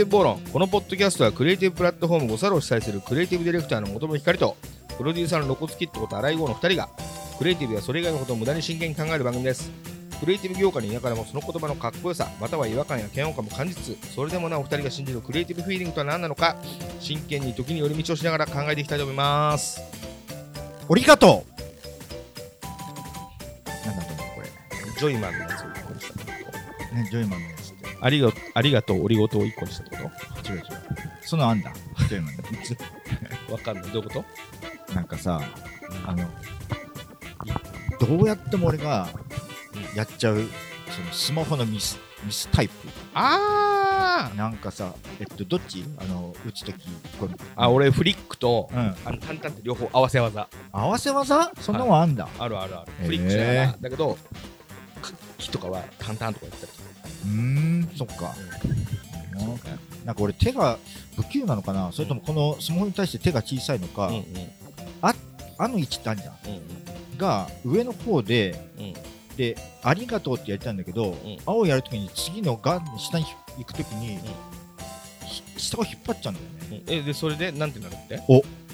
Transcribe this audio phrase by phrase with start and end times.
[0.00, 4.56] ティブこのポッドキャストはクリエイティブプラットフォーム5サロを主催するクリエイティブディレクターの本村光と
[4.96, 6.88] プロデューサーのロコツキットこと荒井豪の2人が
[7.36, 9.70] クリエイティブやそれ以外のことを無駄に真剣に考える番組です。
[10.18, 16.56] クリエイティブ業界にいながらもその言葉のかっこよさまたは違和感や嫌悪感も感じつつそれでもなお二人が信じるクリエイティブフィーリングとは何なのか
[16.98, 19.82] 真剣に時に寄り道をしながら考えていきたいと思います。
[20.88, 21.44] ありがと
[23.66, 23.86] う。
[23.86, 24.48] なんだと思うこれ。
[24.98, 26.94] ジョイマンのやつを1個にした。
[26.94, 27.59] ね、ジョイマンのやつ
[28.00, 30.10] ありがありがとうオリゴ糖を1個にしたってこ
[30.48, 30.62] 違う違う。
[31.22, 31.72] そのあんだ。
[32.08, 32.42] ジョイマンの。
[32.42, 33.84] と わかんない。
[33.92, 34.14] どういうこ
[34.88, 34.94] と？
[34.94, 35.40] なんかさ、
[36.06, 36.28] あの、
[38.00, 39.08] どうやっても俺が
[39.94, 40.36] やっちゃう、
[40.90, 42.74] そのスマホのミス、ミスタイプ？
[43.14, 44.36] あー！
[44.36, 45.84] なんかさ、えっと、どっち？
[45.98, 48.78] あの、打つとき、これあ俺フリックとうん。
[48.78, 50.48] あの淡々って両方合わせ技。
[50.72, 51.52] 合わせ技？
[51.60, 52.28] そんなのあんだ。
[52.38, 52.92] あるあるある。
[53.00, 53.06] へー。
[53.06, 53.76] フリックしながら。
[53.80, 54.16] だけど
[55.38, 56.79] キとかは淡々とかやったりとか
[57.24, 58.34] うーん、そっか。
[60.04, 60.78] なんか俺手が
[61.16, 61.92] 不器用なのかな？
[61.92, 64.24] それともこのスマホに対して手が小さいのか、うんうん。
[65.02, 66.36] あの位置ってあるじゃん。
[66.46, 67.18] うんうん。
[67.18, 68.94] が上の方で、うん。
[69.36, 71.16] で、ありがとうってやりたいんだけど、ん。
[71.46, 73.26] 青をやるときに次のが下に
[73.58, 74.18] 行くときに、
[75.26, 76.82] ひ下を引っ張っちゃうんだよね。
[76.86, 76.94] うん。
[76.94, 78.20] えでそれでなんてなるって？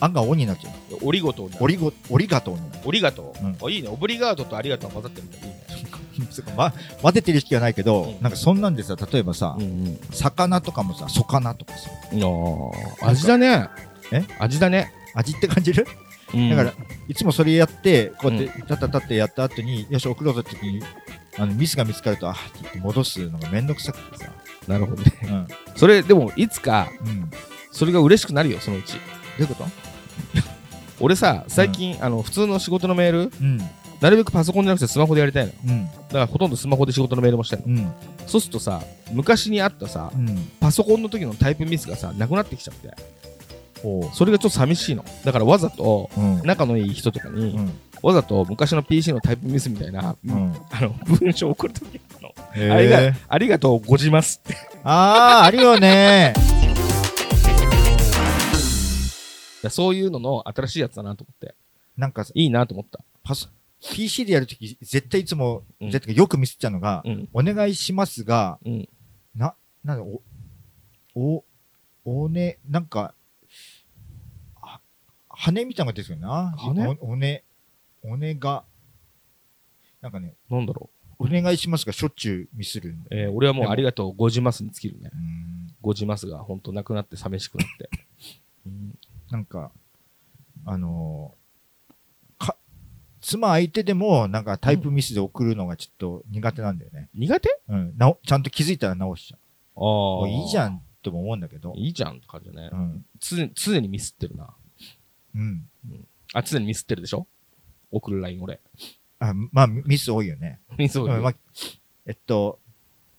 [0.01, 0.99] 案がオになっちゃう。
[1.03, 1.65] オリゴ糖になる。
[1.65, 2.83] オリゴ、オリガトーになる。
[2.85, 3.73] オリガトうん。
[3.73, 3.89] いいね。
[3.89, 5.49] オブリガートとありがとうが混ざってるみたい。
[5.49, 5.91] いいね
[6.57, 6.73] ま、
[7.03, 8.23] 混ぜてる意識はないけど、うん。
[8.23, 9.99] なんかそんなんでさ、例えばさ、んうん。
[10.13, 11.91] 魚とかもさ、魚とかさ、
[13.03, 13.69] あ味だね。
[14.13, 14.25] え？
[14.39, 14.93] 味だね。
[15.15, 15.87] 味って感じる、
[16.35, 16.51] うん。
[16.51, 16.73] だから、
[17.09, 20.83] いつもそれやって、こうやって、たったたってやった後に、よし、送ろうぜって時に、
[21.39, 24.31] あの、ミスが見つかると、あって言って戻すのがめんどくさくてさ。
[24.69, 25.13] なるほどね。
[25.25, 25.29] うん。
[25.31, 25.49] うん。
[25.77, 27.11] それでもいつかど
[27.71, 28.97] それが嬉しくなるよそのうち。
[29.39, 29.65] ういうこと？
[30.99, 33.59] 俺さ最近あの普通の仕事のメールうん。
[34.01, 35.87] なるべくパソコンじゃなくてスマホでやりたいのうん。
[35.87, 37.93] だからほとんどスマホで仕事のメールもしたいのうん。
[38.27, 40.51] そうするとさ昔にあったさうん。
[40.61, 42.95] パソコンの時のタイプミスがさなくなってきちゃって
[43.83, 46.11] ほそれがちょっと寂しいのだからわざと。
[46.45, 47.73] 仲のいい人とかに、うん。
[48.03, 50.55] わざと昔の PC のタイプミスみたいな、うん。
[50.71, 53.15] あの文章を送るときの、へありがえ。
[53.29, 56.35] ありがとうごじますってあー、あるよね。
[59.69, 61.55] そういうのの新しいやつだなと思って
[61.97, 63.49] なんかさ、いいなと思ったパソ、
[63.81, 65.91] PC でやるとき、絶対いつも、うん。
[65.91, 67.29] 絶対よくミスっちゃうのが、うん。
[67.33, 68.89] お願いしますが、うん。
[69.35, 69.55] な、
[69.85, 70.23] なんだ、お、
[71.15, 71.45] お、
[72.05, 73.15] おね、なんか、
[74.63, 74.81] あ
[75.29, 76.55] 羽みたいなのが出てくるな。
[76.57, 77.45] 羽おおね、
[78.03, 78.65] おねが、
[80.01, 82.97] なんかね、なんだろう、お願いしますがしょっちゅうミスる。
[83.11, 85.11] えー俺はもうありがとうごじますに尽きるね。
[85.13, 85.75] うーん。
[85.81, 87.91] ごじますが本当なくなって寂しくなって、
[88.67, 88.99] うん。
[89.31, 89.73] なんか、
[90.65, 91.46] あのーか、
[93.29, 97.09] 妻相手でも、なんかタイプミスで送るのがちょっと苦手なんだよね。
[97.15, 97.49] 苦手？
[97.69, 97.95] うん。
[97.97, 99.41] なおちゃんと気づいたら直しちゃあ
[99.77, 99.81] う。
[99.81, 101.73] もうあいいじゃんとも思うんだけど。
[101.75, 103.05] いいじゃんって感じだねう、ん。
[103.19, 104.55] 常常にミスってるな
[105.35, 105.65] うん。
[106.35, 107.27] あ常にミスってるでしょ？
[107.91, 108.61] 送る LINE 俺
[109.19, 110.61] あまあ、ミス多いよね。
[110.79, 111.35] ミス多いうんまあ、
[112.07, 112.61] えっと、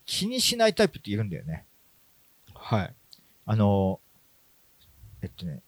[0.06, 1.66] 気にしないタイプっているんだよね。
[2.54, 2.94] はい
[3.46, 5.62] あのー、えっとね、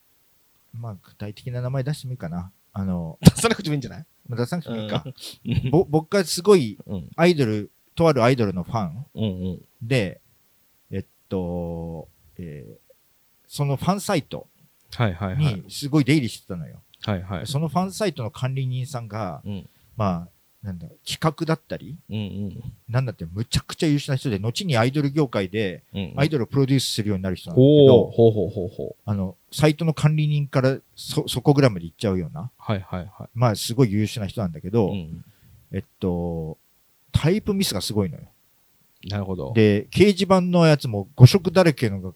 [0.74, 2.52] まあ、具体的な名前出してもいいかな。
[2.72, 4.06] あの 出さなくてもいいんじゃない？
[4.36, 5.04] 出さなくてもいいか。
[5.06, 5.72] うん。
[5.72, 7.10] ぼ僕がすごいうん。
[7.16, 9.62] アイドル、とあるアイドルのファンうんうん。
[9.82, 10.22] で、
[10.92, 12.08] えっと、
[12.38, 12.90] えー
[13.52, 14.48] そのファンサイト
[14.94, 15.56] はいはいはい。
[15.56, 16.82] にすごい出入りしてたのよ。
[17.02, 17.48] はいはい。
[17.48, 19.70] そのファンサイトの管理人さんが、うん。
[19.98, 20.30] まあ、
[20.62, 22.74] なんだ、企画だったり、うんうん。
[22.90, 28.32] なんだってむちゃくちゃ優秀な人で、後にアイドル業界でうんアイドルをプロデュースするようになる人なんだけど、ほう。
[28.32, 35.26] ほうほうほうあの、サイトの管理人からそ、そこぐらいまで行っちゃうような、はいはいはまあ、すごい優秀な人なんだけど、い、うん、
[35.72, 36.58] えっと、
[37.14, 38.24] タイプミスがすごいのよ。
[39.08, 39.54] なるほど。
[39.54, 42.12] で、掲示板のやつも誤色だらけのが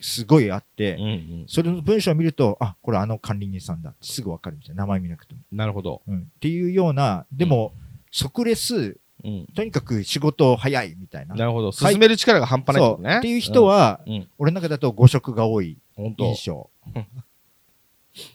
[0.00, 4.82] すごいあって、うんうん、それの文章を見ると、あ、これあの管理人さんだってすぐわかるみたいな。
[4.82, 5.40] 名前見なくても。
[5.52, 6.20] なるほど、うん。
[6.20, 7.72] っていうような、でも、
[8.10, 11.34] 即レス、うん、とにかく仕事早いみたいな。
[11.34, 12.96] なるほどはい進める力が半端ないってそう。
[12.96, 16.70] ことねっていう人は、うん、うん、俺の中だと誤色が多い本当印象。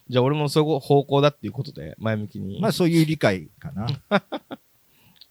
[0.09, 3.87] じゃあ俺もそういう方向だっていうことで前向きにまあそういう理解かな。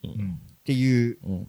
[0.05, 0.41] ううんん。
[0.61, 1.49] っていううん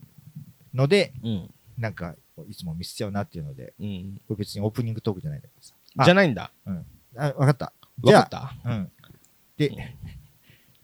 [0.74, 2.16] ので、うんなんか、
[2.50, 5.74] いつもミスっちゃうなっていうので、うんこれ別にオープニングトークじゃないんだけどさ。
[5.98, 6.52] あじゃないんだ
[7.16, 7.74] あ、わかった。
[8.04, 8.38] じゃ分かった？
[8.64, 8.92] あ、うん。
[9.58, 9.72] で、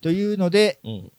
[0.02, 1.12] というので、うん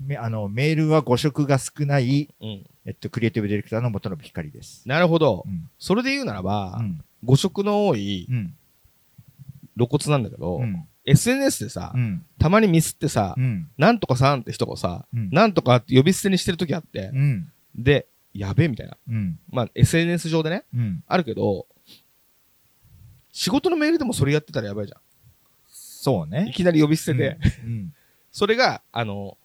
[0.00, 4.88] めあの、メールは誤色が少ない、うんえっと、クリエイティブディレクターの元信光です。
[4.88, 5.68] なるほどうん。
[5.78, 7.00] それで言うならばうん。
[7.24, 8.54] 誤色の多いうん。
[9.76, 12.24] 露骨なんだけどうん SNS でさうん。
[12.38, 13.68] たまにミスってさうん。
[13.76, 15.30] なんとかさんって人がさうん。
[15.30, 17.50] なんとかって呼び捨てにしてる時あってうん。
[17.74, 18.06] で
[18.38, 19.38] やべえみたいなうん。
[19.50, 21.04] まあ SNS 上でねうん。
[21.06, 21.66] あるけど
[23.32, 24.98] 仕事のメールでもそれやってたらやばいじゃん。
[24.98, 25.02] い
[25.70, 26.52] そうね。
[26.54, 27.38] きなり呼び捨てで。
[27.64, 27.94] うん。
[28.32, 29.36] それが、あの、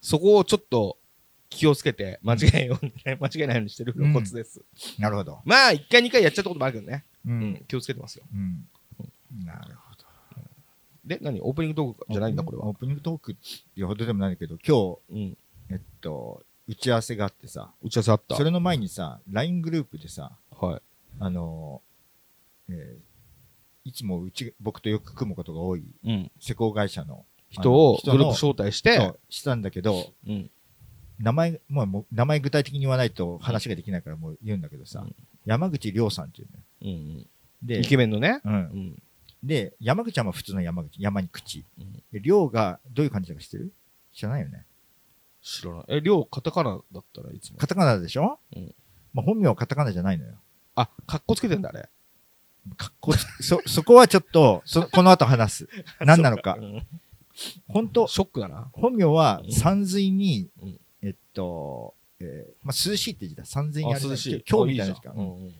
[0.00, 0.98] そこをちょっと
[1.50, 4.62] 気をつけて、間違えように、 間違えないようにしてるうんコツです。
[4.98, 5.40] なるほど。
[5.44, 7.04] まあ、一回二回やっちゃったこともあるけどね。
[7.26, 8.24] ううんん、気をつけてますよ。
[8.32, 8.66] うん。
[9.44, 10.04] なるほど。
[11.04, 11.40] で、何？
[11.40, 12.74] オープニングトークじゃないんだ、これはオ。
[12.74, 15.16] ープニングトークっていうほどでもないけど、今うん。
[15.16, 15.38] 日、
[15.70, 18.36] えっと、打ち合わせがあってさ、打ち合わせあった？
[18.36, 20.82] それの前にさ、LINE グループでさ、はい。
[21.18, 21.82] あの、
[22.68, 23.08] えー
[23.84, 26.30] いつもうち、僕とよく組むことが多いうん。
[26.38, 30.50] 施工会社の人をあのグループ招待して、したんだけど、うん。
[31.18, 35.14] 名前、もうもう名前具体的に言わないと話ができないからもう言うんだけどさ、うん
[35.46, 36.62] 山口亮さんっていうね。
[36.82, 37.26] うん。
[37.62, 38.42] でイ、ケメンのね？
[38.44, 38.48] う。
[38.50, 39.02] うんん。
[39.42, 41.64] で、山口はまあ普通の山口、山に口。
[41.78, 43.72] うんで、亮がどういう感じだか知ってる？
[44.12, 44.66] 知らないよね。
[45.42, 45.84] 知らない。
[45.88, 47.58] え、りょう、カタカナだったらいつも？
[47.58, 48.38] カタカナでしょ？
[48.54, 48.74] うん
[49.14, 50.34] まあ本名はカタカナじゃないのよ。
[50.74, 51.88] あ、カッコつけてんだ、あれ。
[52.76, 55.68] かっこつ、そ、そこはちょっと、そ、この後話す。
[56.00, 56.62] 何なのかう。
[56.62, 56.86] ん
[57.68, 58.68] 本当ショックだな。
[58.72, 63.44] 本名はうん山水に、うんえっと、えーまあ、涼しいって字だ。
[63.44, 64.44] 山水にああ、る涼しい。
[64.48, 65.14] 今日みたいな時間。
[65.14, 65.52] うんうんっ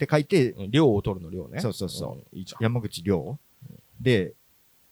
[0.00, 0.70] て書いて、うん。
[0.70, 1.60] 量を取るの量ね。
[1.60, 2.38] そうそうそうん。
[2.38, 2.46] いい。
[2.58, 3.38] 山口亮。
[4.00, 4.32] で、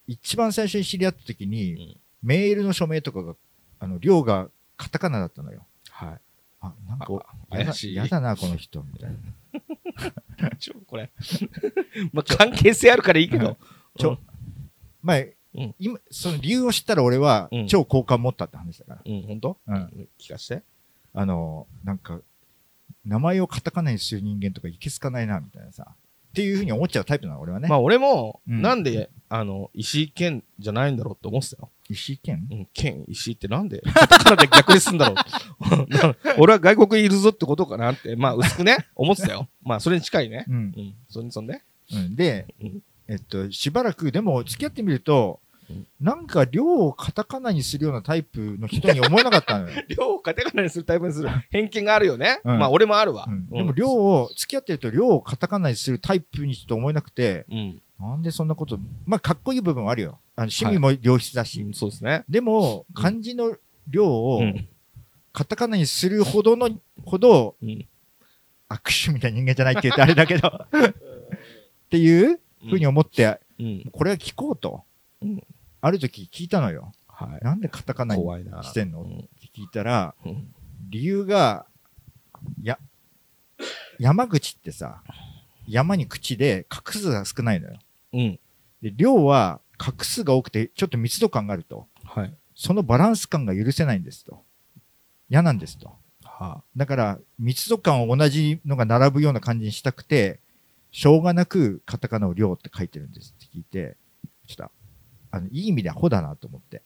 [0.07, 3.37] 一番最初に知り合った時に、うんメールの署名とかが、
[3.81, 5.67] あの、亮がカタカナだったのよ。
[5.91, 6.21] はい。
[6.61, 7.07] あ、なんか
[7.51, 10.51] 怪しいやだな、この人、みたいな。
[10.59, 11.11] ちょ、これ。
[12.13, 13.57] まあ、関係性あるからいいけど。
[13.97, 14.19] ちょうん
[15.03, 19.03] まあ、うん今、その理由を知ったら俺はうん、超好感持ったって話だから。
[19.05, 20.09] うん、ほんとうん。
[20.19, 20.63] 聞かして。
[21.15, 22.21] あの、なんか、
[23.05, 25.95] 名前をカタカナにする人間とかいけすかないな、みたいなさ。
[26.29, 27.69] っていうふうに思っちゃうタイプなの、俺はね。
[27.69, 31.71] まあ、俺も、うんなんで、あの、石井健じゃないんだろうって思ってたよ。
[31.91, 35.17] 石井健うん、健、石井ってなんで、カタカナで逆にすんだろう。
[36.39, 39.49] 俺は外国にいるぞってことかなって、まあ、薄くね、思ってたよ。
[39.63, 40.45] まあ、それに近いね。
[40.49, 40.59] うんう。
[40.81, 40.95] ん。
[41.09, 41.63] そんで、そんで？
[41.93, 45.41] うん、でうん、えっと、しばらく、でも、付き合ってみると
[45.71, 49.83] うん、なんか、量をカタカナにするようなタイプの人に思えなかったのよ。
[49.89, 52.41] 量をカタカナにするタイプにする偏見があるよね。
[52.45, 53.27] うんまあ、俺もあるわ。
[53.29, 57.83] うんでも、量を、付き合ってると、量をカタカナにするタイプにちょっと思えなくて、うん。
[57.99, 60.21] なんでそんなこと、まあ、かっこいい部分はあるよ。
[60.37, 61.63] あの趣味も良質だし。
[61.63, 62.25] うんそうですね。
[62.29, 63.57] でも、うん漢字の
[63.89, 64.69] 量をうん。
[65.33, 66.71] カタカナにするほどの、
[67.05, 67.87] ほどうん。
[68.69, 70.93] 握手みたいな人間じゃないって言うとあれだけど、 っ
[71.91, 73.85] ていうふうに思って、うん。
[73.93, 74.85] これは聞こうと。
[75.23, 75.43] うん
[75.81, 76.93] ある時聞いたのよ。
[77.07, 77.45] はい。
[77.45, 78.23] なんでカタカナに。
[78.65, 79.03] してんの？
[79.03, 80.55] うんって聞いたら、うん
[80.91, 81.67] 理由が、
[82.63, 82.79] や、
[83.99, 85.03] 山口ってさ、
[85.67, 87.79] 山に口で画数が少ないのよ。
[88.13, 88.39] うん。
[88.83, 91.87] で、量は画数が多くて、ちょっと密度感があると。
[92.05, 92.35] はい。
[92.55, 94.43] そのバランス感が許せないんですと。
[95.31, 95.93] 嫌なんですと。
[96.25, 100.41] はだから、密度感を同じのが並ぶような感じにしたくて、
[100.91, 103.97] しょうがなくカタカナを量って書いてるんですって聞いて、
[104.47, 104.71] ちょっと、
[105.31, 106.83] あの、いい意味でアホだなと思って。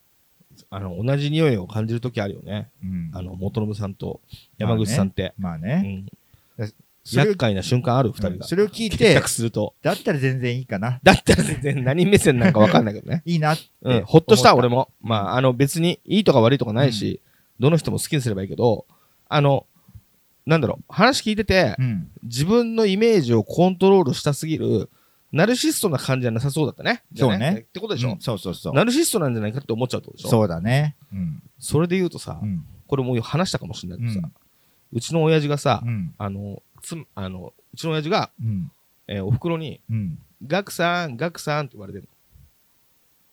[0.71, 2.71] あの、同じ匂いを感じるときあるよね。
[2.83, 3.11] うん。
[3.15, 4.21] あの、元信さんと
[4.59, 5.35] 山口さんって。
[5.39, 6.07] まあね。
[6.59, 6.63] うん。
[6.63, 6.71] それを
[7.11, 8.35] 厄介な瞬間ある、二人が。
[8.37, 9.75] うんそれを聞い結て、託すると。
[9.83, 11.01] だったら全然いいかな。
[11.03, 13.23] だったら全然何目線なんかわかんないけどね。
[13.27, 13.65] いいなって。
[13.83, 14.05] うん。
[14.05, 14.91] ほっとした、思俺も。
[15.01, 17.21] まあ、あの、別にいいとか悪いとかないし、
[17.59, 18.87] どの人も好きにすればいいけど、
[19.29, 19.67] あの、
[20.47, 22.11] なんだろう、話聞いてて、うん。
[22.23, 24.89] 自分のイメージをコントロールしたすぎる、
[25.33, 27.03] ナルシストな感じじゃなさそうだったね。
[27.17, 28.75] そうねってことでしょ、うんそうそうそう。
[28.75, 30.97] ナルシストなんじゃないかって思っちゃうってことでしょそうだね。
[31.13, 31.43] うん。
[31.59, 32.65] それで言うとさ、うん。
[32.87, 34.31] これもう話したかもしれないけどさ、う
[34.93, 36.15] うんちの親父がさ、うん。
[36.19, 38.71] あの、つあの、うちの親父が、うん。
[39.09, 40.19] えーお袋に、うん。
[40.47, 42.09] ガクさん、ガクさんって言われてる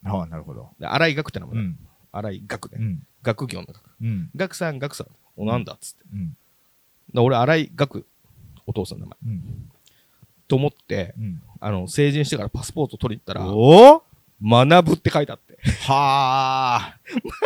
[0.03, 0.19] の。
[0.19, 0.69] ああ、なるほど。
[0.79, 1.61] で荒井ガクって名前だ。
[1.61, 1.77] うん。
[2.11, 2.77] 荒井ガクね。
[2.79, 3.07] うん。
[3.21, 3.81] 学業の学。
[4.01, 4.29] うん。
[4.35, 5.07] ガクさん、ガクさん。
[5.35, 6.03] お、なんだっつって。
[6.13, 6.37] うん。
[7.13, 8.05] で俺、荒井ガク、
[8.65, 9.33] お父さんの名前。
[9.33, 9.71] うん。
[10.47, 11.41] と思って、うん。
[11.59, 14.03] あの、成人してからパスポート取りに行ったら、おお
[14.41, 15.48] 学ぶって書いてあって。
[15.87, 16.99] はあ。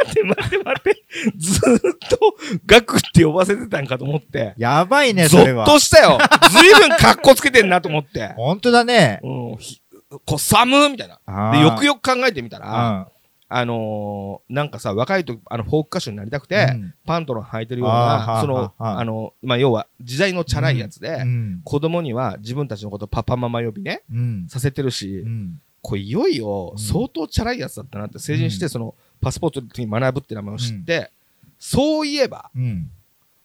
[0.06, 1.04] 待って待って待って。
[1.38, 1.80] ずーっ
[2.10, 4.54] と、ガクって呼ばせてたんかと思って。
[4.58, 5.66] やばいね、ゾそれは。
[5.66, 6.18] ッとしたよ。
[6.52, 8.34] ずいぶん格好つけてんなと思って。
[8.38, 9.20] 本当だね。
[9.24, 9.82] うん、ひ
[10.26, 11.20] こう、寒みたいな。
[11.26, 13.08] あで、よくよく考えてみたら、あ
[13.56, 21.62] あのーなんかさ、若い時、あの、フォーク歌手になりたくて、うんパントロン履いてるような、その、はあの、まあ、要は、時代のチャラいやつで、うん。
[21.64, 24.48] 子供には自分たちのことパパママ呼びね、うん。
[24.50, 25.60] させてるし、うん。
[25.84, 31.12] これいよいようん相当チャラいやつだったなって成人して、うんその、パスポートの時に学ぶって名前を知って、
[31.60, 32.50] そういえば、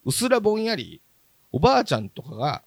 [0.05, 1.03] うすらぼんやり、
[1.53, 2.63] おばあちゃんとかが、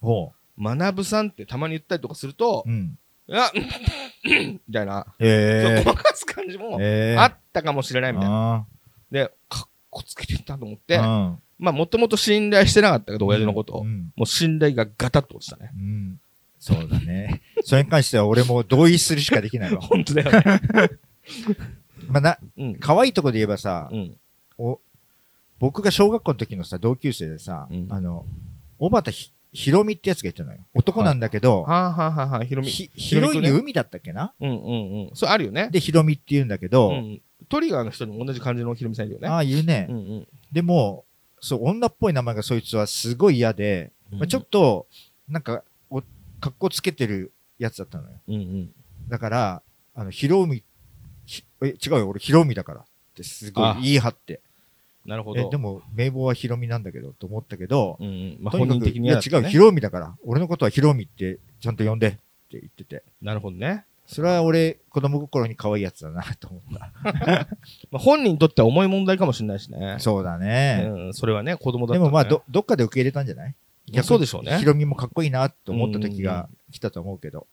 [0.00, 2.98] ほ学ぶさんってたまに言ったりとかするとう。、うん。
[3.28, 3.50] いや、
[4.24, 6.78] みたいな、えごまかす感じも。
[7.18, 8.54] あったかもしれないみたいな。
[8.54, 8.66] あ
[9.10, 10.80] で、かっこつけてたと思っあ。
[10.86, 13.84] て、うんまあ、もともと信頼してなかったけど、親父のこと。
[14.16, 15.70] もう信頼がガタッと落ちたね。
[15.76, 16.20] うん。
[16.60, 17.40] そうだね。
[17.64, 19.80] それに関しては俺も同意するしかできないわ。
[19.82, 20.60] 本当だよね。
[22.08, 22.74] まあな、うん。
[22.76, 24.16] 可愛いとこで言えばさ、うん。
[24.58, 24.78] お
[25.58, 28.26] 僕が小学校の時のさ、同級生でさ、うんあの、
[28.78, 30.58] 小畑ひひろみってやつがいたのよ。
[30.74, 32.68] 男なんだけど、はあ、はあはあはあ、ひろみ。
[32.68, 34.32] ひひろみとね広いに海だったっけな？
[34.38, 34.58] うんうんう
[35.06, 35.10] ん。
[35.14, 35.70] それあるよね。
[35.72, 37.22] で、ひろみって言うんだけど、うん。
[37.48, 39.28] トリガーの人にも同じ感じのひろみさんいるよね。
[39.28, 39.86] ああ、言うね。
[39.88, 40.28] うんうん。
[40.52, 41.04] でも、
[41.40, 44.86] そう、女っぽい名前がそいつはすごい嫌で、まあ、ちょっと、
[45.28, 45.62] なんか、お、
[46.40, 48.10] 格好つけてるやつだったのよ。
[48.28, 48.70] うんうん。
[49.08, 49.62] だから、
[49.94, 50.62] あの、ひろみ、
[51.26, 54.40] ひえ、違うよ、俺ひろみだからってすごいあ言い張って。
[55.06, 55.40] なるほど。
[55.40, 58.36] え、でも、名簿はひろみなんだけど、と思ったけど、うんうん。
[58.40, 60.16] まあ本人的にいや違う、ひろみだから。
[60.24, 62.18] 俺のことはひろみってちゃんと呼んでって
[62.52, 63.02] 言ってて。
[63.22, 63.84] なるほどね。
[64.06, 66.90] それは俺、子供心に可愛いやつだなと思った。
[67.90, 69.96] まあ本人にとっては重い問題かもしれないしね。
[70.00, 70.84] そうだね。
[70.90, 71.14] うん。
[71.14, 73.54] それはね、子供だったらねでもまあ、ど、どっかで受け入れたんじゃない？
[73.92, 77.46] いやそうでしょうねひろみもかっこいいなと思った時が来たと思うけど。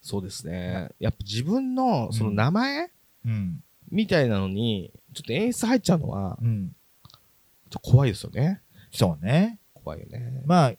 [0.00, 0.90] そうですね。
[1.00, 2.90] やっぱ自分のその名前
[3.24, 3.62] うん。
[3.90, 6.68] みたいなのに、ちょっと演出入っちゃうのは、うん。
[6.68, 8.60] ちょっと怖いですよね。
[8.92, 9.58] そうね。
[9.74, 10.42] 怖いよね。
[10.44, 10.72] まあ、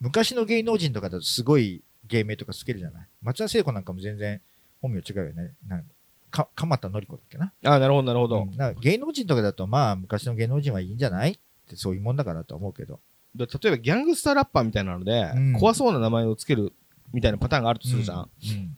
[0.00, 3.06] 昔の芸能人とかだとすごい芸名とかつけるじゃない？
[3.22, 4.40] 松田聖子なんかも全然
[4.82, 5.54] 本名違うよね。
[5.66, 5.84] なん
[6.30, 7.52] か、鎌田のり子だっけな？
[7.64, 8.42] ああ、なるほど、なるほど。
[8.42, 11.32] うん芸能人とかだとまあ、昔の芸能人はいいんじゃない？
[11.32, 11.38] っ
[11.68, 13.00] てそういうもんだからと思うけど。
[13.38, 16.72] で例えばギャングスターラッパーみたいなので、うん怖そうな名前をつける
[17.12, 18.18] みたいなパターンがあるとするじゃん。
[18.20, 18.76] うん。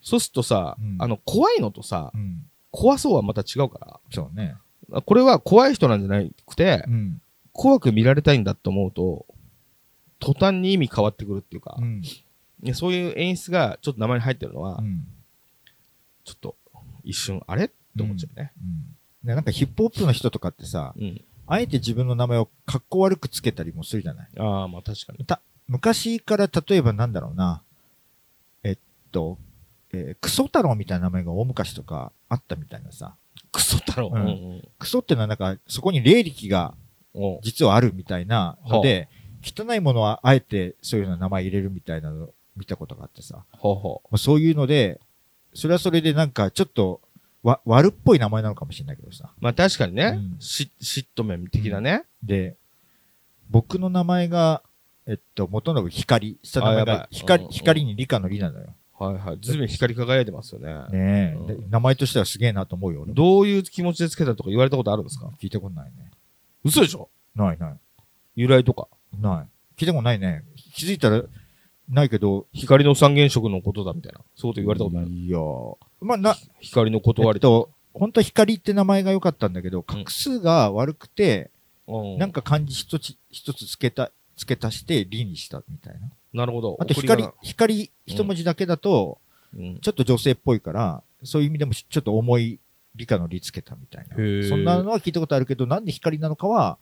[0.00, 2.44] そうするとさ、うんあの、怖いのとさ、うん。
[2.70, 4.54] 怖そうはまた違うかそうね。
[4.90, 5.02] ら。
[5.02, 7.20] これは怖い人なんじゃなくて、うん。
[7.52, 9.26] 怖く見られたいんだと思うと、
[10.20, 12.02] 途端に意味変わってくるっていうか、うん。
[12.62, 15.06] いやそういう演出がちょっと名前に入ってるのは、うん。
[16.24, 16.56] ちょっと
[17.02, 17.64] 一瞬、あれ？
[17.64, 18.52] って思っちゃうね。
[18.60, 21.20] うんでなんかヒップホップの人とかってさ、うん。
[21.48, 24.28] あえて自分の名前をかっこ悪くつけたりもするじゃない。
[24.38, 25.26] ああ、まあ確かに。
[25.66, 27.62] 昔から例えばなんだろうな、
[28.62, 28.78] えっ
[29.10, 29.38] と、
[29.92, 33.16] えークソ太郎みたいな名前が大昔とかあったみたいなさ、
[33.50, 34.10] クソ太郎。
[34.12, 34.26] うん。
[34.26, 36.74] うんクソってのはなんかそこに霊力が
[37.42, 39.08] 実はあるみたいなので、
[39.42, 45.00] 汚いものはあえてそういうような名前入れるみたいなのを見たことがあってさ、ほうほまあ、そういうので、
[45.54, 47.00] それはそれでなんかちょっと
[47.48, 49.32] わ悪っぽい名前なのかもしれないけどさ。
[49.36, 49.44] う。
[49.44, 52.04] まあ確かにね、うんし嫉妬面的なね。
[52.22, 52.56] で、
[53.50, 54.62] 僕の名前が、
[55.06, 56.38] えっと、元信光。
[56.42, 58.74] 下の名前が光、うんうん光に理科の理なのよ。
[58.98, 59.38] はいはい。
[59.40, 60.74] ずいぶん光り輝いてますよね。
[60.74, 63.06] ねえ、うんで名前としてはすげえなと思うよ。
[63.08, 65.30] どういう気持ちでつけたとか言われたことあるんですか？
[65.40, 66.10] 聞いたことないね。
[66.64, 67.08] 嘘でしょ？
[67.36, 67.76] ないない。
[68.36, 68.88] 由来とか。
[69.18, 69.80] ない。
[69.80, 70.42] 聞いたことないね。
[70.74, 71.22] 気づいたら、
[71.88, 74.20] ないけど、光の三原色のことだみたいな。
[74.36, 75.08] そういうこと言われたことある。
[75.08, 81.50] いやーまあ、な、光の断りと、本当は光って名前が良かったんだけど、画数が悪くて、
[81.86, 86.10] うんなんか漢字一つ、一つつけた、付け足して理にしたみたいな。
[86.34, 86.76] なるほど。
[86.78, 89.18] あと光、光一文字だけだと、
[89.56, 89.78] うん。
[89.80, 92.60] ちょっと女性っぽいから、そういう意味でもちょっと重い
[92.94, 94.16] 理科の理つけたみたいな。
[94.48, 96.76] そんなのは聞いたことあるけど、なんで光なのかは、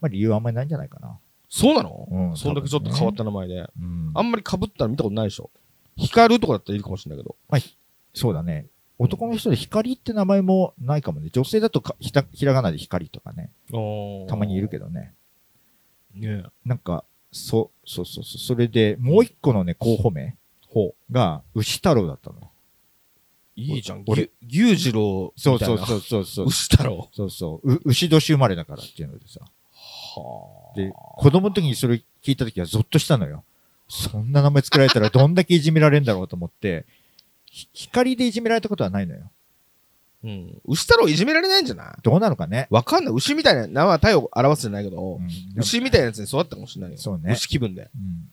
[0.00, 1.16] まあ理由はあんまりないんじゃないかな。
[1.50, 2.08] そうなの？
[2.10, 3.68] うんそんだけちょっと変わった名前で。
[3.78, 5.50] うんあんまり被ったら見たことないでしょ。
[5.96, 7.36] 光るとかだったらいるかもしれないけど。
[8.14, 8.66] そうだね。
[8.98, 11.28] 男の人で光って名前もないかもね。
[11.32, 13.50] 女性だとかひたひらがなで光とかね。
[14.28, 14.86] たまにいるけど。
[14.86, 15.14] どね。
[16.14, 18.38] ねえなんか、そう、そうそうそう。
[18.38, 20.36] それで、もう一個のね、候補名
[20.68, 21.12] ほう。
[21.12, 22.50] が、牛太郎だったの。
[23.56, 24.04] いいじゃん。
[24.06, 25.66] 俺牛牛次郎みたいな。
[25.66, 26.46] そうそうそうそうそう。
[26.46, 27.08] 牛太郎。
[27.12, 27.74] そうそう。
[27.74, 29.40] う牛年生まれだからっていうのでさ。
[29.40, 29.46] は
[30.16, 30.59] で、
[31.16, 33.44] 子供の時にそれ聞いた時はゾッとしたのよ。
[33.88, 36.86] そんな名前作られたらどんだけいじめられるんだろうと思って、
[37.46, 39.30] ひ光でいじめられたことはないのよ。
[40.22, 40.60] うん。
[40.66, 41.94] 牛太郎いじめられないんじゃない？
[42.02, 42.68] どうなのかね？
[42.70, 43.14] わかんない。
[43.14, 46.98] 牛みたいな名は体を表すじゃないけど、うん牛みたいなやつに育ったかもしれないよ。
[46.98, 47.90] そうね牛気分で。
[47.94, 48.30] うん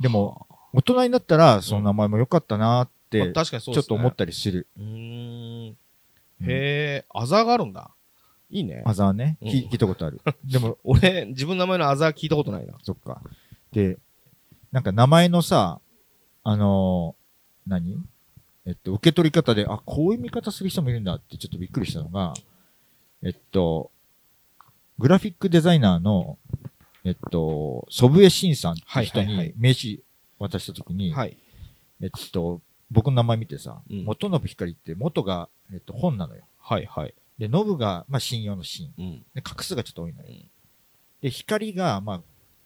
[0.00, 3.74] でも、大人になったら、その名前も良かったなっまあて、確かにそう。
[3.76, 4.66] ちょっと思ったりする。
[4.76, 5.76] うんへ
[6.48, 7.92] え、あざがあるんだ。
[8.54, 8.82] いいね。
[8.86, 10.20] あざはね、うん聞聞いたことある。
[10.46, 12.78] でも、俺、自分の名前のあざは聞いたことないな。
[12.84, 13.20] そっか。
[13.72, 13.98] で、
[14.70, 15.80] なんか名前のさ、
[16.44, 17.98] あのー何？
[18.66, 22.32] えっと、受け取り方で、あ、こういう見方する人もいるんだってちょっとびっくりしたのが、
[23.22, 23.90] えっと、
[24.98, 26.38] グラフィックデザイナーの、
[27.02, 30.00] えっと、祖父江慎さんって人はいはいはいに名刺
[30.38, 31.36] 渡したときに、はい。
[32.00, 36.44] えっと、僕の名前見てさ、うん元信光って元が、えっと、本なのよ。
[36.58, 37.14] はいはい。
[37.38, 38.92] で、信が、まあ、信用の信。
[38.98, 39.24] うん。
[39.34, 40.28] で、画数がちょっと多いのよ。
[40.28, 40.50] うん
[41.24, 42.20] で、光が、まあ、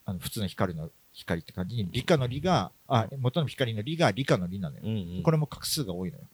[0.04, 4.82] あの、普通の光の光って感じに、理科の理が、あ、元の光の理が理科の理なのよ。
[4.84, 5.22] うんうん。
[5.22, 6.24] これも画数が多いのよ。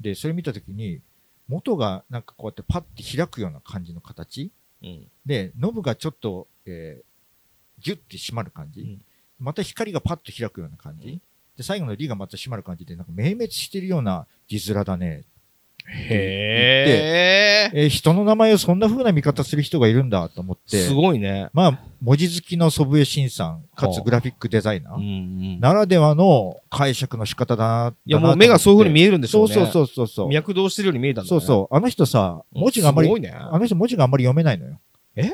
[0.00, 1.00] で、それ見たときに、
[1.46, 4.50] 元がなんかこうやってパッて開くような感じの形
[4.82, 5.06] うん。
[5.24, 8.80] で、ノブがちょっと、えー、ギュッて締まる感じ。
[8.80, 9.04] うん
[9.40, 11.20] また光がパッと開くような感じ。
[11.56, 15.24] で、最後のリがまた閉まる感じで、なんか明滅してるような字面だね。
[15.86, 17.70] へえ。
[17.74, 20.78] えー人の名前をそんな風な見方する人がいるんだと思って。
[20.78, 21.48] すごいね。
[21.52, 25.04] まあ、文字好きの祖父江慎さん、かはあつグラフィックデザイナー、うんう
[25.56, 25.60] ん。
[25.60, 27.94] ならではの解釈の仕方だな。
[28.06, 29.54] いや、もう目がそういう風に見ええるんでしょうね。
[29.54, 30.28] そうそうそうそう。
[30.28, 31.28] 脈動してるように見えたんだね。
[31.28, 31.74] そうそう。
[31.74, 33.30] あの人さ、文字があんまり、ね。
[33.30, 34.78] あの人文字があんまり読めないのよ。
[35.16, 35.32] え？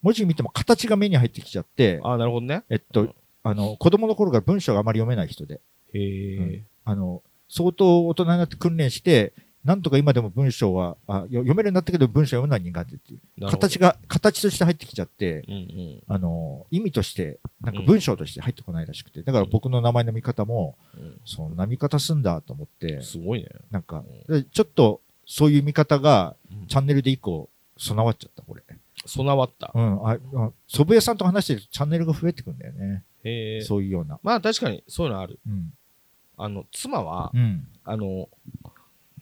[0.00, 2.62] 文字見ても形が目に入ってきちゃって、あ、なるほどね。
[2.70, 5.60] えっと、あの、子供の頃から文章があまり読めない人で、
[5.92, 6.62] へえ。
[6.84, 9.32] あの、相当大人になって訓練して、
[9.68, 13.50] なんとか今でも文章は、あよ読めるようになったけど文章読むのは苦手っていう。
[13.50, 23.50] 形が、形として入ってきちゃって、うんうんあの、意味として、なんか文章として入ってこないらしくて、だから僕の名前の見方も、うんそんな見方すんだと思って、すごいね。
[23.70, 26.34] なんか、でちょっと、そういう見方が、
[26.68, 28.62] チャんンネルで一個、備わっちゃった、これ。
[29.04, 29.70] 備わった。
[29.74, 33.04] うん、あ、あ祖父江さんと話してるとチャンネルが増えてくんだよね。
[33.66, 34.18] そういうような。
[34.22, 35.38] まあ確かにそういうのある。
[35.46, 35.74] うん。
[36.38, 37.66] あの、妻は、うん。
[37.84, 38.28] あの、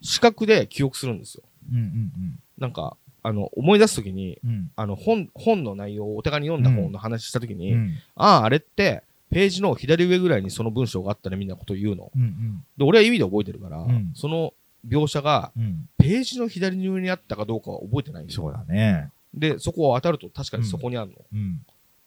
[0.06, 1.42] 視覚で記憶するんですよ。
[1.70, 2.12] うんうん
[2.58, 4.50] なんか、あの、思い出すときに、うん。
[4.50, 4.70] うん。
[4.76, 7.94] あの、本、本の内容をお手紙に読んだ本の話したときに、うん。
[8.14, 12.10] ああ、あれって、ページの左上ぐらいにその文章があったね、みんなことを言うの。
[12.14, 12.64] うんうん。
[12.78, 14.54] で、俺は意味で覚えてるから、うんその
[14.88, 15.88] 描写が、うん。
[15.98, 19.10] ページの左上にあったかどうかは覚えてないんですよそうだね。
[19.34, 21.16] で、そこを当たると確かにそこにあるの。
[21.32, 21.60] うん。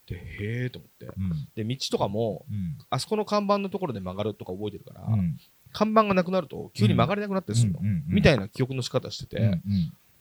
[0.08, 1.06] で、へえと思って。
[1.06, 1.48] うん。
[1.56, 2.78] で、道とかも、うん。
[2.90, 5.38] あそこの看板のところで曲がるとか覚えてるから、うん。
[5.72, 7.80] 看板がなくなると急に曲がれなくなったりするの。
[8.08, 9.60] みたいな記憶の仕方してて。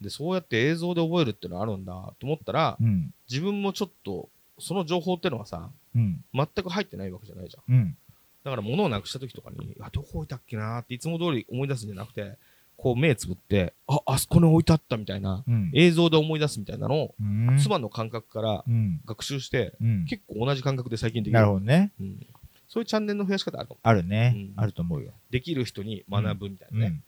[0.01, 3.13] で、そうやって映像で覚えるっていうのはあるんだと思ったら、うん。
[3.29, 6.23] 自分もちょっと、その情報ってのはさ、うん。
[6.33, 7.75] 全く入ってないわけじゃないじゃん。
[7.75, 7.97] うん。
[8.43, 12.37] だから物をなくした時とかに、あ、どこ置いたっけなーっていつも通り思い出すんじゃなくて、
[12.77, 15.71] こう目つぶって、あ、あそこに置いてあったみたいな、うん。
[15.73, 17.57] 映像で思い出すみたいなのを、うん。
[17.61, 19.01] 妻の感覚からうん。
[19.05, 20.05] 学習して、うん。
[20.05, 21.39] 結構同じ感覚で最近できる。
[21.39, 21.91] なるほどね。
[21.99, 22.25] うん
[22.69, 23.79] そういうチャンネルの増やし方あるかも。
[23.81, 24.63] あるねうん。
[24.63, 25.13] あると思うよ。
[25.31, 27.01] できる人に学ぶみたいうなね。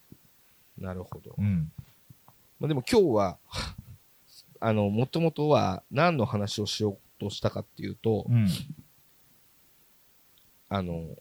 [0.82, 0.84] ん。
[0.84, 1.36] なるほど。
[1.38, 1.72] うん。
[2.60, 3.38] まあ、でも今日は、
[4.60, 8.48] あの、もともとは何の話をしようとしたかっていうと、うん。
[10.68, 11.16] あの、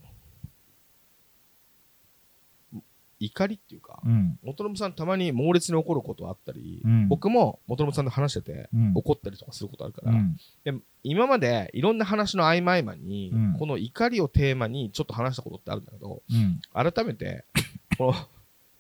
[3.21, 4.39] 怒りっていうか、うん。
[4.43, 8.93] 元信さんたまに猛烈に怒ることあったり、うん僕も元信さんと話してて、うん。
[8.95, 10.37] 怒ったりとかすることあるから、うん。
[10.65, 16.61] で今までいろんな話の合間合間に、うんこの怒りをテーマにちょっと話したことってあるんだけど、うん。
[16.73, 17.45] 改めて、
[17.99, 18.15] この、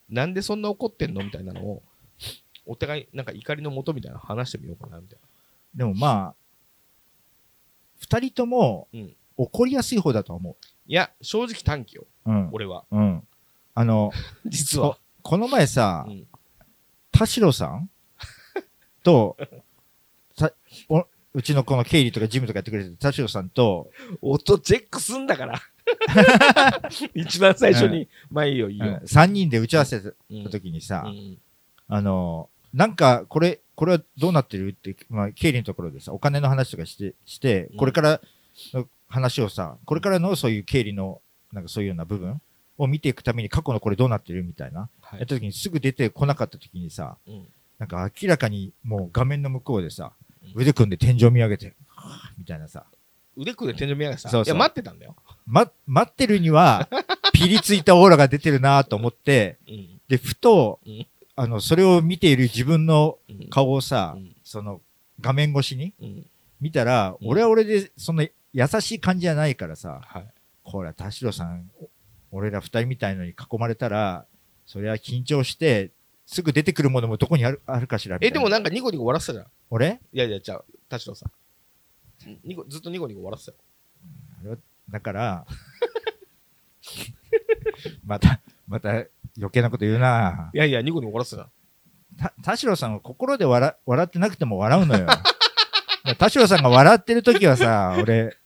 [0.09, 1.83] なんでそんな怒ってんのみたいなのを、
[2.65, 5.19] お互い、なんか怒りの元みたいなの話してみようかな、みたい
[5.75, 6.35] でもまあ、
[7.99, 10.57] 二人ともうん怒りやすい方だと思な。
[10.87, 12.31] いや、正直短期よ、う。
[12.31, 12.51] うん。
[12.53, 12.85] 俺は。
[12.91, 13.27] うん。
[13.75, 14.13] あの、
[14.47, 14.99] 実は。
[15.23, 16.27] この前さう、ん。
[17.13, 17.91] 田代さん？
[19.03, 19.37] と、
[20.37, 20.53] さ
[20.89, 25.61] おうちのこの経理とかジムとかやってくれてる田代さんと、音チェックすんだから。
[27.15, 29.01] 一番最初に、まあいいよ、いいよ。
[29.05, 31.39] 3人で打ち合わせたうん時にさ、うん。
[31.89, 38.21] あの、なんか、これ、これはどうなってるって、まあ、経理のところでさ、お金の話とかして、してうん、これから
[38.75, 41.21] の話をさ、これからのそういう経理の、
[41.53, 42.41] なんかそういうような部分
[42.83, 45.21] を見ていくために過去のこれどうなってるみたいな、はい。
[45.21, 47.47] やった時にすぐ出てこなかった時にさ、うん。
[47.79, 50.13] なんか明らかにもう画面の向こうでさ
[50.55, 51.75] うん、腕組んで天井見上げて、
[52.39, 52.87] みたいなさ、
[53.37, 54.55] 腕組んで天井見上げてさ、そうそう。
[54.55, 55.15] いや、待ってたんだよ。
[55.47, 56.89] ま、待ってるには、
[57.35, 60.01] ピリついたオーラが出てるなと思って、うん。
[60.09, 63.49] で、ふとうん、あの、それを見ている自分のうん。
[63.51, 64.35] 顔をさ、うん。
[64.45, 64.81] その
[65.21, 66.27] 画面越しにうん。
[66.61, 67.29] 見たら、うん。
[67.29, 70.27] 俺は俺でその優しい感じじゃないからさ、はい。
[70.65, 71.89] これは田代さん、お
[72.33, 74.27] 俺ら二人みたいのに囲まれたら、
[74.67, 75.91] それは緊張して、
[76.27, 79.47] すぐ出てくるものもどこにあるあるかしらみたいえ、なでもなんかニコニコ笑ってたじゃん。
[79.69, 80.01] 俺？
[80.13, 81.33] いやいや、じゃあ、田代さん。
[82.45, 83.59] ニコずっとニコニコ笑ってたよ。
[84.41, 84.57] あれは
[84.91, 85.47] だから、
[88.05, 89.09] また、また余
[89.53, 91.51] 計なこと言うないやいや、ニコニコ笑ってた
[92.43, 95.07] 田代さんは心で笑笑ってなくても笑うのよ。
[96.19, 98.37] 田代さんが笑ってる時はさ、俺、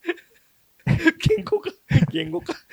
[0.86, 1.70] 言語か。
[2.12, 2.54] 言語か。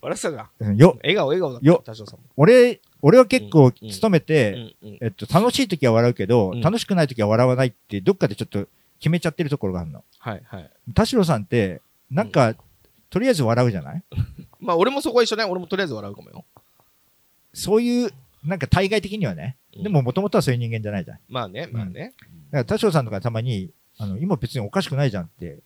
[0.00, 0.48] 笑ってたじゃん。
[0.60, 2.24] うんよ、笑顔、笑顔だったよさんも。
[2.36, 8.66] 俺、俺は結構うん勤めて、うんうんえっと、楽しい時は笑うけど、うん楽しくない時は笑わないって、どっかでちょっと
[8.98, 10.04] 決めちゃってるところがあるの。
[10.18, 10.70] はいはい。
[10.94, 12.54] 田代さんって、なんか、
[13.10, 14.02] とりあえず笑うじゃない？
[14.60, 15.44] まあ、俺もそこは一緒ね。
[15.44, 16.44] 俺もとりあえず笑うかもよ。
[17.52, 18.10] そういう、
[18.44, 19.56] なんか対外的にはね。
[19.76, 21.16] うんでも、もともとはそういう人間じゃないじゃん。
[21.18, 22.14] だまあね、まあね。
[22.50, 25.58] から田代さんとかたまに、あの、今別におかしくないじゃんって、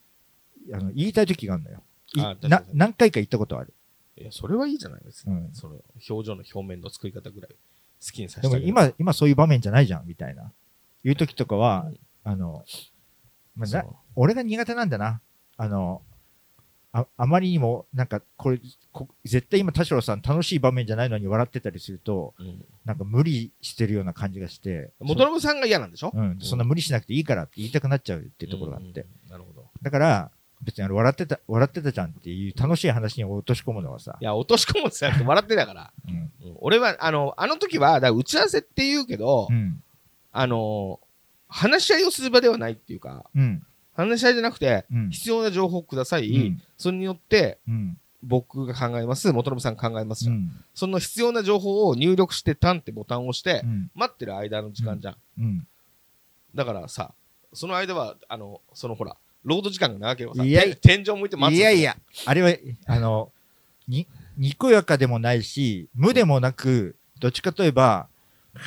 [0.72, 1.82] あの、言いたい時があるのよ。
[2.42, 3.72] な何回か言ったことある。
[4.16, 5.30] いや、それはいいじゃないですか。
[5.30, 5.76] うんその、
[6.08, 8.68] 表情の表面の作り方ぐらい好きにさせでもてあげる。
[8.68, 10.52] 今、今そういう場面じゃないじゃん、みたいな。
[11.04, 12.64] いう時とかは、うんあの、
[13.56, 15.20] まあなそう俺が苦手なんだな。
[15.56, 16.02] あの、
[16.92, 18.60] ああまりにも、なんか、これ、
[18.92, 26.10] こ絶対今、田代さん楽しい場面じゃないのに笑ってたりすると、うんなんか無理してるような感じがして、元信さんが嫌なんでしょ？
[26.12, 29.02] そうん、そんな無理しなくていいからって言いたくなっちゃうっていうところがあって。
[29.02, 29.68] うんなるほど。
[29.82, 30.30] だから、
[30.62, 35.92] 別にあの、笑ってた、笑ってたじゃんっていう楽しい話に落とし込むのはさい、や、落とし込むんじゃなくて笑ってたから。
[36.08, 36.14] うん。
[36.14, 36.30] うん
[36.62, 39.82] 俺は、あの、あの時は、だ打ち合わせって言うけど、うん。
[40.32, 41.00] あの、
[41.48, 43.62] 話し合いをする場ではないっていうか、うん。
[43.94, 45.10] 話し合いじゃなくて、うん。
[45.10, 46.28] 必要な情報をください。
[46.28, 47.98] うんそれによって、うん。
[48.22, 50.36] 僕が考えます、元信さんが考えますじゃん。
[50.36, 50.50] うん。
[50.74, 53.90] その必要な情報を入力して、タンってボタンを押してう、ん。
[53.94, 55.66] 待ってる間の時間じゃん。
[56.54, 57.14] だからさ、
[57.54, 61.58] その間は、あの、そのほら、労働時間が長ければさ、いやて天井向いて待つ。
[61.58, 62.52] いやいや、あれは、
[62.86, 63.32] あの、
[63.88, 68.08] に、にこやかでもないし、無でもなく、どっちかといえば、
[68.54, 68.60] 出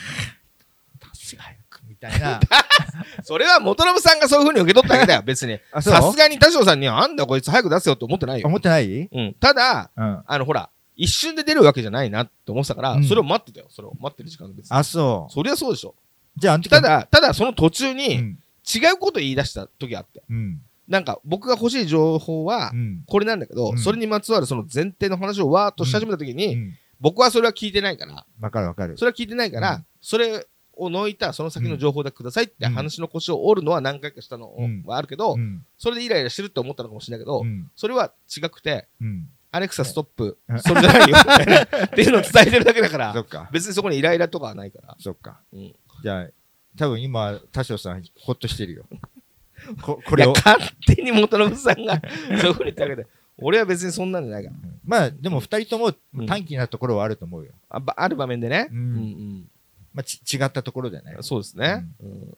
[1.14, 2.40] す早く、みたいな。
[3.24, 5.60] それは元信さんがそういう風に受け取っただけだよ、 別に。
[5.72, 5.94] あ、そう？
[5.94, 8.48] さすがに田代さんには、あんだこいつ早く出せよって思ってないよ。
[8.48, 9.10] 思ってない？
[9.12, 9.36] うん。
[9.40, 10.24] ただ、うん。
[10.26, 13.68] あの、ほら、一瞬で出るわけじゃないなって思ってたから、うんそれを待ってたよ。
[13.70, 14.78] それを待ってる時間が別に。
[14.78, 15.34] あ、そう。
[15.34, 15.96] そりゃそうでしょ。
[16.36, 18.40] じゃあ、た、だ、ただその途中うに、ん。
[18.64, 20.24] 違うこと言い出した時あって。
[20.30, 20.62] うん。
[20.88, 23.04] なんか、僕が欲しい情報はう、ん。
[23.08, 26.74] これなんだけど、うんそれにまつわるその前提の話をわーっとし始めた時うに、ん。
[27.00, 28.98] 僕はそれは聞いてないから、わかるわかる。
[28.98, 30.46] それは聞いてないから、うんそれ
[30.76, 35.66] を抜いたその先の情報だけくださいって話の腰を折るのは何回かしたのうんはあるけど、うん。
[35.78, 37.70] それでイライラしてるって思ったのかもしれないけど、うん。
[37.76, 39.30] それは違くて、うん。
[39.52, 41.16] アレクサストップうん、それじゃないよ、
[41.86, 43.50] っていうのを伝えてるだけだから、そっか。
[43.54, 44.96] 別にそこにイライラとかはないから。
[45.00, 45.42] そっか。
[45.54, 46.28] うんじゃあ、
[46.78, 48.86] 多分今、田代さん、ほっとしてるよ。
[49.82, 50.34] こ、ここれれを。
[50.34, 52.02] 勝手に元信さんが
[52.42, 53.08] そういうふうに言っただけで、
[53.38, 54.56] 俺は別にそんなんじゃないから。
[54.56, 57.54] うんまあ、でも二人ともうん短気なところはあると思うよ。
[57.70, 58.68] あばある場面でね。
[58.72, 59.50] うんうん
[59.94, 61.24] まあ、ち違ったところでねうん。
[61.24, 61.86] そうですね。
[62.02, 62.38] うん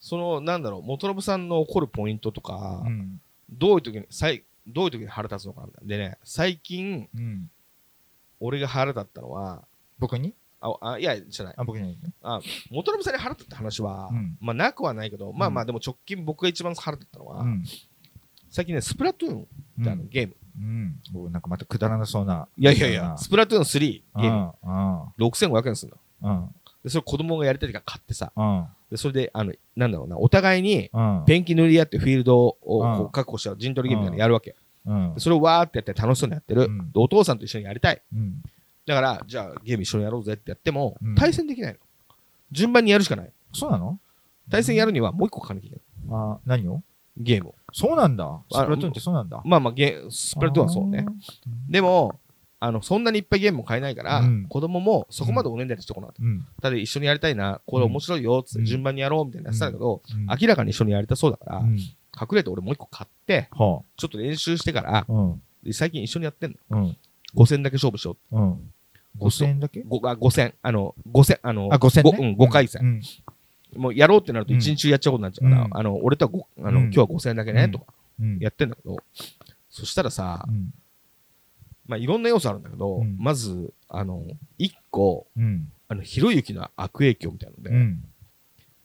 [0.00, 3.20] その、なんだろう、元信さんの怒るポイントとか、うん。
[3.50, 5.88] どういう時に、さいどういう時に腹立つのかなみたいな。
[5.88, 7.50] でね、最近、うん。
[8.40, 9.64] 俺が腹立ったのは、
[9.98, 10.34] 僕に？
[10.60, 11.54] あ、あいや、じゃない。
[11.56, 11.96] あ、僕に
[12.70, 17.64] 元信さんに腹立った話は、うんまあ、なくはないけど、まあまあ、うんでも直近僕が一番腹立ったのは、うん。
[18.50, 20.36] 最近ね、スプラトゥーンってあの、ゲーム。
[20.60, 21.00] うん。
[21.14, 22.48] おなんかまたくだらなそうな。
[22.56, 23.80] いやいやいや、スプラトゥーン3
[24.22, 24.52] ゲーム。
[24.62, 25.26] うん。
[25.28, 25.92] 6500円する
[26.22, 26.30] の。
[26.30, 26.54] うん。
[26.82, 28.66] で、それ子供がやりたいから買ってさ、うん。
[28.90, 31.24] で、それで、あの、なんだろうな、お互いに、うん。
[31.26, 34.56] ペンキ塗り合ってフィールドをうんこう確保した陣取りゲームみたいなのやるわけ。
[34.86, 35.20] うんで。
[35.20, 36.62] それをわーってやって楽しそうにやってる。
[36.64, 38.02] うんでお父さんと一緒にやりたい。
[38.14, 38.42] うん。
[38.88, 41.78] だから、じゃあゲーム一緒にやろうぜってやってもうん、対戦できないの。
[42.50, 43.30] 順番にやるしかない。
[43.52, 43.98] そうなの？
[44.50, 45.76] 対戦やるにはもう一個買わなきゃいけ
[46.10, 46.18] ない。
[46.18, 46.82] あ、何を？
[47.18, 47.54] ゲームを。
[47.74, 48.40] そうなんだ。
[48.50, 49.42] スプラトゥーンってそうなんだ。
[49.44, 51.04] まあまあゲー、スプラトゥーンはそうね。
[51.68, 52.18] でも、
[52.60, 56.22] あの、そんなにいっぱいゲームも買えないから、うん子供もそこまでおねんだりしてこなかった。
[56.22, 56.46] うん。
[56.62, 61.76] ただ一緒にやりたいな、これ面白いよ、つってうん順番にやろうみたいなやってたんだけど、うん明らかに一緒にやりたそうだから、うん。
[61.76, 65.04] 隠れて俺もう一個買って、はちょっと練習してから、あ。
[65.08, 65.42] うん。
[65.62, 66.78] で最近一緒にやってんの。
[66.78, 66.96] うん。
[67.34, 68.38] 5000だけ勝負しよう。
[68.38, 68.72] うん。
[69.18, 69.82] 5000円だけ？
[69.82, 72.36] ごあ5000、あの、5000、あの、あ、5000ごね。
[72.38, 72.82] うん、5回戦。
[72.82, 73.80] うん。
[73.80, 77.86] もうやろうってなるとうん1日中やっちゃうことになっちゃうから、うんあの、俺とはごあの、うん今日は5000だけね、うんとか
[78.20, 78.38] うん。
[78.38, 78.96] やってんだけど、
[79.70, 80.72] そしたらさう、ん。
[81.86, 84.24] まあいろんな要素あるんだけど、うんまず、あの、
[84.58, 85.72] 1個、うん。
[85.88, 88.04] あの、ひろゆきの悪影響みたいなので、うん。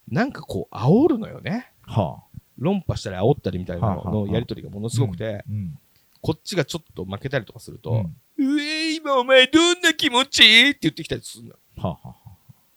[0.08, 1.70] なんかこう、煽るのよね。
[1.82, 2.38] はあ。
[2.58, 5.78] 論破したり煽ったりみたいなののやりとりがものすごくて、うん。
[6.20, 8.06] こっちがちょっと負けたりとかすると、
[8.38, 10.42] うんうえー、今お前どんな気持ち？
[10.70, 11.56] って言ってきたりするのよ。
[11.76, 12.14] はあは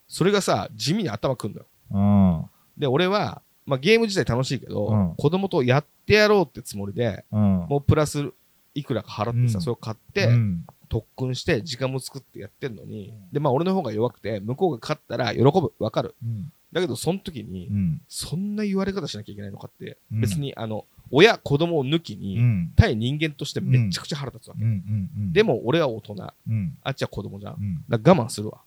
[0.09, 1.65] それがさ、地味に頭くんのよ。
[1.93, 2.49] あ。
[2.77, 7.61] で、俺は、まあ、ゲーム自体楽しいけど、うん子供とやってやろうってつもりで、うん。
[7.61, 7.67] うん。
[7.69, 8.29] もうプラス
[8.73, 10.65] いくらか払ってさ、うんそれを買って、うん。
[10.89, 16.15] 特訓して、時間も作ってやってんのに、うんで、まあ俺の方が弱くて、向こうが勝ったら喜ぶ、わかる。
[16.21, 16.51] うん。
[16.73, 18.01] だけど、その時に、うん。
[18.09, 22.71] そんな言われ方しなきゃいけないのかって、うん別に、あの、親、子供を抜きに、うん。
[22.75, 24.63] 対人間としてめちゃくちゃ腹立つわけ。
[25.31, 26.77] でも、俺は大人、うん。
[26.83, 27.55] あっちは子供じゃん。
[27.55, 27.83] うん。
[27.89, 28.59] だ我慢するわ。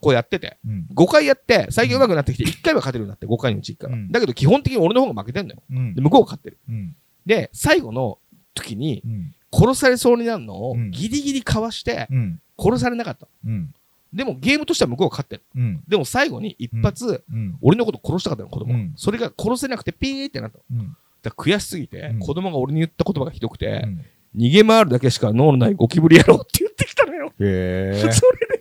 [0.00, 0.86] こうやってて、うん。
[0.94, 3.96] 5回やって、最近上手くなってきて、1回は勝てるようになって、5回のうち1回は。
[3.96, 5.62] うんだけど、基本的に俺の方が負けてんのよ。
[5.70, 6.00] うんで、。
[6.00, 6.58] 向こうが勝ってる。
[6.68, 6.96] うん。
[7.24, 8.18] で、最後の
[8.54, 9.34] 時に、うん。
[9.52, 12.40] 殺されそうになるのをうんギリギリかわして、うん。
[12.58, 13.26] 殺されなかった。
[13.46, 13.72] うん。
[14.12, 15.42] でもゲームとしては向こうが勝ってる。
[15.56, 15.82] うん。
[15.88, 17.56] でも最後に一発、うん。
[17.60, 20.80] 俺のこと殺したかったの、子供がうんそれが殺せなくてピーってなったの。
[20.80, 20.96] うん。
[21.22, 24.04] だ悔しすぎて、うん子供が俺に言った言葉がひどくて、うん
[24.36, 27.32] 逃げ回るだけしか脳のないゴキブリ野郎って言ってきたのよ。
[27.40, 28.60] へ それで、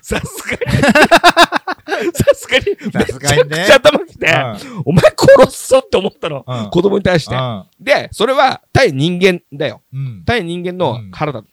[0.00, 4.26] さすがに、 さすがに、さすがにねめちゃくちゃ頭きて、
[4.84, 6.44] お前殺すぞって思ったの。
[6.46, 7.34] うん子供に対して。
[7.80, 9.82] で、それは対人間だよ。
[9.92, 10.22] うん。
[10.24, 11.40] 対人間の腹だ。
[11.40, 11.46] うん。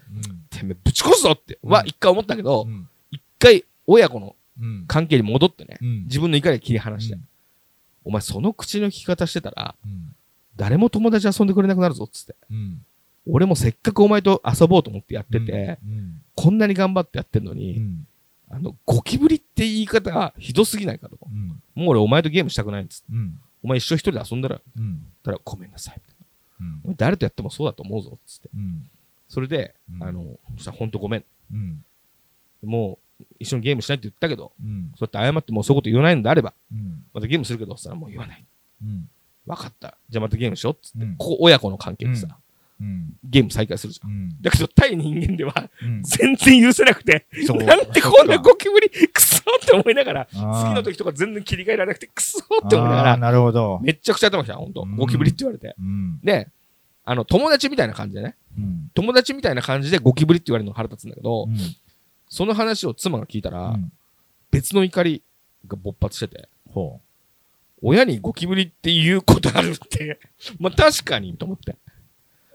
[0.51, 2.87] てめえぶち殺すぞってはうん一回思ったけど、うん。
[3.09, 4.85] 一回親子のうん。
[4.87, 6.03] 関係に戻ってね、うん。
[6.03, 7.21] 自分の怒りを切り離して、うん
[8.03, 10.15] お前その口の利き方してたら、うん。
[10.55, 12.35] 誰も友達遊んでくれなくなるぞっつって。
[12.49, 12.85] うん。
[13.27, 16.21] 俺もせっかくお前と遊ぼうと思ってやってて、うん。
[16.35, 18.07] こんなに頑張ってやってんのうに、ん。
[18.49, 21.17] あの、ゴキブリって言い方がひどすぎないかと。
[21.23, 21.61] うん。
[21.75, 23.05] もう俺お前とゲームしたくないんです。
[23.09, 23.39] うん。
[23.63, 25.05] お前一生一人で遊んだら、うん。
[25.23, 26.01] たらごめんなさい。
[26.97, 28.19] 誰とやってもそうだと思うぞ。
[28.25, 28.49] つって。
[28.53, 28.89] うん。
[29.27, 31.25] それで、うんあの、そしたらほんとごめん。
[32.63, 34.91] もう一緒にゲームしないって言ったけど、うん。
[34.97, 37.03] そうやって謝ってもうそういうこと言わないんであれば、うん。
[37.13, 38.45] またゲームするけど、そしたらもう言わない。
[38.83, 39.09] うん。
[39.45, 39.97] わかった。
[40.09, 41.05] じゃあまたゲームしようっつって。
[41.05, 42.27] うんここ親子の関係でさ、
[42.79, 43.13] うん。
[43.23, 44.11] ゲーム再開するじゃん。
[44.11, 44.41] うん。
[44.41, 45.53] だけど対人間では
[45.83, 46.03] うん。
[46.03, 47.27] 全然許せなくて、
[47.65, 50.41] なんてこんなゴキブリクソって思いながら、次
[50.73, 53.79] の時とか全然切り替えられなくてクソって思いながら、なるほど。
[53.81, 54.81] めっちゃくちゃ頭きた、ほんと。
[54.81, 55.75] うんゴキブリって言われて。
[55.79, 56.19] うん。
[56.23, 56.47] で、
[57.03, 58.35] あの、友達みたいな感じでね。
[58.57, 58.91] うん。
[58.93, 61.57] 友達みたいな感じでゴキブリって言われるの腹立つんだけど、うん。
[62.31, 63.91] その話を妻が聞いたら、うん
[64.51, 65.23] 別の怒り
[65.65, 66.99] が勃発してて、ほ
[67.81, 70.19] 親にゴキブリって言うことあるって、
[70.59, 71.77] まあ確かにと思って。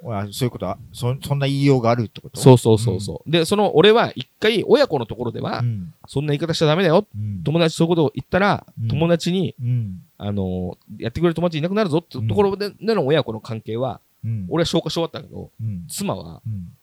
[0.03, 0.13] う。
[0.15, 2.39] あそういうことは、そ、そんな言いようがあるってこと？
[2.39, 3.31] そうそうそうそう。
[3.31, 5.95] で、その俺は一回親子のところでは、うん。
[6.07, 7.07] そんな言い方しちゃダメだよ。
[7.17, 7.43] うん。
[7.43, 10.03] 友達そういうことを言ったら、うん友達に、うん。
[10.19, 14.47] あのーやってくれる友達いなくなるぞってところで,、での親子の関係は、うん。
[14.51, 15.87] 俺は消化し終わったけど、うん。
[15.89, 16.76] 妻は、うん。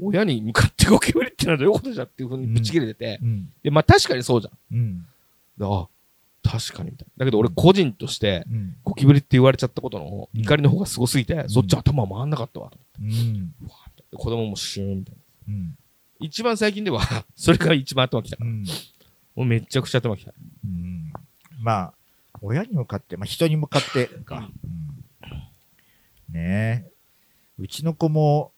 [0.00, 3.48] 親に向かってゴキブリってのはどういうことじゃっていうふうにぶち切れてて、うん。
[3.62, 4.76] で、まあ確かにそうじゃん。
[4.76, 5.06] うん。
[5.60, 5.88] あ、
[6.42, 7.24] 確かにみたいな。
[7.24, 8.76] だけど俺個人として、うん。
[8.84, 12.70] ゴキブリって言われちゃったことのうん怒りの方がすごすぎて、んそっち頭回んなかったわ。
[13.00, 13.54] うん。
[13.62, 13.70] うわ
[14.10, 15.14] で子供もシューンみたい
[15.48, 15.54] な。
[15.54, 15.78] うん。
[16.20, 17.00] 一番最近では、
[17.34, 18.50] それが一番頭きたから。
[18.50, 18.64] うん。
[18.64, 20.32] もうめちゃくちゃ頭きた。
[20.64, 21.12] うん。
[21.60, 21.94] まあ、
[22.42, 24.50] 親に向かって、まあ人に向かってか。
[24.64, 26.34] うん。
[26.34, 26.92] ねえ。
[27.58, 28.52] うちの子も、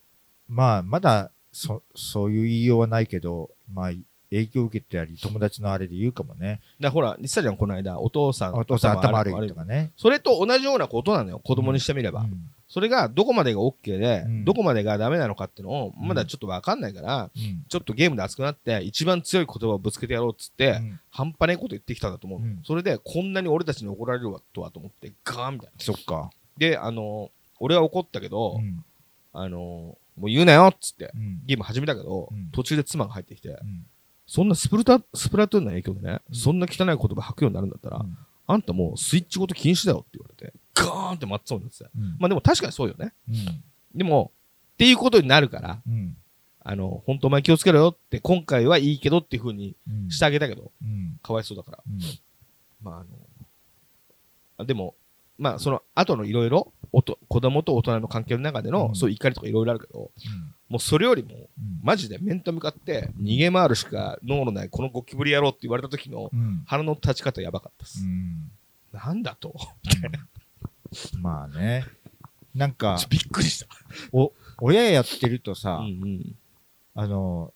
[0.48, 3.90] まあ、まだ、そ、そういう言いようはないけど、まあ、
[4.30, 6.60] 影響を受けてたり、友達のあれで言うかもね。
[6.80, 8.54] だほら、言ってたじゃん、この間、お父さん。
[8.54, 9.92] お父さん頭悪悪いとかね。
[9.96, 12.22] それと同じようなことなのよ、子供にしてみれば。
[12.22, 17.64] うんそれがどこまでが OK で、うんどこまでがダメなのかっていうのを、うんまだちょっとわかんないから、うん。
[17.66, 22.40] ちょっとゲームで熱くなって、一番強い言葉をぶつけてやろうっつって、うん半端ないこと言ってきたんだと思う。
[22.40, 25.82] うんそれで、こんなに俺たちに怒られるわとはと思って、ガーンみたいな。
[25.82, 26.30] そっか。
[26.58, 28.84] で、あの、俺は怒ったけど、うん。
[29.32, 31.40] あの、もう言うなよっつって、うん。
[31.46, 33.86] ゲーム始めたけど、うん途中で妻が入ってきて、うん
[34.30, 38.16] そんなスプルタ、スプラトゥーンの影響でね、うんそんな汚い言葉吐くようになるんだったら、うん
[38.50, 41.84] あんたもうスイッチごと禁止だよって言われて、ガーンって松そうになってて。
[41.94, 43.12] うんまあでも確かにそうよね。
[43.28, 43.62] うん。
[43.94, 44.32] でも、
[44.72, 46.16] っていうことになるから、うん。
[46.60, 50.10] あの、本当お前気をつけろよって、今回はいいけどっていう風にうん。
[50.10, 51.18] してあげたけど、うん。
[51.22, 51.82] かわいそうだから。
[51.86, 51.98] うん。
[52.82, 53.06] まああの、
[54.58, 54.94] あでも、
[55.36, 61.48] まあその後のいろいろ、おと子供と大人の関係の中での、うんそういう怒りとかいろいろあるけど、うんもうそれよりも、うん
[61.82, 66.62] マジで面と向かって逃げ回るしか脳のないこのゴキブリ野郎って言われた時のうん。
[66.66, 68.00] 腹の立ち方やばかったです。
[68.02, 68.50] うん。
[68.92, 69.54] なんだと
[71.20, 71.84] まあね。
[72.54, 73.66] なんか、びっくりした。
[74.12, 76.34] お、親やってるとさ、うんうん。
[76.94, 77.52] あの、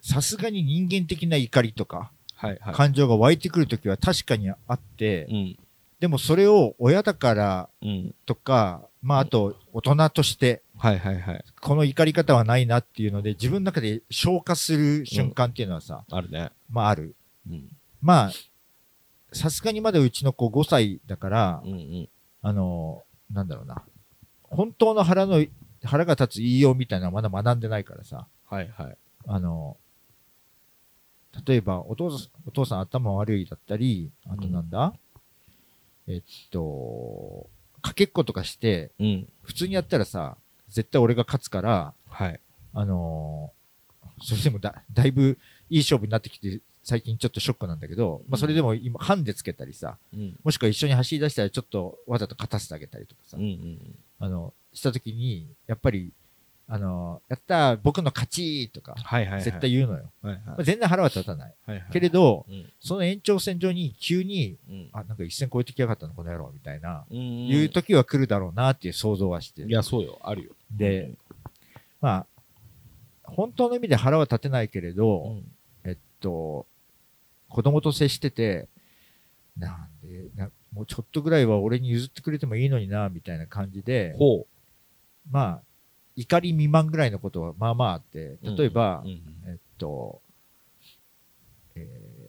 [0.00, 2.74] さすがに人間的な怒りとか、はいはい。
[2.74, 5.58] 感情が湧いてくるときは確かにあって、うん。
[6.00, 8.14] でもそれを親だからうん。
[8.26, 11.44] とか、まああと大人として、はいはいはい。
[11.60, 16.50] この怒り方はないなっていうので、自分の中で消化する瞬間っていうのはさ、あるね。
[16.68, 17.14] まあある。
[17.48, 17.68] うん。
[18.02, 18.30] まあ、
[19.32, 22.08] さすがにまだうちの子5歳だから、うんうん。
[22.42, 23.02] あの、
[23.32, 23.82] なんだろうな。
[24.42, 25.44] 本当の腹の、
[25.82, 28.26] 腹が立つ言いようみたいなのはまだ学んでないからさ。
[28.46, 28.96] はいはい。
[29.26, 29.76] あの、
[31.46, 34.94] 例えば、お父さん、お父さん頭悪いだったり、あとなんだ、
[36.06, 37.48] えっと、
[37.82, 39.28] かけっことかして、うん。
[39.42, 40.36] 普通にやったらさ、
[40.68, 42.40] 絶対俺が勝つから、はい。
[42.72, 43.52] あの
[44.20, 45.38] それでもだ、だいぶ
[45.70, 50.38] いい勝負になってきて、最近ちょっとショックなんだけど、まあそれでも今、ハンデつけたりさ、うん。
[50.44, 53.98] もしくは一緒に走り出したらちょっとわざと勝たせてあげたりとかさうん、うん。
[54.18, 56.12] あの、したときに、やっぱり、
[56.66, 59.42] あのやったー僕の勝ちとか、はいはいはい。
[59.42, 60.10] 絶対言うのよ。
[60.22, 61.54] はいはいまあ、全然腹は立たない。
[61.66, 61.86] はいはい。
[61.92, 62.66] けれど、うん。
[62.80, 64.88] その延長線上に急に、うん。
[64.92, 67.18] あ、なんか一線超えてきやがったの、この野郎、みたいな、うん。
[67.18, 69.68] いう時は来るだろうなっていう想像はしてる。
[69.68, 70.18] いや、そうよ。
[70.22, 70.52] あるよ。
[70.70, 71.12] で、
[72.00, 72.26] まあ、
[73.24, 75.44] 本当の意味で腹は立てないけれうど、ん。
[75.84, 76.66] えっと、
[77.50, 78.68] 子供と接してて、
[79.58, 84.46] なんでな、もうちょっとぐらいは俺に譲ってくれてもいいのにな、みたいな感じで、ほ
[85.30, 85.62] まあ、
[86.16, 88.56] 怒り未満ぐらいのことはまあまああって、う。
[88.56, 89.22] 例えば、うん。
[89.46, 90.20] えっと、
[91.74, 91.80] え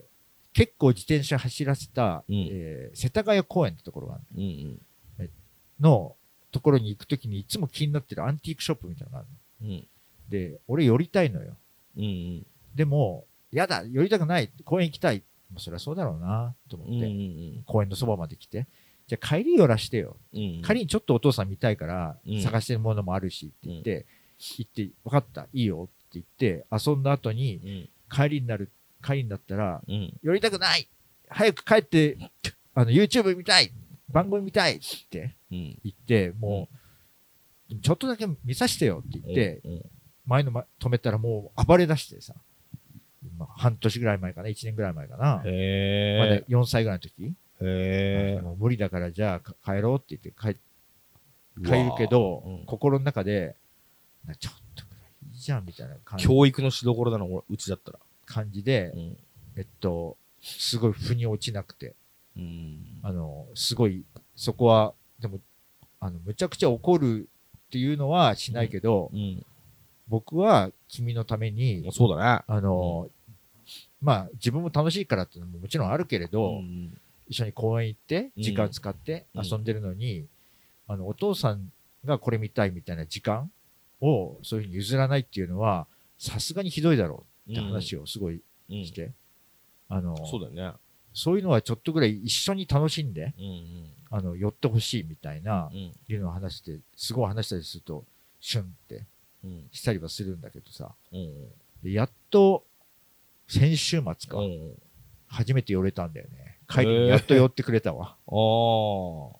[0.02, 0.06] ー
[0.52, 4.42] 結構自転車走らせた、うんえー世田谷公園ってところがあるうん。
[5.18, 5.30] うん。
[5.78, 6.16] の
[6.50, 9.22] ところに行くときにいつも気になってるアンティークショップみたいなのがあ
[9.60, 9.74] るの。
[9.74, 9.86] うん。
[10.30, 11.54] で、俺寄りたいのよ。
[11.98, 12.46] うん。
[12.74, 14.50] でも、やだ、寄りたくない。
[14.64, 15.22] 公園行きたい。
[15.52, 16.94] まあそりゃそうだろうな、と思うん。
[16.94, 17.06] うって、
[17.60, 17.62] ん。
[17.66, 18.66] 公園のそばまで来て。
[19.06, 20.16] じゃあ帰り寄らしてよ。
[20.34, 20.62] うん。
[20.62, 22.42] 仮にちょっとお父さん見たいからうん。
[22.42, 24.06] 探してるものもあるしって言って、
[24.38, 27.88] 行って、分かった、いいよって言って、遊んだ後にうん。
[28.10, 28.70] 帰りになる、
[29.04, 30.12] 帰りになったら、うん。
[30.22, 30.88] 寄りたくない
[31.28, 32.18] 早く帰って、
[32.74, 33.72] あの、YouTube 見たい
[34.08, 35.78] 番組見たいってうん。
[35.84, 36.68] 言って、も
[37.70, 39.82] う、ちょっとだけ見させてよって言って、うん。
[40.26, 42.34] 前の、ま、止めたらもう暴れ出してさ、
[43.38, 45.42] まあ、半年ぐらい前かな、1年ぐらい前かな。
[45.44, 50.58] へまだえ4歳ぐらいの時、へえもう無理だからじゃあか帰ろうって言って帰
[51.64, 52.66] 帰るけど、うん。
[52.66, 53.56] 心の中で、
[54.26, 56.26] なちょっとぐらいいいじゃんみたいな感じ。
[56.26, 57.98] 教育のしどころだな俺うちだったら。
[58.26, 59.16] 感じで、うん。
[59.56, 61.94] えっと、すごい腑に落ちなくて、
[62.36, 63.00] うん。
[63.02, 65.40] あの、すごい、そこは、でも、
[66.00, 67.28] あの、むちゃくちゃ怒る
[67.68, 69.44] っていうのはしないけど、うん。
[70.08, 72.44] 僕は君のために、そうだね。
[72.46, 73.08] あの、
[74.00, 76.92] まあ、自分も楽しいからっていうのももちろんあるけれど、ん
[77.28, 78.42] 一緒に公園行って、うん。
[78.42, 79.44] 時間使ってうん。
[79.44, 80.26] 遊んでるのに、
[80.88, 81.72] あの、お父さん
[82.04, 83.50] がこれ見たいみたいな時間
[84.00, 85.86] を、そういうふうに譲らないっていうのは、
[86.18, 88.84] さすがにひどいだろうって話をすごいうん。
[88.84, 89.12] して、
[89.88, 90.78] あの、そうだよね。
[91.12, 95.92] そういうのはちょっとぐらい一緒に楽しんで、うんあの、寄ってほしいみたいなう、ん。
[96.08, 98.04] いうのを話して、すごい話したりすると、
[98.40, 99.04] シュンって
[99.44, 99.68] うん。
[99.72, 101.48] したりはするんだけどさ、うん
[101.82, 102.64] でやっと、
[103.48, 104.74] 先週末か、うん。
[105.28, 106.55] 初めて寄れたんだよね。
[106.68, 108.16] 帰りにやっと寄ってくれたわ。
[108.26, 109.36] ああ。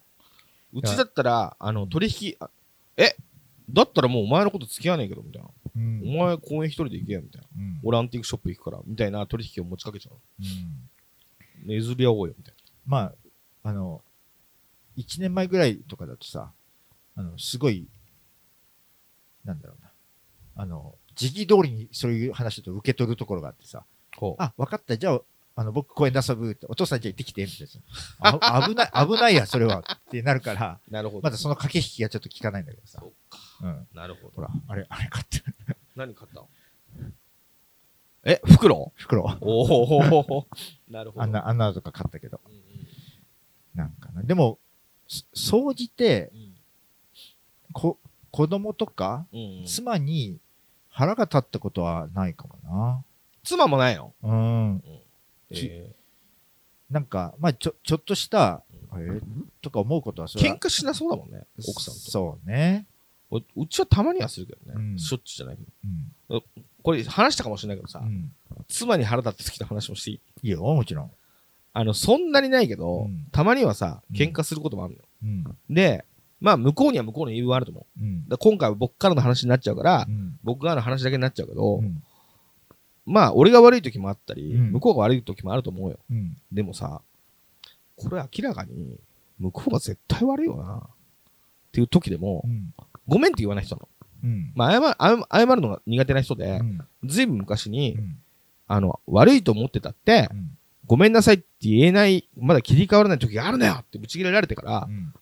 [0.72, 2.50] うちだったら、あの、取引、あ
[2.96, 3.16] え？
[3.68, 5.48] だったらもうお前のこと付き合わねえけど、みたいな。
[5.76, 7.48] うんお前公園一人で行けよ、みたいな。
[7.56, 10.16] うん俺アンティークショップ行くから、みたいな取引を持ちかけちゃう。
[10.40, 12.54] うんねずり合おうよ、みたい
[12.86, 13.12] ま
[13.64, 14.02] あ、あの、
[14.96, 16.52] 1年前ぐらいとかだとさ、
[17.16, 17.88] あの、すごい、
[19.44, 19.90] なんだろうな。
[20.54, 23.84] あの、時期通りにそういう話だと受け取るところがあってさ、
[24.38, 25.20] あ、分かった、じゃあ、
[25.58, 27.66] あの、僕公園で遊ぶって、お父さんじゃあ行ってきて、みたい
[28.20, 28.38] な。
[28.60, 29.80] あ危ない、 危ないや、それは。
[29.80, 30.90] ってなるから、う。
[30.92, 31.22] なるほど。
[31.22, 33.06] まだその駆け引きがちょっと効かないんだけどさそ。
[33.06, 33.38] うか。
[33.62, 33.88] うん。
[33.94, 34.32] なるほど。
[34.36, 35.56] ほら、あれ、あれ買ってる。
[35.96, 36.40] 何買った？
[36.40, 36.48] の
[38.24, 38.92] え、袋？
[38.96, 39.22] 袋。
[39.40, 40.46] おお
[40.90, 41.22] なるほど。
[41.22, 42.40] あんな、あんなのとか買ったけど。
[42.46, 42.62] うんうん
[43.74, 44.22] なんかな。
[44.22, 44.58] でも、
[45.06, 46.32] そ総じて、
[47.74, 47.98] こ、
[48.30, 50.38] 子供とか、うんうん妻に
[50.88, 53.04] 腹が立ったことはないかもな。
[53.44, 54.14] 妻もないの？
[54.22, 54.80] うん。
[54.80, 55.05] き
[55.50, 55.94] え
[56.90, 59.22] なんか、まあ、ちょ、ちょっとした、うえー
[59.60, 62.00] とか思うことはそーれは喧嘩しなそうだもんね、奥さんと。
[62.10, 62.86] そうね。
[63.28, 64.74] おうちはたまにはするけどね。
[64.76, 65.68] うんしょっちゅうじゃないけど。
[66.30, 66.42] うん。
[66.84, 68.32] これ話したかもしれないけどさ、うん。
[68.68, 70.20] 妻に腹立って好きな話もしていい？
[70.44, 71.10] いいよ、もちろん。
[71.72, 75.04] あの、そんなにないけど、うんたまにはさ、うん喧嘩することもあるのよ。
[75.24, 75.26] う
[75.72, 75.74] ん。
[75.74, 76.04] で、
[76.40, 78.38] まあ、向こうには向こうの理由があると思う。
[78.38, 80.38] 今回は僕からの話になっちゃうから、うん。
[80.44, 82.02] 僕側の話だけになっちゃうけど、うん。
[83.06, 85.98] まあ、俺が悪い時もあったり、うん向こうが悪い時もあると思うよ。
[86.10, 86.36] うん。
[86.52, 87.00] でもさ、
[87.96, 88.96] これ明らかに、
[89.38, 90.78] 向こうが絶対悪いよな。
[90.78, 90.80] っ
[91.72, 92.74] ていう時でも、うん。
[93.06, 93.88] ごめんって言わない人なの。
[94.24, 94.52] うん。
[94.54, 96.80] まあ、謝謝謝るのが苦手な人でう、ん。
[97.04, 98.18] ずいぶん昔に、うん。
[98.66, 100.58] あの、悪いと思ってたって、うん。
[100.86, 105.12] ごめんなさいって言えない、まだ切り替わらない時があるのよってぶち切れられてからう、ん。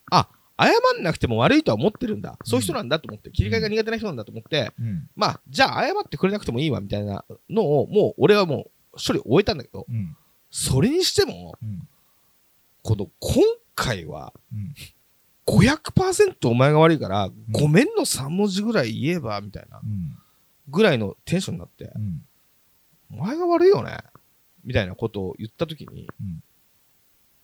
[0.57, 2.37] 謝んなくても悪いとは思ってるんだ。
[2.43, 5.09] そういう人なんだと思って、切り替えが苦手な人なんだと思って、うん。
[5.15, 10.15] まあ、じゃあ謝ってくれなくてもいいわみたいなのを、もう俺はもう処理終えたんだけど、うん。
[10.49, 11.87] それにしても、うん。
[12.83, 13.43] この今
[13.75, 14.73] 回はうん。
[15.47, 20.17] 500%お前が悪いから、ごめんの3文字ぐらい言えば、みたいなうん。
[20.69, 22.25] ぐらいのテンションになって、うん。
[23.11, 23.97] お前が悪いよね
[24.63, 26.43] みたいなことを言った時にうん、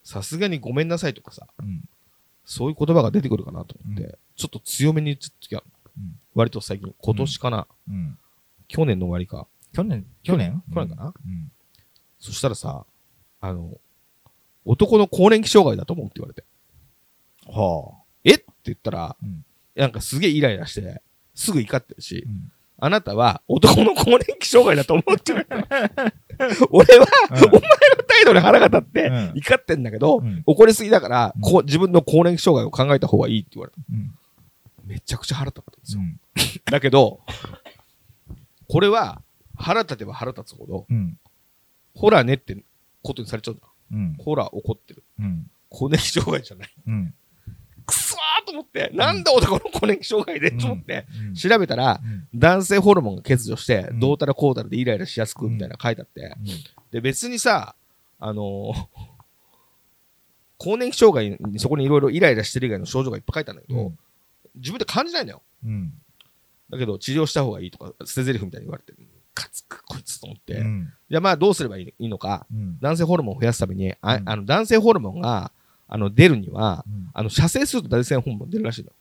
[0.04, 1.84] さすがにごめんなさいとかさ、うん。
[2.52, 5.64] そういう言葉が出てくるかなと思って、うちょっと強めに言っちゃった時は、
[5.98, 8.18] うん割と最近、今年かな、うん。
[8.68, 9.48] 去年の終わりか。
[9.74, 10.90] 去年、去年去年？
[10.90, 11.14] かな？
[11.26, 11.52] うん。
[12.20, 12.86] そしたらさ、
[13.40, 13.78] あの、
[14.66, 16.44] 男の更年期障害だと思うって言われて、
[17.48, 18.04] はあ。
[18.26, 18.34] え？
[18.34, 21.02] って言ったら、うんなんかすげえイライラして、
[21.34, 22.52] すぐ怒ってるしう、ん。
[22.80, 26.14] あなたは男の更年期障害だと思うって言われた。
[26.72, 27.60] 俺は、うんお前の
[28.08, 33.78] 態度に腹が立ってうん怒ってんだけど、うん怒りすぎだから、うんこう自分の更年期障害を考えた方がいいって言われた。
[33.92, 34.14] うん。
[34.86, 36.02] めちゃくちゃ腹立ったんですよ。
[36.02, 36.20] うん。
[36.72, 37.22] だけど、
[38.68, 39.22] これは
[39.56, 41.18] 腹立てば腹立つほど、うん。
[41.96, 42.58] ほらねって
[43.04, 43.68] ことにされちゃうんだ。
[43.94, 44.16] うん。
[44.20, 45.04] ほら怒ってる。
[45.20, 45.50] うん。
[45.70, 46.70] 更年期障害じゃない。
[47.82, 47.86] うん。
[47.86, 56.36] くそーと思って、なんだ男の更年期障害で、と思って、うん調べたら、うん男性ホルモンが欠如して、うんどうたらこうたらでイライラしやすくみたいな書いてあって、
[56.92, 57.76] で、別にさ、
[58.20, 58.86] あのー
[60.58, 63.98] 更年期障害にそこにいろいろイライラしてる以外の症状がいっぱい書いてあるんだけど、うん
[64.54, 65.42] 自分で感じないんだよ。
[65.66, 65.94] うん。
[66.70, 68.94] だけど、治療した方がいいとか、捨て台詞みたいに言われて、
[69.34, 70.92] カツくこいつと思って、うん。
[71.10, 72.78] じゃあまあどうすればいいのか、うん。
[72.82, 75.54] 男性ホルモンを増やすために、あうんあの男性ホルモンが、
[75.92, 77.10] あの、出るには、うん。
[77.14, 78.92] あの、射精すると大戦本部出るらしいの。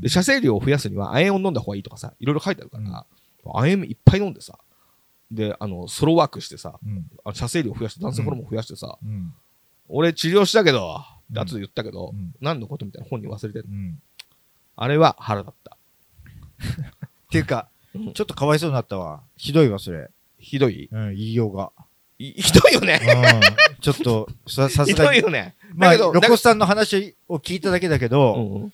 [0.00, 3.06] で、射精量を増やすには、亜鉛を飲んだ方がいいとかさ、いろいろ書いてあるから、
[3.44, 4.58] 亜鉛いっぱい飲んでさ、
[5.30, 7.06] で、あの、ソロワークしてさ、うん。
[7.24, 9.34] あの射精量増やして、男性ホルモン増やしてさ、うん。
[9.88, 11.34] 俺治療したけど、うん。
[11.34, 12.34] って後で言ったけど、うん。
[12.40, 13.66] 何のことみたいな本人忘れてる。
[13.68, 14.00] うん。
[14.76, 15.76] あれは腹だった。
[16.64, 18.12] っていうかうん。
[18.14, 19.22] ちょっとかわいそうになったわ。
[19.36, 20.08] ひどいわそれ。
[20.38, 20.88] ひどい？
[20.90, 21.70] うん言いようが。
[22.18, 23.00] いひどいよね。
[23.02, 23.80] うん。
[23.80, 24.94] ちょっとさすがに。
[24.94, 25.54] どいよね。
[25.74, 28.70] まあロコスさんの話を聞いただけだけど、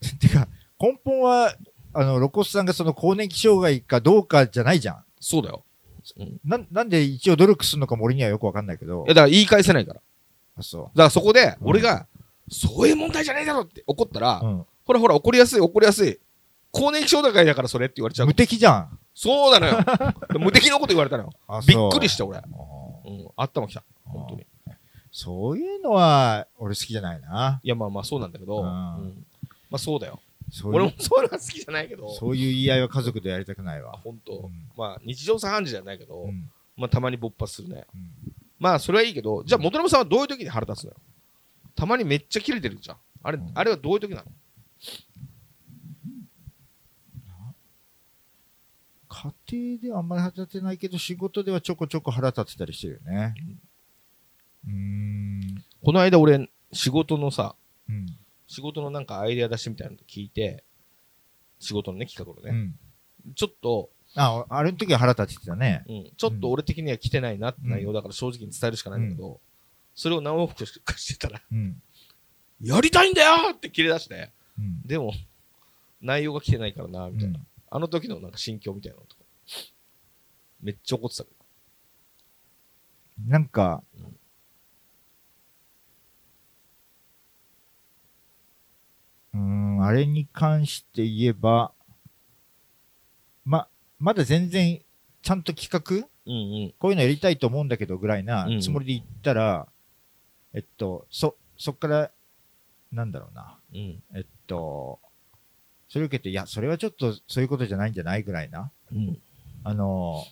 [0.20, 0.48] てか、
[0.80, 1.54] 根本は、
[1.92, 5.04] あの、露骨さんがその更年期障害かどうかじゃないじゃん。
[5.20, 5.64] そうだよ。
[6.18, 9.14] うんな、なんで一応努力するのかも俺にはよくわかんないけどいや、。
[9.14, 10.00] だから言い返せないから。
[10.56, 12.06] あ、そだからそこで、うん俺が、
[12.48, 14.46] そういう問題じゃねえだろって怒ったら、う。
[14.46, 14.66] うん。
[14.84, 16.18] ほらほら怒りやすい怒りやすい。
[16.70, 18.34] 更年期障害だからそれって言われちゃう無。
[18.34, 18.98] 敵じゃん。
[19.14, 19.78] そうなのよ。
[20.38, 21.32] 無敵のこと言われたのよ。
[21.48, 22.38] あびっくりした俺。
[22.38, 23.28] うん。
[23.36, 23.82] 頭きた。
[24.04, 24.46] 本当に。
[25.18, 27.58] そういうのは、俺好きじゃないな。
[27.62, 29.26] いやまあまあそうなんだけど、うんうん
[29.70, 30.20] まあそうだよ。
[30.52, 33.98] そういう俺も、そういうのが好きじゃないけど、そういう言い合いは家族でやりたくないあわ。
[34.04, 36.50] 本当、うんまあ日常茶飯事じゃないけど、うん。
[36.76, 37.86] まあたまに勃発するね。
[37.94, 38.10] うん
[38.58, 40.90] まあそれはいいけど、じゃあ元信さんはどういう時に腹立つの？
[40.90, 40.96] よ
[41.74, 42.96] たまにめっちゃ切れてるじゃん。
[43.22, 44.24] あれ、うんあれはどういう時なの？
[49.08, 53.34] 家庭ではあんまり腹立てないけど、仕事ではちょこちょこ腹立ってたりしてるよね。
[54.66, 55.64] うーん。
[55.84, 57.56] この間俺、仕事のさ、
[57.88, 58.06] うん。
[58.46, 60.64] 仕事のなんかアイデア出しみたいなの聞いて、
[61.58, 62.76] 仕事のね、企画のね、
[63.26, 63.34] うん。
[63.34, 65.84] ちょっと、あ、あれの時は腹立ってたね。
[65.88, 69.40] うん、ちょっと俺的には来てないなって内容だから正直に伝えるしかないんだけど、
[69.94, 71.82] それを何往復かしてたら、うん。
[72.62, 74.82] やりたいんだよって切れ出して、うん。
[74.86, 75.12] でも、
[76.00, 77.38] 内容が来てないからな、みたいな。
[77.38, 79.22] うんあの時のなんか心境みたいなのとか、
[80.62, 81.24] めっちゃ怒ってた。
[83.26, 83.82] なんか、
[89.36, 91.72] うーん、あれに関して言えば、
[93.44, 93.68] ま、
[93.98, 94.80] まだ全然、
[95.22, 96.74] ちゃんと企画うんうん。
[96.78, 99.68] こういうのやりたいと思うんだけどぐらいなうんつもりで言ったら、
[100.54, 102.10] えっと、そ、そっから、
[102.90, 103.58] なんだろうな。
[103.72, 104.02] うん。
[104.14, 104.98] えっと、
[105.88, 108.72] それを受けて、いや、それはちょっとそういうことじゃないんじゃないぐらいな。
[108.92, 109.18] うん。
[109.62, 110.24] あの、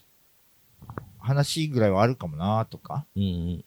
[1.18, 3.64] 話ぐらいはあるかもなとか、うんうん。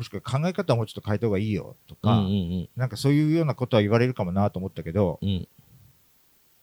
[0.00, 5.28] もしくは考え方をもうちょっと変えた方がいいよとか、うんうんなんかそういうようなことは言われるかもなと思ったけど、うん。
[5.28, 5.48] うん。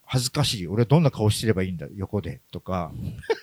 [0.04, 0.68] 恥ずかしい。
[0.68, 2.42] 俺はどんな顔してればいいんだ、横で。
[2.52, 2.92] とか、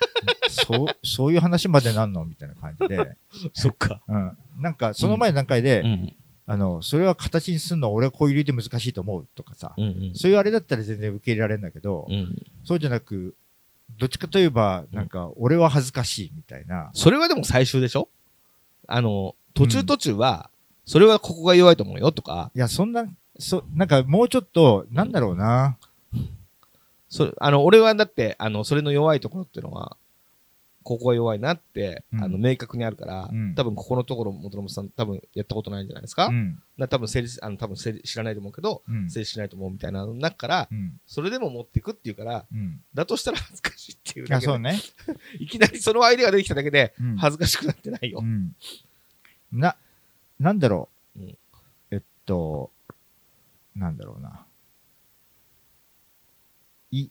[0.51, 2.25] そう、そういう話までなんの？
[2.25, 3.17] みたいな感じで。
[3.55, 4.03] そっか。
[4.09, 4.37] うん。
[4.59, 6.17] なんか、その前の段階で、うん。
[6.47, 10.13] あの、それは形にするの俺はこういう理由で難しいと思うとかさ、うんうん。
[10.17, 12.35] そういうあれだったら全然受け入れられるんだけど、うん。
[12.65, 13.37] そうじゃなく、
[13.97, 16.91] どっちかといえば、なんか、俺は恥ずかしいみたいな。
[16.95, 18.09] それはでも最終でしょ？
[18.89, 20.51] あの、途中途中は、
[20.85, 23.07] それはここが弱いと思うよとか、いや、そんな、
[23.39, 25.77] そ、なんかもうちょっと、なんだろうな。
[27.09, 29.97] そあの、俺はだって、あの、それの弱いところっていうのは、
[30.85, 36.61] ここが弱いなって、うんあの、明確にあるから、うん多分ここのところ、元信さん多分やったことないんじゃないですか、うん。
[36.77, 39.11] な多分成立、あの、多分成立知らないと思うけど、うん。
[39.11, 41.01] 成立しないと思うみたいなの中から、うん。
[41.07, 42.81] それでも持っていくっていうから、うん。
[42.93, 44.79] だとしたら 恥ずかしいっていういや、だけで、そうね。
[45.41, 48.19] いきなりそのアイデアが出てきただけで、うん恥ずかしくなってないよ。
[48.23, 48.55] うん。
[49.55, 49.77] な、
[50.39, 51.21] なんだろう。
[51.21, 51.39] うん
[51.91, 52.71] えっと、
[53.77, 54.47] なんだろうな。
[56.91, 57.11] い、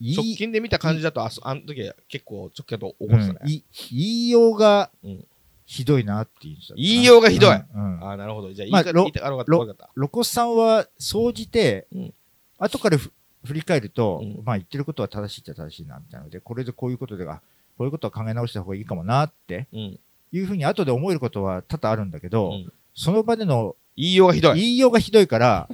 [0.00, 3.38] い直近で見た感じだと、あそあの時は結構直近だと怒ってたね。
[3.42, 5.26] うんい言いようがうん
[5.64, 6.88] ひどいなっていう人だったな。
[6.88, 7.96] 言いようがひどいうん。
[7.96, 8.52] うんああ、なるほど。
[8.52, 9.90] じゃあ、まあろ言いかった、ろわかった。
[9.94, 12.14] 露骨さんは、総じて、うん
[12.58, 13.12] 後からふ
[13.44, 17.40] 振り返ると、うんまあ言ってることは正しいっちゃ正しいな、みたいなので、これでこういうことで、あ
[17.78, 20.00] こういうことは考え直した方がいいかもなってうん。
[20.32, 24.60] いうふうに後で思えることは多々あるんだけど、うんその場での言いようがひどい。
[24.60, 25.68] 言いようがひどいから、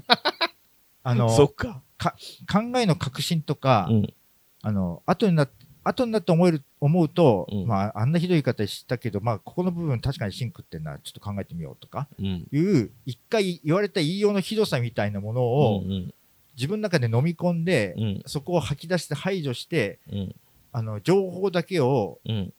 [1.03, 1.83] あの、そっか。
[1.99, 4.15] 考えの革新とか、うん。
[4.63, 12.47] あの、後になって、後になって思える、思うと、うんまあ、あんなひどい言い方したけど、まあ、ここの部分確かにシンクってんな、ちょっと考えてみようとか、うん。
[12.53, 16.15] いう、一回言われた言いようのひどさみたいなものを、うん。
[16.57, 18.23] 自分の中で飲み込んで、うん。
[18.27, 20.37] そこを吐き出して排除して、うん。
[20.73, 22.53] あの、情報だけをうん。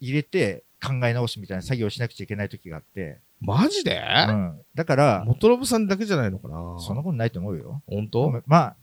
[0.00, 4.02] 入れて考え直すみたいな作業をしなくちゃいけない時があって、マジで？
[4.28, 4.60] うん。
[4.74, 6.80] だから、元信さんだけじゃないのかな？
[6.80, 7.82] そんなことないと思うよ。
[7.86, 8.42] 本当？
[8.46, 8.76] まあ、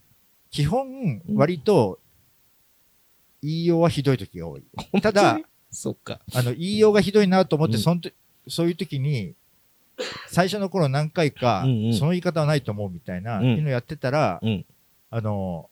[0.49, 1.99] 基本、割と、
[3.41, 4.63] 言いようはひどい時が多い。
[5.01, 5.39] ただ、、
[5.71, 6.19] そっか。
[6.33, 7.81] あの、言いようがひどいなと思って、うん。
[7.81, 8.09] そんと
[8.47, 9.33] そういう時に、
[10.27, 11.63] 最初の頃何回か、
[11.97, 13.45] その言い方はないと思うみたいな、うん。
[13.45, 14.65] いうのやってたら、うん。
[15.09, 15.69] あの、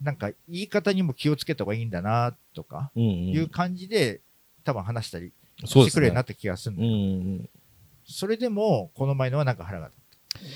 [0.00, 3.02] なんか言い方にも気をつけた方がいいんだな、とか、うん。
[3.02, 4.20] いう感じで、
[4.64, 5.32] 多分話したり
[5.66, 6.94] してくれるようになった気がするの、うんう
[7.42, 7.48] ん。
[8.04, 9.90] それでも、この前のはなんか腹が
[10.34, 10.50] 立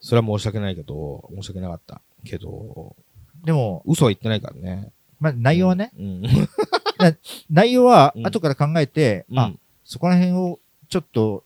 [0.00, 2.00] それは申し訳ないけど、申し訳なかった。
[2.24, 2.96] けど、
[3.44, 4.92] でも、嘘は言ってないからね。
[5.18, 6.22] まあ、内容はね、うん。
[7.50, 8.26] 内容はうん。
[8.26, 11.44] 後から考えて、あうん、そこら辺をちょっと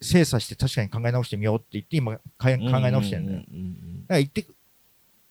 [0.00, 3.38] 精査して確かに考え直してみようって言って今かえ考え直してるんだよ。
[3.38, 4.46] だかうんら言って、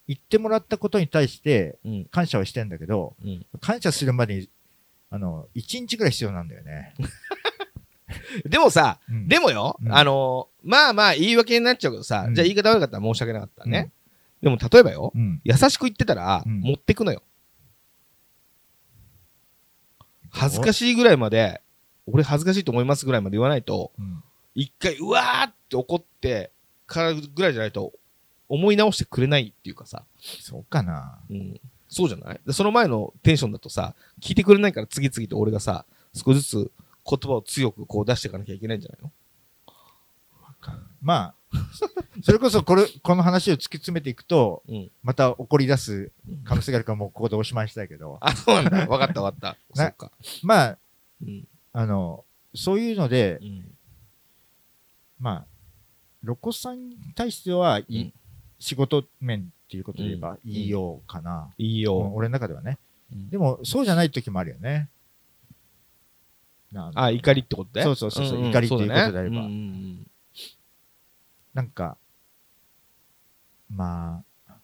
[0.08, 2.06] 言ってもらったことに対してうんうん。
[2.06, 3.46] 感謝はしてんだけど、うん。
[3.62, 4.50] 感謝するまでに、
[5.16, 6.94] あの、1日ぐらい必要なんだよね。
[8.46, 13.92] でもさ、うんでもよ、うんあのーまあまあ言い訳になっちゃうけどさ、うんじゃあ言い方悪かったら申し訳なかったね。
[14.42, 15.42] でも例えばよ、うん。
[15.44, 17.24] 優しく言ってたら、うん持ってくのよ。
[20.32, 21.62] 恥ずかしいぐらいまで、
[22.08, 24.24] 俺恥ずかしいと思いますぐらいまで言わないと、うん
[24.58, 26.52] 一回、うわーって怒って
[26.88, 27.94] からぐらいじゃないと、
[28.48, 31.20] 思い直してくれないっていうかさ、そうかな。
[31.30, 31.60] うん、
[31.96, 32.40] そうじゃない？
[32.46, 36.72] でその前のテンションだとさ、聞いてくれないから次々と俺がさ、少しずつ
[37.10, 39.12] 言葉を強くこう出していかなきゃいけないんじゃないの？
[41.02, 41.58] まあ、
[42.24, 44.92] それこそこれ、 この話を突き詰めていくと、うん。
[45.04, 46.12] また怒り出す
[46.44, 48.88] 可能性があるからもうここでおしまいしたいけど、あ、そうなんだ。
[48.90, 49.58] わかったわかった。
[49.74, 50.12] そなっか。
[50.42, 50.78] まあ、
[51.22, 51.48] うん。
[51.72, 52.26] あの、
[52.56, 53.76] そういうのでう、ん。
[55.20, 55.46] まあ、
[56.24, 58.14] ロコさんに対しては、いうん
[58.58, 61.54] 仕事面っていうことで言えばうん言いようかな。
[61.58, 62.12] うんいいよ。
[62.14, 62.78] 俺の中ではね。
[63.12, 64.90] うんでも、そうじゃない時もあるよね。
[66.72, 67.84] なあ、怒りってことで？
[67.84, 69.48] そうそうそう怒りっていうことであれば
[71.54, 71.98] なんか、
[73.70, 74.56] まあ、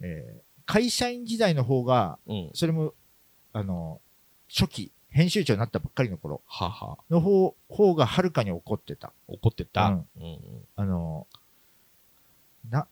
[0.00, 2.18] えー会社員時代の方が。
[2.54, 2.94] それも、
[3.52, 4.00] あの、
[4.48, 6.40] 初期、編集長になったばっかりの頃。
[7.10, 9.12] の方方がはるかに怒ってた。
[9.28, 10.02] 怒ってた？
[10.76, 11.26] あの、
[12.70, 12.86] な、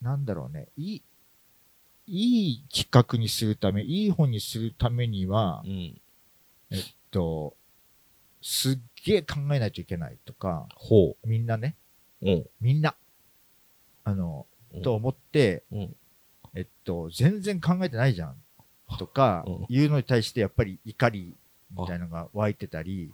[0.00, 0.68] なんだろうね。
[0.76, 1.02] いい、
[2.06, 6.00] いい企画にするため、いい本にするためにはう、ん。
[7.10, 7.56] と、
[8.42, 11.76] すっげえ考えないといけないとか、ほみんなね、
[12.22, 12.30] う。
[12.30, 12.46] うん。
[12.60, 12.94] みんな、
[14.04, 15.96] あの、うんと思って、うん。
[16.54, 18.36] えっと、全然考えてないじゃん。
[18.98, 21.36] とかうん、いうのに対してやっぱり怒り
[21.76, 23.12] みたいなのが湧いてたり、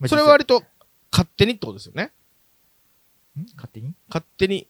[0.00, 0.64] まあそれは割と
[1.12, 2.10] 勝手にってことですよね。
[3.38, 3.46] ん？
[3.54, 3.94] 勝手に？
[4.08, 4.66] 勝手に、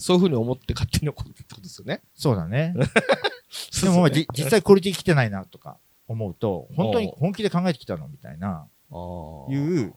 [0.00, 2.02] そういうふうに思って勝手に怒ってってことですよね。
[2.14, 2.74] そうだね。
[2.76, 2.86] で
[3.82, 5.78] でも実際クオリティ来てないなとか
[6.08, 9.94] 思うと、本当に本気で考えてきたのみたいなあいうう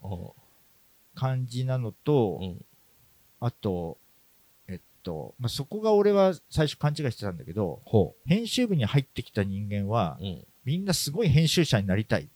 [1.16, 2.66] 感じなのと、ん。
[3.40, 3.98] あと、
[4.68, 10.48] えっと、まあ、そこが俺は最初勘違いしてたんだけど、ほ編集部に入ってきた人間はう。、うん。
[10.66, 12.30] みんなすごい編集者になりたい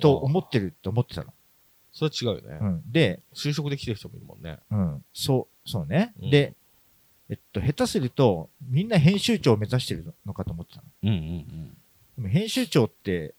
[0.00, 1.32] と思ってると思ってたの。
[1.92, 2.58] それは違うよね。
[2.60, 4.58] うん、で、就職できてる人もいるもんね。
[4.70, 6.12] うん、そう、そうね。
[6.20, 6.54] うんで、
[7.30, 10.84] えっと、下手すると、みんな編集長を目指してるのかと思ってたの。
[11.04, 11.76] うんうん
[12.16, 13.34] でも編集長って、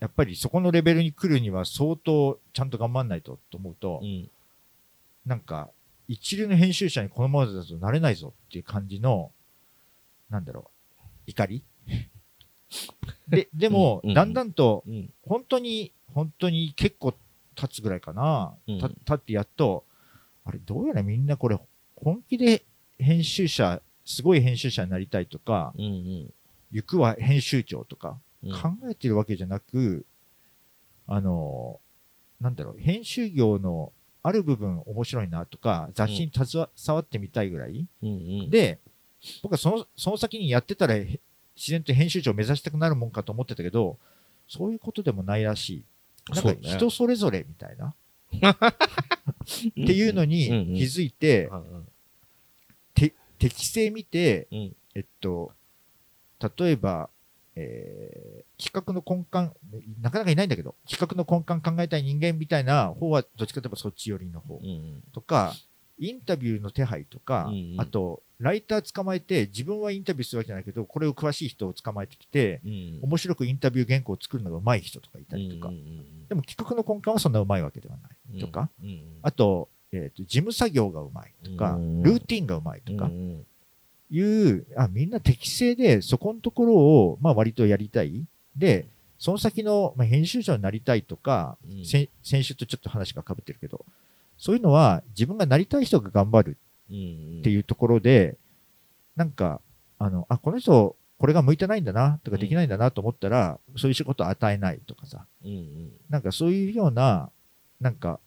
[0.00, 4.06] やっぱりそこのレベルに来るには相当ちゃんと頑張んないとと思うと、うん。
[4.06, 4.30] うん。
[5.26, 5.68] なんか、
[6.08, 9.30] 一流の編集者にこのままだとなれないぞっていう感じの、
[10.30, 11.62] なんだろう、怒り？
[13.28, 15.12] で、でも、うんうんだんだんと、うん。
[15.26, 17.14] 本当に、本当に結構
[17.54, 19.84] 経つぐらいかな、う経ってやっと、
[20.44, 21.58] あれ、どうやらみんなこれ、
[21.96, 22.64] 本気で
[22.98, 26.30] 編集者、すごい編集者になりたいとか、うんうん
[26.72, 28.52] 行くは編集長とか、うん。
[28.52, 30.04] 考えてるわけじゃなく、
[31.06, 31.80] あの、
[32.40, 33.92] なんだろう、編集業の
[34.22, 38.12] ある部分面白いなとか、雑誌に携わってみたいぐらい、うんう
[38.46, 38.50] ん。
[38.50, 38.80] で、
[39.42, 41.20] 僕はそのその先にやってたら、へ
[41.56, 43.98] 自然と編集長を目指したくなるもんかと思ってたけど、
[44.48, 45.84] そういうことでもないらし
[46.30, 46.34] い。
[46.34, 47.94] なんか人それぞれみたいな。
[48.34, 51.95] っていうのに気づいて、うんうんて
[53.38, 54.76] 適性見て、うん。
[54.94, 55.52] えっと、
[56.58, 57.10] 例えば、
[57.54, 59.54] えー企画の根幹、
[60.00, 65.02] なかなかいないんだけど、企画の根幹考えたい人間みたいな方は、どっちかといえばそっち寄りの方うんうん。
[65.12, 65.54] とか、
[65.98, 67.80] インタビューの手配とか、うんうん。
[67.80, 75.74] あと、ライター捕まえて、自分はインタビューするわけじゃないけど、これを詳しい人を捕まえてきて、うん面白くインタビュー原稿を作るのが上手い人とかいたりとか、うん。
[75.74, 82.02] うんでも企画の根幹はそんな上手いわけではないとか、うんうんあと、えーと、事務作業が上手いとか、うん。
[82.02, 83.46] ルーティンが上手いとかう、ん。
[84.10, 88.24] いう、あ、みんな適正で、そこのところを、まあ割とやりたい。
[88.56, 88.86] で、
[89.18, 91.84] その先の、まあ、編集者になりたいとか、うん。
[91.84, 93.84] 先先週とちょっと話が被ってるけど、
[94.38, 96.58] そういうのは自分がなりたい人が頑張る
[96.90, 97.40] うん。
[97.40, 98.36] っていうところで、
[99.16, 99.60] なんか、
[99.98, 105.50] あの、あ、この人、これが向いてないんだな、とかできないんだなと思ったら、そういう仕事を与えないとかさ、うん。
[105.50, 105.92] うん。
[106.10, 107.30] なんかそういうような、
[107.80, 108.20] なんか、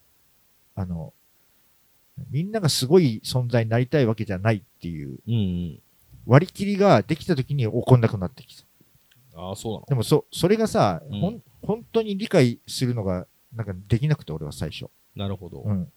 [0.76, 1.14] あの、
[2.32, 5.80] みんながすごい存在になりたいわけじゃないっていううんうん
[6.30, 8.64] 割り切りができた時に起こんなくなってきた。
[9.36, 14.86] ああ、そうなのでもそ、それがさ、うんほん、本当に理解するのが、なんかできなくて、俺は最初。
[15.16, 15.64] なるほど。
[15.66, 15.92] うん。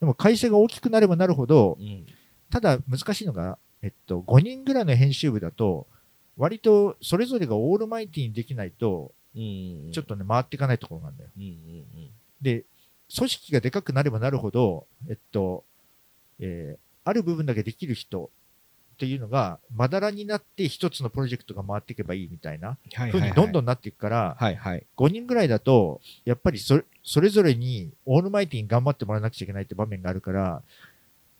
[0.00, 2.06] でも会社が大きくなればなるほど、うん。
[2.50, 5.86] ただ難しいのが、えっと、5人ぐらいの編集部だと、
[6.38, 9.90] 割とそれぞれがオールマイティにできないと、うん。
[9.92, 11.30] ちょっとね、回っていかないところがあるんだよ。
[11.36, 12.64] うんうんで、
[13.16, 15.64] 組織がでかくなればなるほど、えっと、
[16.40, 18.30] えーある部分だけできる人
[18.94, 23.64] っていうのが、まだらになって一つのプロジェクトが回っていけばいいみたいな、はいふうにどんどん。
[23.64, 24.86] んなっていくから、はいはい。
[24.96, 30.62] 5人ぐらいだと、やっぱりそれそれぞれにオールマイティに頑張ってもらわなくちゃいけないって場面があるから、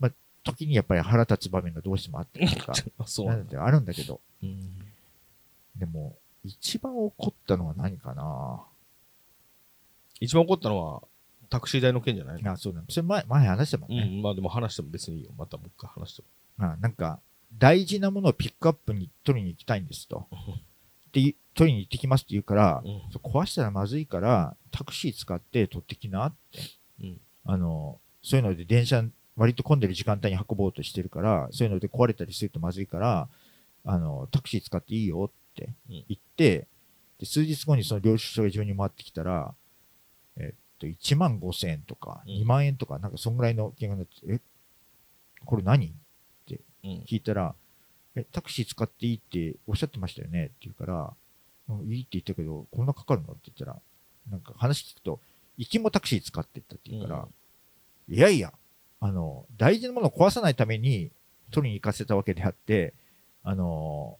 [0.01, 0.13] まあ、
[0.43, 3.47] 時にやっぱり腹立つ場面がどうしてもあったりとか、あ そうななん。
[3.47, 4.69] てあるんだけど、うん
[5.77, 8.65] でも、一番怒ったのは何かな？
[10.21, 11.03] 一番怒ったのは、
[11.53, 12.53] タクシー代の件じゃないの？
[12.53, 12.81] あ、そうだ。
[12.89, 14.09] それ前、前話したもんね。
[14.11, 14.23] うん。
[14.23, 15.33] まあでも話しても別にいいよ。
[15.37, 16.23] またもう一回話して
[16.59, 16.67] も。
[16.67, 17.21] あなんか、
[17.59, 20.27] 大事なものをピックアップに取りに行きたいんですと。
[21.13, 26.59] で、取りに行ってきますって言うから、うんそれ壊したらまずいから、タクシー使って取ってきなって。
[27.03, 29.05] うんあの、そういうので電車、
[29.37, 33.29] 割と混んでる時間帯に運ぼうとしてるから、そういうので壊れたりするとまずいから、
[33.85, 36.67] あの、タクシー使っていいよってうん言って、
[37.19, 39.55] で数日後にその領収書が自分に回ってきたら、
[40.37, 42.35] えっと、1万5千円とか、うん。
[42.43, 44.41] 2万円とか、なんかそんぐらいの金額になって、え、
[45.45, 45.95] これ何？
[46.85, 46.91] うん。
[47.09, 47.55] 聞いたら、
[48.15, 50.47] え、タクシー使っていいっておっしゃってましたよね？
[50.47, 51.13] って言うから、
[51.69, 53.33] うんいいって言ったけど、こんなかかるの？
[53.33, 53.81] って言ったら、
[54.31, 55.21] なんか話聞くと、
[55.57, 57.29] 行きもタクシー使ってったって言うから、
[58.09, 58.53] いやいや、
[59.01, 61.11] あの、大事なものを壊さないために
[61.51, 62.95] 取りに行かせたわけであって、
[63.45, 64.19] あの、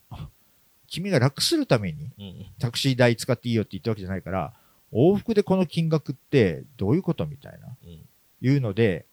[0.87, 2.53] 君が楽するために。
[2.59, 4.53] タクシー代使っていいよって言ったわけじゃないから、
[4.93, 7.69] 往復でこの金額ってどういうことみたいな。
[7.85, 8.01] うん。
[8.45, 9.07] いうので、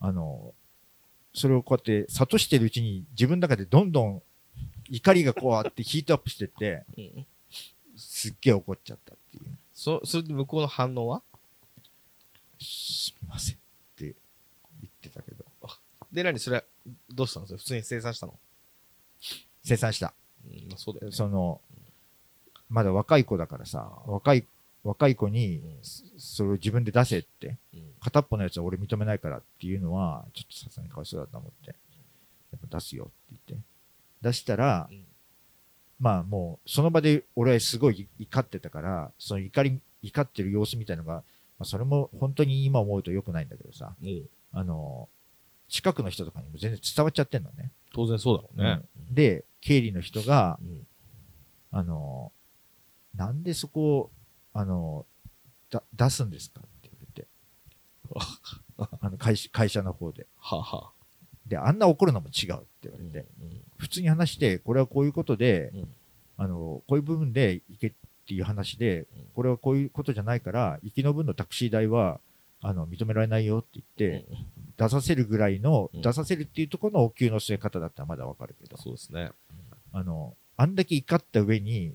[0.00, 0.52] あの、
[1.32, 4.22] それをこうやって諭してるうちに自分の中でどんどん
[4.88, 7.26] 怒りがこうあってヒートアップしてって、うん。
[7.96, 9.44] すっげえ怒っちゃったっていう。
[9.72, 11.22] そ、それで向こうの反応は？
[12.60, 13.58] すみませんっ
[13.96, 14.14] て
[14.80, 15.44] 言ってたけど、
[16.12, 16.64] で、何それ、
[17.12, 17.46] どうしたの？
[17.46, 18.34] それ普通に生産したの？
[19.64, 20.14] 生産した。
[20.46, 21.12] うん、まあそうだよね。
[21.12, 21.60] その、
[22.70, 24.44] まだ若い子だからさ、若い、
[24.84, 27.80] 若い子にうん、そそれを自分で出せって、うん。
[28.00, 31.74] 片っぽのやつは俺認めないからっていうのは、ちょっとさすがにかわいそうだと思って、や
[32.56, 33.06] っぱ出すよっ
[33.36, 33.66] て言って。
[34.20, 35.04] 出したら、うん
[36.00, 41.22] まあもう、その場で俺はすごい怒ってたから、その怒り、怒ってる様子みたいのが、ま
[41.60, 43.94] あ、それも本当に今思うと良くないんだけどさ、
[44.52, 45.08] あの、
[45.68, 47.70] 近くの人とかにも全然伝わっちゃってんのね。
[47.94, 48.82] 当然そうだろうね。
[49.10, 50.86] で、経理の人が、うん。
[51.70, 52.32] あの、
[53.16, 54.10] なんでそこを、
[54.54, 55.04] あの、
[55.70, 57.28] だ出すんですかって言われて。
[59.00, 60.26] あの会社会社の方で。
[60.38, 61.04] はあはあ。
[61.46, 63.26] で、あんな怒るのも違うって言われて。
[63.40, 65.88] うん普通に話して、これはこういうことで、うん
[66.36, 67.92] あの、こういう部分で行けっ
[68.26, 72.20] ていう話でうん、これはこういうことじゃないから、行きの分のタクシー代は、
[72.62, 74.36] あの、認められないよって言って、うん
[74.76, 79.30] 出させるぐらいの、うん出させるっていうところのお給の据え方だったらまだわかるけど、そうですね。
[79.92, 81.94] あの、あんだけ怒った上に、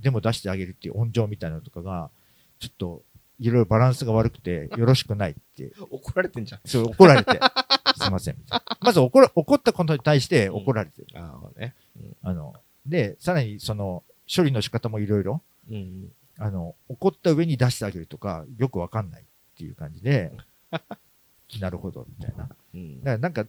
[0.00, 2.10] でも出してあげるっていう温情みたいなのとかが、
[2.58, 3.02] ちょっと、
[3.40, 6.60] いろいろバランスが悪くて、よろしくないって、怒られてんじゃん。
[6.64, 7.40] そう怒られて、
[7.96, 8.78] すいません、みたいな。
[8.80, 11.06] まず怒ら、怒ったことに対して怒られてる。
[11.14, 11.74] ああ、ね。
[12.22, 12.54] あの、
[12.86, 14.02] で、さらにその、
[14.34, 16.12] 処理の仕方もいろいろ、うん。
[16.38, 19.24] あの、怒った上に出してあげるとか、よくわかんないっ
[19.56, 20.32] ていう感じで、
[21.60, 22.44] なるほど、みたいな。
[22.44, 23.02] だかうん。
[23.02, 23.46] らなんか、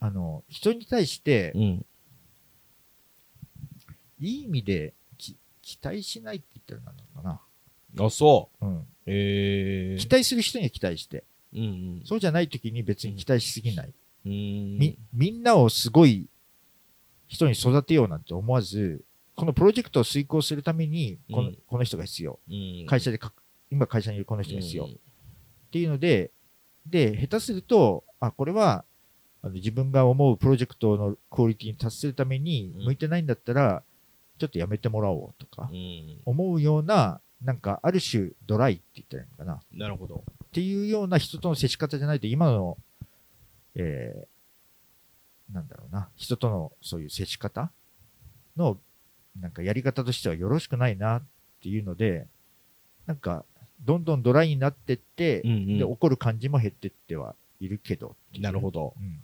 [0.00, 1.86] あの、人に対してう、ん。
[4.20, 5.01] いい意味でき
[5.62, 7.40] 期待しないって言ったらなのか
[8.06, 8.68] あ、そな。
[8.68, 8.76] うん。
[8.78, 8.86] う。
[9.06, 12.02] ええ期待する人には期待して、うんうん。
[12.04, 13.92] そうじゃない時に別に期待しすぎない。
[14.24, 14.78] うーん。
[14.78, 16.26] み、みんなをすごい
[17.28, 19.04] 人に育てようなんて思わず、
[19.34, 22.38] このプロジェクトを遂行するために、この,、うんこの人が必要。
[22.48, 23.32] うん会社でか
[23.70, 24.84] 今会社にいるこの人が必要。
[24.84, 24.94] うんっ
[25.72, 26.30] ていうので、
[26.86, 28.84] で、下手すると、あ、これは、
[29.40, 33.82] あの自分が思うプロジェクトのクオリティに達するためにうん向いてないんだったら、
[34.38, 36.20] ちょっとやめてもらおうとか、うん。
[36.24, 39.54] 思うような、なんか、ある種ドライって言ったらいいのかな。
[39.54, 40.24] っなるほど。
[40.52, 42.78] ていうような人との接し方じゃないと、今の、
[43.74, 47.70] えー、なんだろうな、人とのそういう接し方
[48.56, 48.78] の、
[49.40, 51.22] なんかやり方としてはよろしくないなっ
[51.62, 52.26] ていうので、
[53.06, 53.44] なんか、
[53.84, 58.14] どんどんドライになってって、んで、怒る感じも減ってってはいるけど。
[58.38, 58.94] なるほど。
[59.00, 59.20] うん。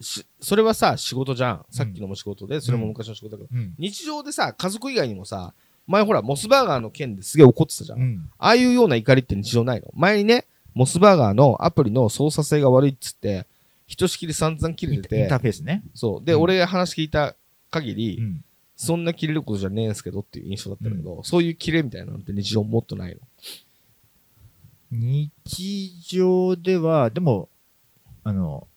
[0.00, 1.66] しそれはさ、仕事じゃん。
[1.70, 3.74] さっきのも仕事で、それも昔の仕事だけど、うん。
[3.78, 5.54] 日常でさ、家族以外にもさ、
[5.86, 8.00] 前ほら、モスバーガーの件ですげえ怒ってたじゃん。
[8.00, 8.30] うん。
[8.38, 9.88] ああいうような怒りって日常ないの？
[9.94, 13.46] 前にね、モスバーガーのアプリの操作性が悪いっつって、
[13.86, 15.82] ひとしきり散々切れてインターて、フェースね。
[15.94, 16.24] そう。
[16.24, 17.34] で、うん俺が話聞いた
[17.70, 18.44] 限り、うん。
[18.76, 23.20] そんな切れることじゃねえんすけどっていう印象だったんだけど、そういう切れみたいなのって日常もっとないの？
[24.92, 27.48] 日常では、でも、
[28.22, 28.68] あの、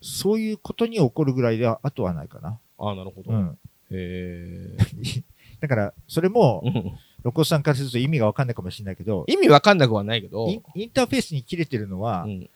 [0.00, 2.58] そういうことに起こるぐらいでは、あとはないかな。
[2.78, 3.32] ああ、なるほど。
[3.32, 3.58] うん。
[3.90, 4.76] へ
[5.60, 6.92] だから、それも、え。
[7.22, 12.48] ロコさんからすると意味がわかんないかもしれないけど、意味わかんなくはないけど、インインターフェースに切れてるのは、うん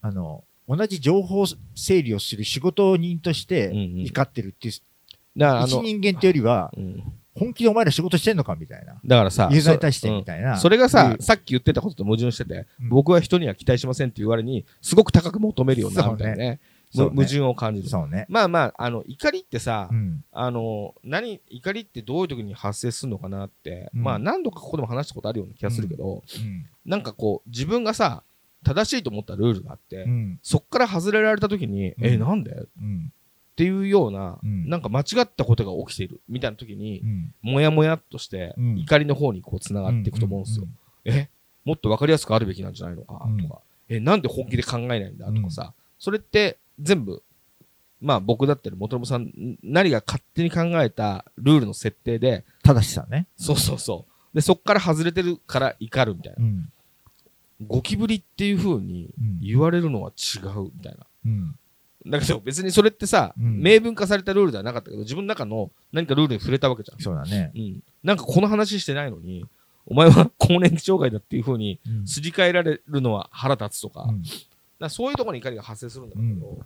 [0.00, 1.44] あの、同じ情報
[1.74, 4.74] 整理をする仕事人としてうんうん怒ってるっていう、
[5.36, 7.02] だからあの、一人間ってよりは、うん
[7.34, 9.00] 本気でお前ら仕事してんのかみたいな。
[9.04, 10.54] だからさ、ユーザーに対してそみたいな。
[10.54, 16.60] うんそれがささっき言ってたことと矛盾してて、うん僕は人には期待しませんっていう割に、すごく高く求めるようになるみたいなね。
[16.94, 17.88] そうねむ矛盾を感じる。
[17.88, 18.26] そうね。
[18.28, 20.24] まあまあ、あの、怒りってさ、うん。
[20.30, 26.66] あの、何、怒りってどういう時に発生するのかなって、うんまあ何度かここでも話したことあるような気がするけど、うん。
[26.84, 28.24] なんかこう、自分がさ、
[28.64, 30.38] 正しいと思ったルールがあって、うん。
[30.42, 32.66] そっから外れられた時に、うんえ、なんで
[33.52, 33.56] っうん。
[33.56, 37.34] ていうような、うんなんか間違ったことが起きているみたいな時にう、ん。
[37.42, 40.66] もやもやっとして、うん怒りの方にこう繋がっていくと思うんですよ。
[41.04, 41.28] え？
[41.64, 45.30] もっと分かりやすくあるべきなんじゃないのか、うんとか、え、なんで本気で考えないんだ？
[45.32, 47.22] とかさ、それって全部、
[48.00, 49.30] まあ僕だったり元信さん、
[49.62, 53.26] 何が勝手に考えたルールの設定で、正しさね。
[53.36, 54.34] そうそうそう。
[54.34, 56.44] で、そっから外れてるから怒るみたいな。
[56.44, 56.72] うん。
[57.64, 61.06] ゴキブリっていう風にうん言われるのは違うみたいな。
[61.26, 61.54] うん。
[62.06, 67.00] だけど別にそれってさ、うん明文化されたルールではなかったけど、自分の中の何かルールに触れたわけじゃん。
[67.00, 67.52] そうだね。
[67.54, 67.82] うん。
[68.02, 69.46] なんかこの話してないのに、
[69.86, 74.22] お前は 更年期障害だっていう風にうんすり替えられるのは腹立つとか、うん
[74.78, 76.58] らそういうところに怒りが発生するんだけど、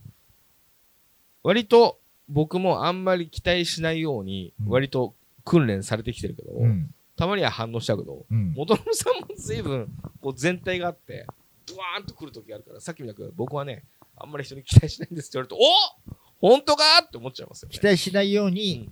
[1.42, 5.14] 割と僕もあんまり期待しないように、うん割と
[5.44, 6.92] 訓練されてきてるけど、うん。
[7.16, 8.52] たまには反応しちゃうけど、うん。
[8.56, 9.88] 元信さんも随分
[10.20, 11.24] こう全体があって、
[11.66, 13.84] ブワーンと来る時があるから、さっきみたく僕はね、
[14.16, 16.82] あんまり人に期待しないんですって言われると、お本当か？
[17.06, 17.78] って思っちゃいますよね。
[17.78, 18.90] 期待しないように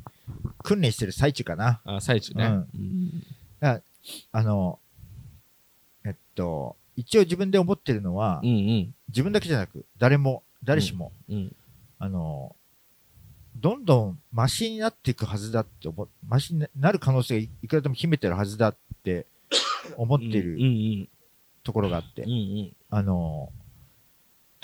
[0.62, 1.80] 訓練してる最中かな。
[1.84, 2.44] あ最中ね。
[2.44, 2.68] うん。
[3.60, 3.82] うん。
[4.32, 4.78] あの、
[6.04, 8.94] えっと、一応自分で思ってるのは、うんうん。
[9.08, 11.56] 自分だけじゃなく、誰も、誰しも、うん。
[11.98, 12.54] あの、
[13.56, 19.26] どんどんマシになっていくはずだって思う、マシになる可能性がいいくらでも秘めてるはずだって
[19.96, 21.08] 思ってうんるうん
[21.62, 22.72] ところがあってうんう、ん。
[22.90, 23.50] あの、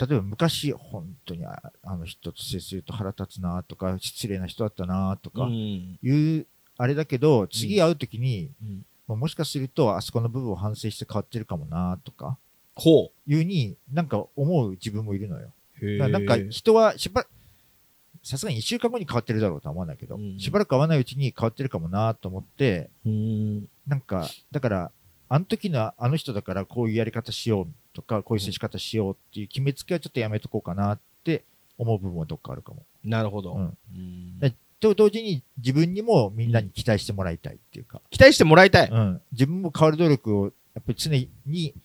[0.01, 6.47] 例えば昔、本当にああの人と接すると腹立つなとか、失礼な人だったなとかいう、
[6.77, 8.49] あれだけど、次会うときに、
[9.07, 12.37] もしかすると、あそこの部分を反省して変わってるかもなとか、
[12.73, 15.51] ほいうに、なんか思う自分もいるのよ。
[16.09, 17.25] なんか人はしば
[18.23, 20.39] さすがに一週間後に変わってるだろうとは思わないけど、うん。
[20.39, 23.65] しばらく会わないうちに変わってるかもなと思って、うん。
[23.87, 24.91] なんか、だから、
[25.27, 31.43] あの時のあの人だからこういうやり方しようとか、こういう接し方しようっていう決めつけはちょっとやめとこうかなって
[31.77, 32.83] 思う部分はどっかあるかも。
[33.03, 33.53] なるほど。
[33.53, 38.89] うんうんでと同時に自分にもみんなに期待してもらいたいっていうか、期待してもらいたい。
[38.89, 41.11] うん、自分も変わる努力をやっぱり常
[41.45, 41.75] に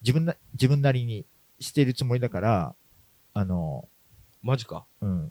[0.00, 1.26] 自分な自分なりに
[1.60, 2.74] しているつもりだから、
[3.34, 3.86] あの、
[4.42, 4.86] マジか。
[5.02, 5.28] うん、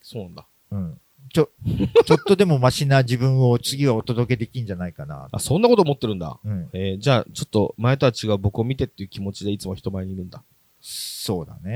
[0.00, 0.46] そうなんだ。
[0.70, 1.00] うん。
[1.32, 1.50] ちょ、
[2.04, 5.28] ちょっとでもマシな自分を次はお届けできんじゃないかな。
[5.32, 6.38] あ、そんなこと思ってるんだ。
[6.44, 6.68] うん。
[6.72, 10.42] えーじゃあ、ちょっと前とは違う僕を見てっていう気持ちでいつも人前にいるんだ。
[10.80, 11.72] そうだえね。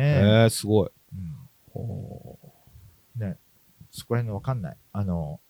[0.46, 0.90] ー、すごい。
[1.14, 1.34] うん。
[1.72, 2.38] ほ
[3.16, 3.36] ね。
[3.90, 4.76] そこら辺のわかんない。
[4.92, 5.40] あの、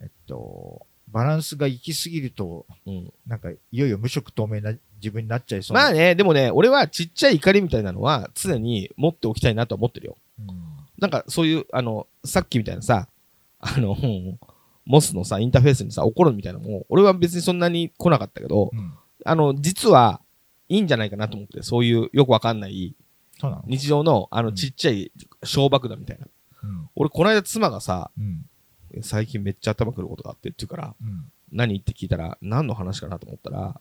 [0.00, 5.82] えっと、バランスが行き過ぎると、ううん、なんか、いよいよ無色透明な自分になっちゃいそうな。
[5.84, 10.16] まあね、でもね、俺はちっちゃい怒りみたいなのは常に持っておきたいなとは思ってるよ。
[10.40, 10.81] うん。
[11.02, 13.08] なんかそういう、あの、さっきみたいなさ、
[13.58, 13.96] あの、
[14.84, 18.92] モスのさ、インターフェースにさ、怒るみたいなのも、俺は別にそんなに来なかったけど、うん。
[19.24, 20.20] あの、実は
[20.68, 22.94] いいんじゃないかなと思って、そういうよくわかんない
[23.66, 25.10] 日常のあのうんちっちゃい
[25.42, 26.28] 小爆弾みたいな。
[26.62, 26.88] うん。
[26.94, 28.46] 俺、この間妻がさ、うん。
[29.02, 31.32] 最近めっちゃ頭くることがあってって言うから、うん。
[31.50, 33.80] 何って聞いたら、何の話かなと思ったら、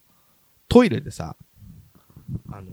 [0.67, 1.35] トイレでさ、
[2.49, 2.71] あの、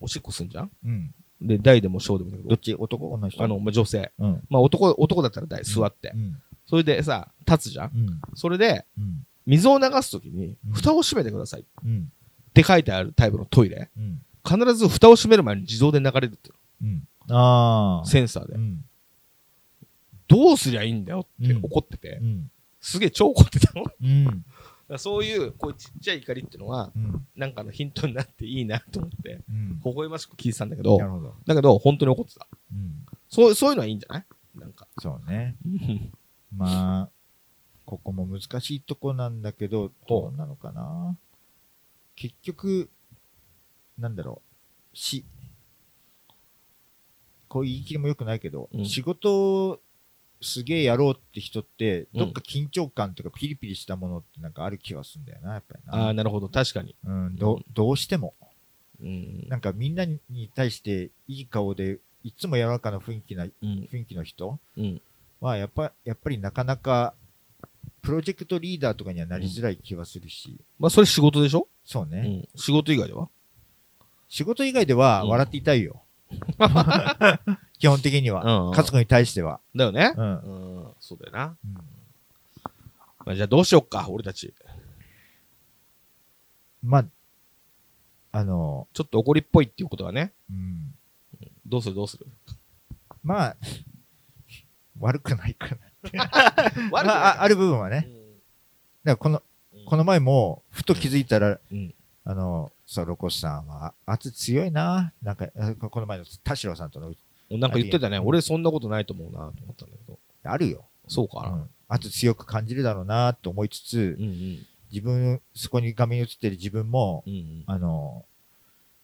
[0.00, 0.70] おしっこすんじゃん？
[0.84, 1.14] うん。
[1.40, 2.74] で、大でも小でもいいんだけどっち？
[2.74, 3.10] 男？
[3.10, 3.38] 女の人？
[3.38, 4.12] ど、あの、まあ、女性。
[4.18, 4.42] うん。
[4.50, 6.18] まあ、男、男だったら大、座ってう。
[6.18, 6.42] ん。
[6.66, 8.20] それでさ、立つじゃんうん。
[8.34, 9.26] それで、うん。
[9.46, 12.12] 水を流すときにうん、蓋を閉めてくださいっうん。
[12.52, 13.90] て書いてあるタイプのトイレ。
[13.96, 14.22] うん。
[14.46, 17.08] 必ず蓋を閉める前に自動で流れるっていううん。
[17.34, 18.06] ああ。
[18.06, 18.58] センサーでう。
[18.58, 18.84] ん。
[20.28, 22.50] どうすりゃいいんだよってうん怒ってて、うん。
[22.80, 23.84] すげえ超怒ってたの。
[24.02, 24.44] うん。
[24.94, 27.26] らそういう、こういうちっちゃい怒りっていうのは、うん。
[27.36, 29.80] なんかのヒントになっていいなと思って、うん。
[29.84, 31.34] 微笑ましく聞いてたんだけどど。
[31.46, 32.46] だけど、本当に怒ってた？
[32.72, 33.06] うん。
[33.28, 34.24] そう、そういうのはいいんじゃない？
[34.56, 34.86] なんか。
[35.00, 35.56] そうね。
[36.56, 37.08] まあ、
[37.86, 41.16] ここも難しいとこなんだけど、どうなのかな？
[42.16, 42.90] 結局、
[43.98, 44.42] なんだろ
[44.92, 45.24] う、し、
[47.48, 49.80] こういう言い切りも良くないけど、うん仕事
[50.42, 56.06] すげえやろうって人って、うんどっか緊張感とかピリピリしたものってなんかある気がするんだよな、やっぱりな。
[56.06, 56.48] ああ、なるほど。
[56.48, 56.94] 確かに。
[57.04, 58.34] うん、どどうしても。
[59.00, 59.48] うん。
[59.48, 60.18] なんかみんなに
[60.54, 63.88] 対していい顔で、いつも柔らかな雰囲気な、うん。
[63.90, 65.00] 雰囲気の人うん。
[65.40, 67.14] は、やっぱ、やっぱりなかなか、
[68.02, 71.68] プロジェクトリーダーとかにはなりづらい気はするし、まあ、それ仕事でしょ？
[71.84, 72.44] そうね。
[72.54, 72.60] うん。
[72.60, 73.28] 仕事以外では？
[74.28, 76.02] 仕事以外ではうん笑っていたいよ。
[77.80, 78.44] 基本的には。
[78.44, 79.60] うんうん家族に対しては。
[79.74, 80.14] だよね。
[80.16, 80.34] うん。
[80.34, 80.92] うん。
[81.00, 81.56] そうだよな。
[81.64, 81.74] うん
[83.26, 84.54] まあ、じゃあどうしよっか、俺たち。
[86.82, 87.04] まあ、
[88.32, 90.32] あの、ちょっと怒りっぽいっていうことはね。
[90.50, 90.94] うん。
[91.66, 92.26] どうするどうする？
[93.22, 93.56] まあ、
[94.98, 95.76] 悪くないかな。
[96.10, 98.08] 悪くまあ、ないあある部分はね。
[99.04, 99.42] だからこの、
[99.86, 101.94] この前も、ふと気づいたら、うん。
[102.24, 105.12] あの、そう、ロコスさんは、圧強いな。
[105.22, 107.16] なんか、あここの前の田代さんとの、うん。
[107.50, 108.18] なんか言ってたね。
[108.18, 110.18] うん俺そんなことないと思うなと思ったんだけど。
[110.44, 110.86] あるよ。
[111.08, 111.48] そうかな。
[111.48, 111.70] うん。
[111.88, 114.58] 圧強く感じるだろうなと思いつつう、ん
[114.92, 117.32] 自分、そこに画面に映ってる自分も、うん。
[117.32, 118.24] うんあの、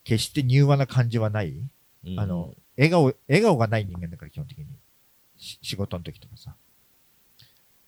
[0.05, 1.55] 決して柔和な感じはない。
[2.07, 2.21] うん。
[2.21, 4.67] あの、笑顔、笑顔がない人間だから、基本的に。
[5.37, 6.55] し仕事の時とかさ。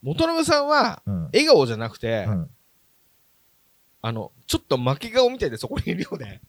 [0.02, 1.24] 元信さんは、うん。
[1.26, 2.50] 笑顔じゃなくて、うん。
[4.00, 6.40] あの、ちょっと負け顔みたいでそこにいるよね。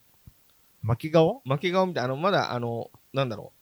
[0.82, 1.42] 巻き顔？
[1.44, 2.04] 負け顔みたい。
[2.04, 3.59] あの、まだ、あの、なんだろう。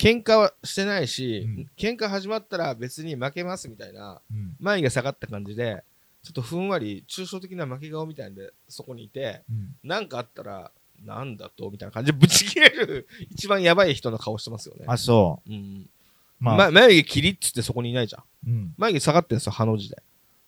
[0.00, 4.56] 喧嘩はしてないし、うん喧嘩始まったら別に負けますみたいな、うん。
[4.58, 5.84] 前が下がった感じで、
[6.22, 9.76] ちょっとふんわり抽象的な負け顔みたいで、そこにいて、うん。
[9.82, 10.72] なんかあったら、
[11.04, 14.86] なんだとみたいな感じでぶち切れる、 一番やばい人の顔してますよね。
[14.88, 15.86] あ、そうん。
[15.86, 15.90] う。
[16.38, 18.22] まあ、ま、眉毛切りっつってそこにいないじゃん。
[18.48, 18.74] うん。
[18.78, 20.02] 眉毛下がってんですよ、ハの字で。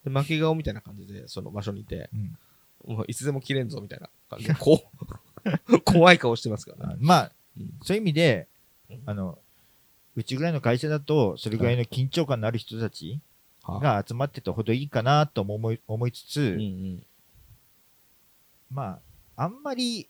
[0.04, 2.16] で負け顔みたいな感じで、その場所にいて、う
[2.90, 2.96] ん。
[2.96, 4.82] もういつでも切れんぞみたいな感じで、こ
[5.70, 6.94] う、 怖い顔してますからね。
[6.94, 8.48] あまあうん、そういう意味で
[8.90, 9.38] うん、あの、
[10.14, 13.20] うちぐらいの会社だと、それぐらいの緊張感のある人たち
[13.62, 17.06] はあが集まってたほどいいかなとも思い思いつつ、うんうん。
[18.70, 19.00] ま
[19.36, 20.08] あ、あんまり、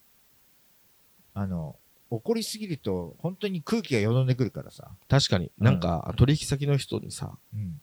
[1.35, 1.77] あの、
[2.11, 4.91] 怒りすぎると、本当に空気がよどんでくるからさ。
[5.09, 7.81] 確かに、うんなんか、取引先の人にさ、うん。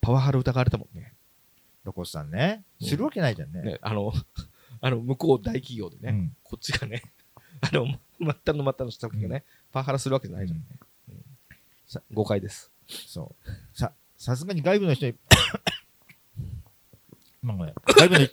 [0.00, 1.14] パワハラ疑われたもんね。
[1.84, 2.64] ロコスさんね。
[2.80, 3.62] うんするわけないじゃんね。
[3.62, 4.12] ね、あの、
[4.80, 6.36] あの、向こう大企業でね、うん。
[6.42, 7.02] こっちがね、
[7.60, 10.64] あの、末端の末端の人がね、うんパワハラするわけじゃないじゃんね。
[11.94, 12.70] うんさ誤解です。
[12.88, 13.50] そう。
[13.78, 15.14] さ、さすがに外部の人に、
[17.42, 18.26] まあごめん外部の、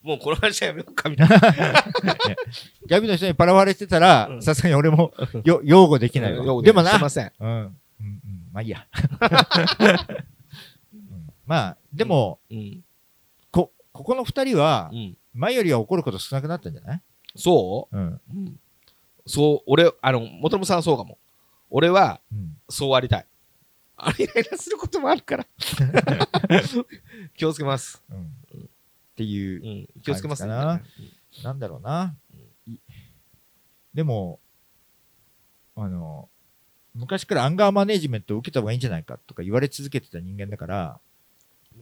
[0.02, 1.36] もうこの話はやめようか、みたいな。
[2.88, 5.12] 外部の人にパラわれてたらう、んさすがに俺も
[5.44, 6.62] よ擁護できないわ。
[6.62, 7.32] でもなすい、ません。
[7.38, 7.48] うん。
[7.50, 8.48] うんうん。
[8.52, 8.86] まあいいや。
[10.94, 12.82] うんまあ、でも、うん。
[13.50, 15.16] こ、ここの二人はう、ん。
[15.34, 17.02] 前よりは怒ること少なくなったんじゃない？
[17.36, 17.96] そう？
[17.96, 18.20] うん。
[18.30, 18.60] うん。
[19.26, 21.18] そう、俺、あの、元信さんはそうかも。
[21.76, 22.56] 俺は、うん。
[22.68, 23.26] そうありたい。
[23.96, 25.46] あれイライラすることもあるから。
[27.36, 28.00] 気をつけます。
[28.08, 28.26] うん。
[28.26, 28.66] っ
[29.16, 30.02] ていうう、ん。
[30.02, 30.50] 気をつけますね。
[30.50, 30.82] 感
[31.42, 32.14] なんだろうな。
[32.64, 32.78] い
[33.92, 34.38] でも、
[35.74, 36.28] あの、
[36.94, 41.00] 昔からアンガーマネジメントを受けた方がいいんじゃないかとか言われ続けてた人間だから、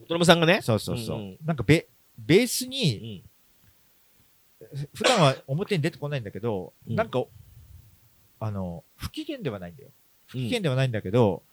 [0.09, 0.61] 元信さんがね？
[0.63, 1.17] そうそうそう。
[1.17, 1.87] うんうんなんかベ、
[2.17, 3.29] ベースうに、ん。
[4.95, 7.23] 普段は表に出てこないんだけど、うんなんか、
[8.43, 9.89] あの、不機嫌ではないんだよ。
[10.27, 11.43] 不うん機嫌ではないんだけど、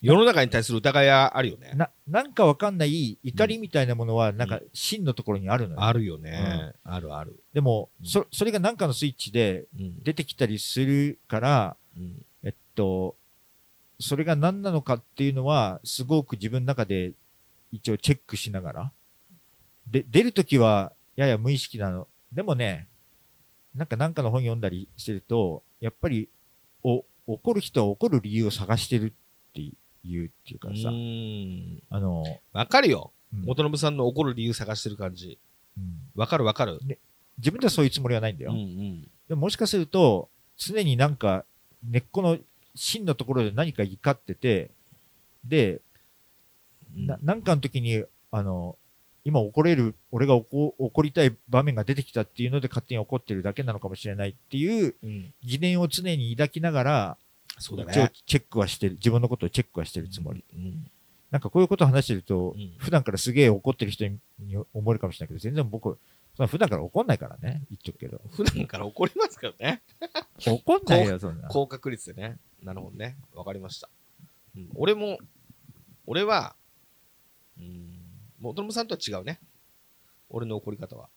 [0.00, 1.72] 世の中に対する疑いはあるよね。
[1.74, 5.82] な、なんかわかんない怒りみたいなものは、なんか真のところにあるのよ。
[5.82, 6.72] あるよね。
[6.84, 7.42] あるある。
[7.52, 10.02] でも、うんそ、それがなんかのスイッチでうん。
[10.04, 13.16] 出てきたりするから、うんえっと、
[13.98, 17.12] それが何なのかっていうのは、すごく自分の中で
[17.72, 18.92] 一応チェックしながら。
[19.90, 22.06] で、出るときは、やや無意識なの。
[22.32, 22.86] でもね、
[23.76, 26.28] なんかなんかの本読んだりしてると、やっぱり、
[26.82, 29.12] お、怒る人は怒る理由を探してる
[29.50, 29.70] ってい
[30.24, 31.82] うっていうかさ、うん。
[31.90, 33.10] あの、わかるよ。
[33.10, 35.38] うん元信さんの怒る理由探してる感じ。
[35.76, 36.80] うんわかるわかる。
[37.36, 38.52] 自分ではそういうつもりはないんだよ。
[38.52, 39.02] うんうん。
[39.28, 41.44] でももしかすると、常になんか
[41.86, 42.38] 根っこの
[42.74, 44.70] 芯のところで何か怒ってて、
[45.44, 45.80] で、
[46.96, 48.76] うんななんかの時に、あの、
[49.26, 55.34] 今怒れる、俺が怒怒りたい場面が出てきたっていうので勝手に怒ってるだけなのかもしれないっていううん。
[55.42, 57.16] 疑念を常に抱きながら、
[57.58, 58.12] そうだ一応ね。
[58.24, 60.44] チェックはしてる、自分のことをチェックはしてるつもり。
[60.54, 60.88] うん。
[61.32, 65.98] なんかこういうことを話してると、うん普段からすげえ怒ってる人にに思えるかもしれないけど、全然僕、
[66.46, 68.20] 普段から怒んないからね、言っとくけど。
[68.30, 69.82] 普段から怒りますからね。
[70.46, 71.48] 怒んないよ、そんな。
[71.48, 72.38] 高確率でね。
[72.62, 73.16] なるほどね。
[73.34, 73.88] わかりました。
[74.56, 75.18] うん、俺も、
[76.06, 76.54] 俺は、
[77.58, 77.95] うん、
[78.46, 79.40] 元信さんとは違うね。
[80.28, 81.08] 俺の怒り方は。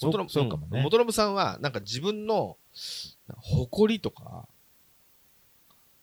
[0.00, 0.80] 元信そうかもね。
[0.80, 0.84] ん。
[0.84, 2.56] 元信さんは、なんか自分の
[3.36, 4.48] 誇りとか、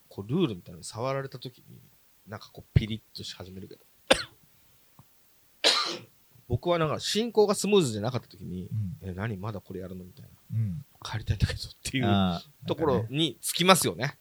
[0.09, 1.80] こうルールみたいなのに触られた時に
[2.28, 3.86] なんかこうピリッとし始めるけど。
[6.47, 8.69] 僕はなんか進行がスムーズじゃなかった時に
[9.01, 9.09] うん。
[9.09, 9.36] え何？
[9.38, 10.03] まだこれやるの？
[10.05, 10.32] みたいな。
[10.53, 10.86] うん。
[11.03, 14.17] 帰りたいんだけどっていうところにつきますよね。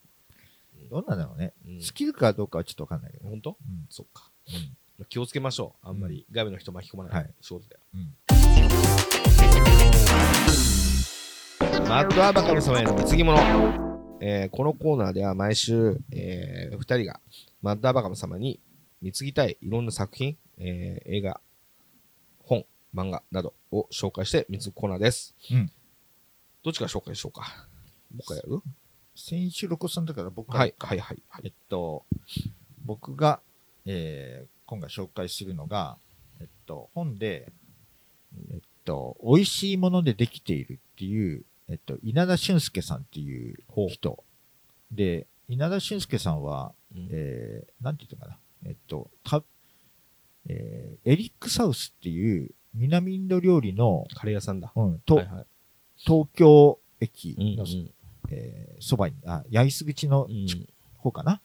[0.90, 1.54] どうなんだろうね。
[1.66, 1.80] うん。
[1.80, 3.28] スキルかどうかはちょっとわかんないけど。
[3.28, 3.50] 本当？
[3.50, 3.86] うん。
[3.88, 4.30] そっか。
[4.48, 4.76] うん
[5.08, 5.88] 気をつけましょう。
[5.88, 7.24] あんまり外部の人巻き込まなはい。
[7.24, 7.78] い仕事で。
[7.94, 8.14] うん。
[11.88, 13.38] マッドアバカム様への貢ぎ物、
[14.20, 17.20] えーこのコーナーでは毎週、えー、2人が
[17.62, 18.58] マッドアバカム様に
[19.02, 21.40] 貢ぎたいいろんな作品、えー映画、
[22.44, 22.64] 本、
[22.94, 25.34] 漫画などを紹介して貢ぐコーナーです。
[25.50, 25.70] うん。
[26.62, 27.66] どっちから紹介しようか？
[28.14, 28.62] 僕からやる？
[29.16, 30.60] 先週ロコさんだから僕から。
[30.60, 31.22] はい、はい、はい。
[31.28, 31.42] はい。
[31.44, 32.04] えっと、
[32.84, 33.40] 僕が、
[33.86, 35.98] えー今回紹介するのが、
[36.40, 37.52] えっと、本で、
[38.50, 43.56] えっと、美味しいものでできているっていう、えっと、稲田俊介さんっていう
[43.88, 44.24] 人。
[44.90, 48.38] で、稲田俊介さんは、うんえーなんて言ったかな。
[48.66, 49.44] えっと、た、
[50.48, 54.72] えーエリックサウスっていう南インド料理の、カレー屋さんだ。
[54.74, 55.46] うん、と、はいはい
[55.96, 57.64] 東京駅うんの、
[58.30, 61.40] えーそばに、あ、八重洲口のうんち方かな。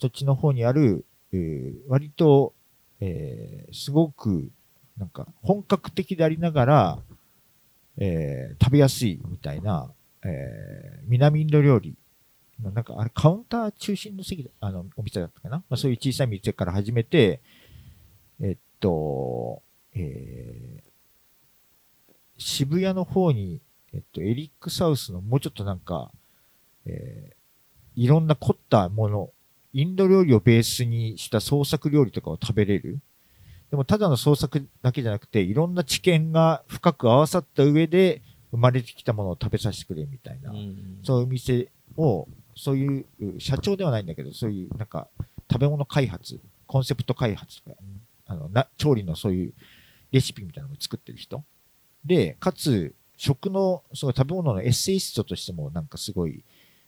[0.00, 2.54] そっちの方にある、えー割と、
[3.00, 4.50] えーすごく、
[4.96, 6.98] なんか、本格的でありながら、
[7.98, 9.90] えー食べやすいみたいな、
[10.24, 11.94] えー南インド料理、
[12.62, 15.58] なんか、あれ、カウンター中心の席、あの、お店だったかな？
[15.68, 17.40] まあ、そういう小さい店から始めて、
[18.40, 19.62] えっと、
[19.94, 20.86] えー
[22.38, 23.62] 渋谷の方に、
[23.94, 26.10] えっと、エリックサウスのもうちょっとなんか、
[26.84, 27.36] えー
[27.98, 29.30] いろんな凝ったもの、
[29.76, 32.98] インド料理をベースにした創作料理とかを食べれる？
[33.70, 38.22] でもただの創作だけじゃなくて、いろんな知見が深く合わさった上で
[38.52, 41.68] 生まれてきたものを食べさせてくれみたいな、うんそういう店
[41.98, 45.08] を、そういう、う社長ではないんだけど、そういうなんか
[45.52, 47.76] 食べ物開発、コンセプト開発とか、
[48.28, 49.52] あの、な、調理のそういう
[50.10, 51.44] レシピみたいなのを作ってる人。
[52.02, 56.42] で、かつ、食の、その食べ物のエッセイストとしてもなんかすごい、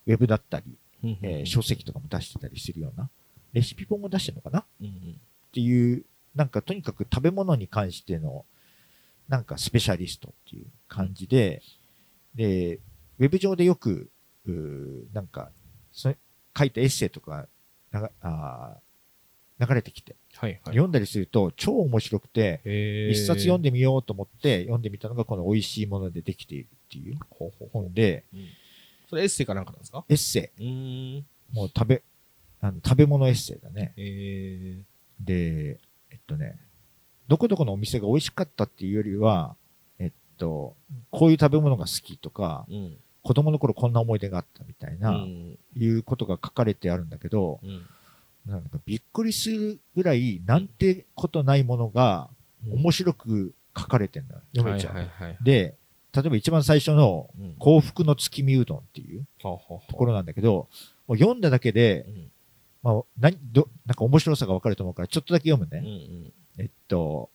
[0.06, 0.64] ウェブだったり、
[1.02, 3.08] えー書籍とかも出してたりするような、
[3.52, 4.60] レシピ本も出してるのかな？
[4.60, 5.20] っうんうん。
[5.52, 8.44] ていう、なんかとにかく食べ物に関しての、
[9.28, 11.62] なんかスペシャリストっていう感じで、
[12.34, 12.80] で、
[13.18, 14.10] ウェブ上でよく、
[15.12, 15.50] なんか、
[15.92, 16.14] そ
[16.56, 17.46] 書いたエッセイとか、
[17.92, 20.60] あー流れてきて、はいはい。
[20.66, 22.60] 読んだりすると超面白くて、
[23.10, 27.18] 一冊読んでみようと思って読んでみたのがこの美味しいものでできているっていう。
[27.72, 28.40] 本で、うん
[29.08, 30.04] それエッセイかなんかなんですか？
[30.08, 30.68] エッセうーん。
[31.18, 32.02] イ、もう食べ、
[32.60, 33.94] あの食べ物エッセイだね。
[33.96, 34.82] え
[35.20, 35.80] で、
[36.10, 36.58] えっとね、
[37.26, 39.56] どこどこのお店が美味しかったっていうよりは、
[39.98, 40.76] えっと、
[41.10, 42.96] こういう食べ物が好きとか、ーうん。
[43.22, 47.86] 子供の頃こんな思い出があったみたいな、うんいうことが書かれてあるんだけど、うん
[48.46, 52.30] なんかびっくりするぐらい、なんてことないものが
[52.70, 54.40] 面白く書かれてんだよ。
[54.56, 55.44] 読めちゃう。
[55.44, 55.76] で、
[56.14, 57.54] 例えば一番最初のうん。
[57.58, 59.60] 幸福の月見うどんっていうと
[59.92, 60.68] ころなんだけど、
[61.06, 62.30] もう読んだだけでう、ん。
[62.82, 65.90] まあ、何、ど、なんか面白さがわかると思うから、ちょっとだけ読むうんうね。
[66.28, 66.32] ん。
[66.58, 67.28] えっと、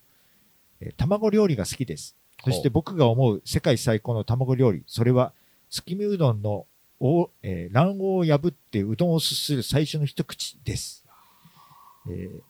[0.79, 2.15] えー卵料理が好きです。
[2.43, 5.33] そしてほ僕が思う世界最高の卵料理、それは
[5.69, 6.65] 月見うどんの
[6.99, 11.03] お、えー卵黄を破ってうどんをすする最初の一口です。
[12.09, 12.41] えー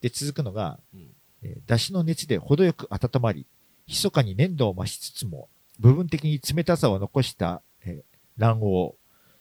[0.00, 1.08] で、続くのが、うん。
[1.42, 3.44] えー出汁の熱で程よく温まり、
[3.86, 5.48] 密かに粘度を増しつつも、
[5.78, 7.62] 部分的に冷たさを残した、
[8.38, 8.96] 卵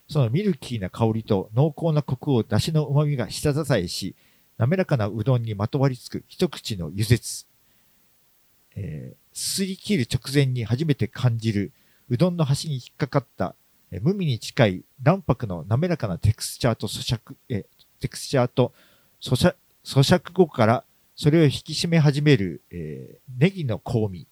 [0.07, 0.13] 黄。
[0.13, 4.15] そのミルキーな香りと濃厚なコクを出汁の旨味が下支えし、
[4.57, 7.45] 滑らかなうどんにまとわりつく一口の湯絶。
[8.75, 11.73] えーすすり切る直前に初めて感じる、
[12.07, 13.53] うどんの端に引っかかった、
[13.91, 17.65] えー無味に近い卵白の滑らかなテクスチャーと咀嚼、えー
[17.99, 18.73] テクスチャーと
[19.21, 20.83] 咀嚼咀嚼後から
[21.15, 24.27] それを引き締め始める、えーネギの香味。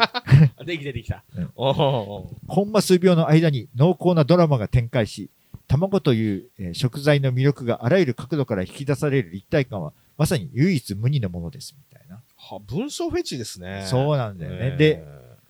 [0.00, 1.50] あできてできたうん。
[1.56, 5.30] おおコンマ数秒の間に濃厚なドラマが展開し、
[5.68, 12.20] 卵という、えー食材の魅力があらゆる角度から引き出される立体感は、まさに唯一無二のものです、みたいな。
[12.36, 13.84] は文章フェチですね。
[13.86, 14.58] そうなんだよね。
[14.60, 15.04] えーで、、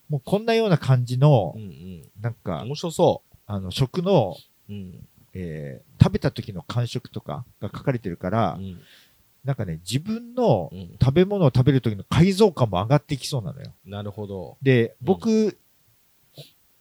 [0.09, 2.03] もうこんなような感じのうん、うん。
[2.21, 4.35] なんか、面白そあの、食の、
[4.69, 4.73] う。
[4.73, 5.07] うん。
[5.33, 8.81] えー食べた時の感触とかが書かれてるから、うん
[9.43, 13.71] なんかね、自分のうん食べ物を食べる時の解像感も上がっていきそうなのよ。
[13.85, 14.57] なるほど。
[14.61, 15.57] で、僕、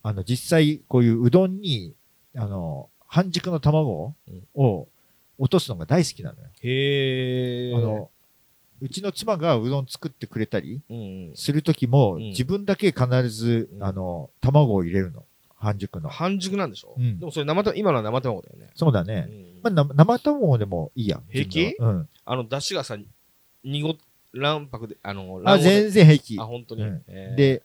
[0.02, 1.94] あの、実際、こういううどんに、
[2.36, 4.14] あの、半熟の卵
[4.54, 4.88] を
[5.38, 6.48] 落とすのが大好きなのよ。
[6.62, 7.74] へえ。
[7.74, 8.10] あの、
[8.80, 10.96] うちの妻がうどん作ってくれたりうん
[11.30, 11.36] うん。
[11.36, 15.24] する時も、うん自分だけ必ず、うんあの、卵を入れるの。
[15.56, 16.08] 半熟の。
[16.08, 18.70] 半熟なんでしょ、うんでもそれ生卵、今のは生卵だよね。
[18.74, 19.26] そうだね。
[19.28, 21.20] うんまあ、な生卵でもいいや。
[21.28, 21.76] 平気？
[21.78, 22.08] うん。
[22.32, 22.96] あの、出汁がさ、
[23.64, 23.98] 濁、
[24.32, 26.44] 卵白で、あの、あ、全然平気あ、。
[26.44, 26.82] 本当に。
[26.84, 27.62] うんえー、で、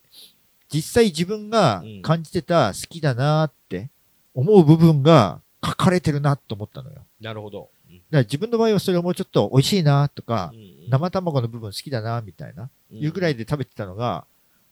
[0.74, 3.91] 実際自分がうん感じてた好きだなって
[4.34, 6.95] 思う部分が書かれてるなと思ったのよ。
[6.95, 7.70] だかなるほど。
[7.89, 13.45] うんら自分の場合はそれをもうちょっと美味しいなとか、うん生卵の部分好きだなみたいな、いうぐらいで。
[13.45, 14.26] で食べてたのが、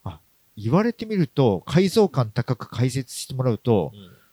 [0.04, 0.20] あ、
[0.56, 3.92] 言われてみると、解像感高く解説してもらうと、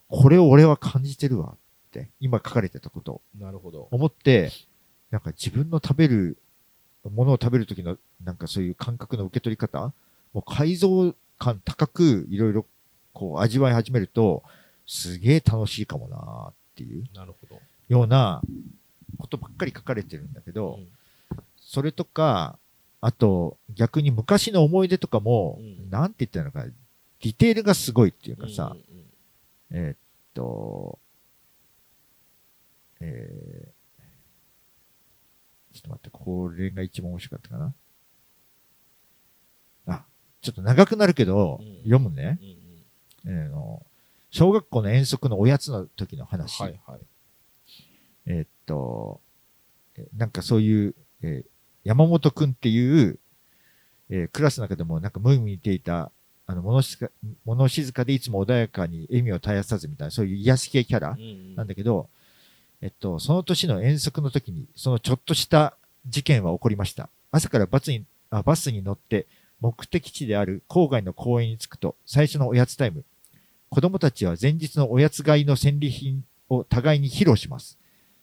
[0.09, 3.89] これを俺は感じてるわって、今書かれてたことなるほど。
[3.91, 4.51] 思って、
[5.11, 6.37] なんか自分の食べる、
[7.11, 9.93] ものを食べるときの、なんかそういう感覚の受け取り方
[10.33, 12.67] もう解像感高くいろいろ
[13.13, 14.43] こう味わい始めると、
[14.87, 17.61] すげえ楽しいかもなーっていうなるほど。
[17.89, 18.43] ような
[19.19, 20.89] ことばっかり書かれてるんだけど、うん。
[21.57, 22.59] それとか、
[23.01, 25.91] あと逆に昔の思い出とかも、うん。
[25.91, 28.77] なんて言ったのかな、ディテールがすごいっていうかさ、
[29.71, 29.87] うんうん。
[29.87, 29.97] えーっ
[30.35, 30.99] と、
[33.01, 33.80] えー、
[35.81, 37.75] っと待って、これが一番面白かったかな。
[39.87, 40.05] あ、
[40.41, 42.39] ちょっと長くなるけど、うん読むね、
[43.27, 43.85] えーの。
[44.31, 46.63] 小学校の遠足のおやつの時の話。
[46.63, 47.01] はいはい。
[48.27, 49.21] えーっと、
[49.97, 51.51] えなんかそういう、えー
[51.83, 53.19] 山本くんっていう、
[54.11, 56.13] えークラスの中でもなんか無意味に似ていた、
[56.47, 57.11] あの、物静か、
[57.45, 61.17] 物静かでいつも穏やかに笑みを絶やさずみたいな、そういう癒し系キャラ
[61.57, 62.11] なんだけど、
[62.83, 65.77] えっと、その年の遠足の時に、そのちょっとした
[66.07, 67.11] 事件は起こりました。
[67.31, 69.27] 朝からバスに、あバスに乗って、
[69.61, 73.05] 目的地である郊外の公園に着くと、最初のおやつタイム。
[73.69, 77.79] 子供たちは前日のおやつ買いの戦利品を互いに披露します。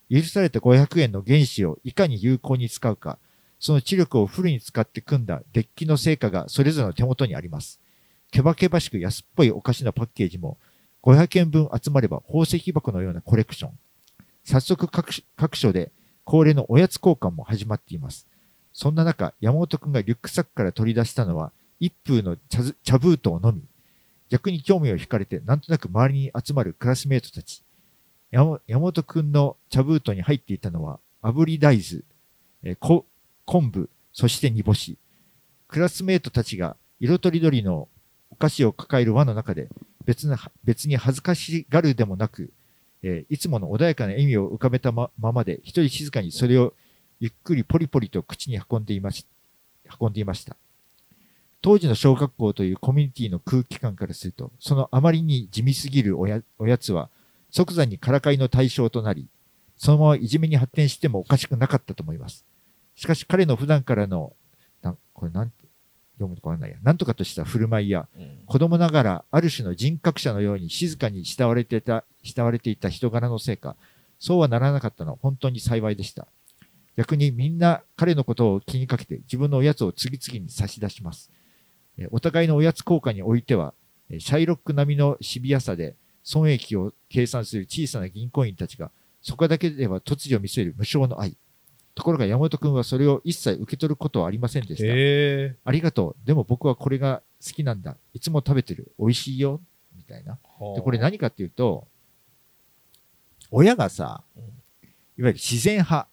[0.09, 3.19] 許された500円の原資をいかに有効に使うか、
[3.59, 7.79] その知力をフルに使って組んだデッキの成果がそれぞれの手元にあります。
[8.31, 10.57] けばけばしく安っぽいお菓子のパッケージも、
[11.03, 13.79] 500円分集まれば宝石箱のようなコレクション。
[14.47, 15.91] 早速各所で
[16.23, 18.25] 恒例のおやつ交換も始まっています。
[18.71, 23.61] そんな中、山本くんがリュックサックから取り出したのは、一風の茶茶封筒のみ。
[24.29, 27.61] 逆に興味を惹かれて、なんとなく周りに集まるクラスメートたち。
[28.31, 32.03] 山本くんの茶封筒に入っていたのは、炙り大豆、
[32.63, 33.05] えーこ
[33.43, 34.97] 昆布、そして煮干し。
[35.67, 37.89] クラスメートたちが色とりどりの
[38.29, 39.67] お菓子を抱える輪の中で、
[40.05, 42.53] 別な別に恥ずかしがるでもなく、
[43.07, 46.73] えーいつもの穏やかな笑みを浮かべたままで、一人静かにそれを
[47.19, 49.25] ゆっくりポリポリと口に運んでいまし
[49.99, 50.57] 運んでいました。
[51.61, 57.09] 当時の小学校というコミュニティの空気感からすると、そのあまりに地味すぎるおやおやつは、
[57.49, 59.27] 即座にからかいの対象となり、
[59.77, 62.45] そのままいじめに発展してもおかしくなかったと思います。
[62.95, 64.33] しかし彼の普段からの、
[64.81, 65.66] なこれなんて
[66.17, 73.75] 読むとこわかんないや、なんとかとした振る舞いや、うん子供ながらある種の人格者のように静かに慕われていた、慕われていた人柄のせいか、
[74.19, 76.27] そうはならなかったのは本当に幸いでした。
[76.95, 81.31] 逆にみんな彼のことを気にかけて自分のおやつを次々に差し出します。
[81.97, 83.73] えーお互いのおやつ交換においては、
[84.09, 88.91] えーシャイロック並みのシビアさで損益を計算する小さな銀行員たちが、
[89.21, 91.37] そこだけでは突如見せる無償の愛。
[91.97, 94.85] ところが山本君はそれを一切受け取ることはありませんでした。
[94.85, 95.55] へえ。
[95.65, 96.27] ありがとう。
[96.27, 97.97] でも僕はこれが好きなんだ。
[98.13, 98.91] いつも食べてる。
[98.99, 99.59] 美味しいよ。
[99.95, 100.37] みたいな。
[100.75, 101.87] で、これ何かっていうと、
[103.49, 104.49] 親がさうん、いわ
[105.17, 106.07] ゆる自然派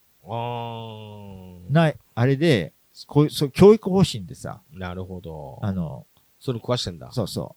[1.70, 2.72] な、あれで、
[3.06, 5.58] こういう、そう、教育方針でさ、なるほど。
[5.60, 6.06] あの、
[6.40, 7.12] それ食わしてんだ。
[7.12, 7.54] そうそ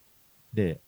[0.53, 0.55] う。
[0.55, 0.81] で、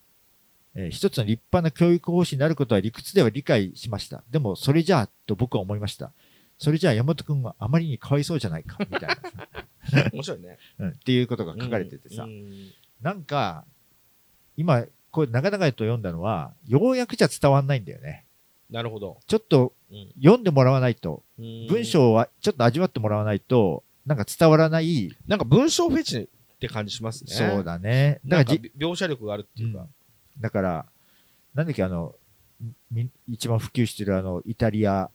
[0.76, 4.24] えー一つの立派な教育方針になることは理屈では理解しました。
[4.30, 6.12] でも、それじゃあ、と僕は思いました。
[6.60, 10.58] それじゃあ、山本くんはあまりにかわいそうじゃないか、みたいなさ、 面白いね。
[10.78, 12.72] うん、っていうことが書かれててさ、うん
[13.02, 13.64] なんか、
[14.58, 18.26] 今、これ長々と読んだのは、ようやくじゃ伝わんないんだよね。
[18.70, 19.20] なるほど。
[19.26, 27.32] ちょっとうん読んでもらわないと、うん文章はちょっと味わってもらわないと、なんか伝わらない、なんか文章フェチって感じしますね。
[27.32, 28.20] そうだね。
[28.26, 29.88] だからじ、描写力があるっていうか。
[30.42, 30.86] だから、
[31.54, 32.16] なんだっけ、あの、
[32.92, 35.10] み一番普及してるあの、イタリア、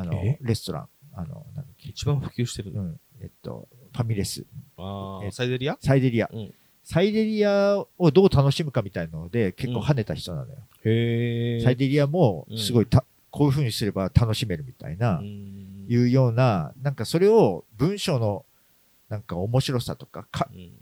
[0.00, 2.82] あのえ、レストラン、あの、なんだっけ、一番普及してるの？
[2.82, 4.44] うん、えっと、ファミレス、え
[4.78, 5.76] ああ、サイゼリア？
[5.80, 6.30] サイデリア。
[6.32, 6.54] うん。
[6.82, 10.56] サイデリアをどう楽しむかみたいなので、結構跳ねた人なのよ。
[10.84, 11.60] へえ。
[11.62, 12.58] サイデリアも、うん。
[12.58, 15.86] すごいた、こういう風にすれば楽しめるみたいな、うん。
[15.88, 18.46] いうような、なんかそれを文章の、
[19.08, 20.72] なんか面白さとか、か、うん。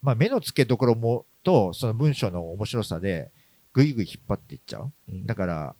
[0.00, 3.30] まあ目の付けどころも、と、その文章の面白さで、
[3.72, 4.92] ぐいぐい引っ張っていっちゃう。
[5.08, 5.26] うん。
[5.26, 5.74] だから、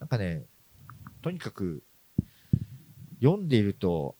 [0.00, 0.44] なんかね、
[1.22, 1.82] とにかく、
[3.24, 4.16] 読んでいると、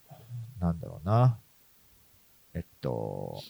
[0.60, 1.39] なんだろうな。
[2.55, 3.43] えっと、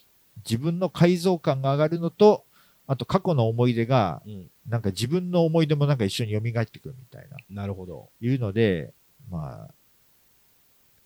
[0.44, 2.44] 自分の解像感が上がるのと、
[2.88, 4.50] あと過去の思い出が、うん。
[4.68, 8.10] なんか自分の思い出もなんか一緒に蘇ってくるみたいな、なるほど。
[8.20, 8.92] いうので、
[9.30, 9.74] まあ、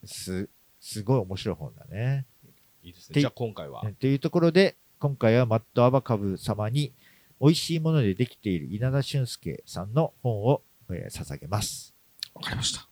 [0.05, 0.49] す、
[0.81, 2.25] すごい面白い本だね。
[2.43, 3.21] ていいですね。
[3.21, 3.85] じゃあ今回は。
[4.01, 6.93] というところで、今回はマットアバカブ様に、
[7.41, 11.95] 美味しいものでできている稲田俊介さんの本を、えー捧げます。
[12.35, 12.88] わかりました。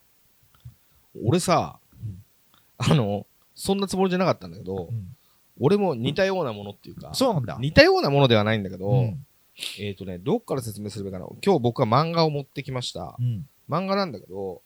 [1.23, 1.79] 俺さ、
[2.77, 3.25] あの、
[3.55, 5.17] そんなつもりじゃなかったんだけど、うん
[5.59, 7.57] 俺も似たようなものっていうか、そうなんだ。
[7.59, 9.25] 似たようなものではないんだけど、うん
[9.79, 11.25] えっ、とね、どっから説明すればいいかな。
[11.43, 13.15] 今日僕は漫画を持ってきました。
[13.19, 13.47] うん。
[13.67, 14.61] 漫画なんだけど、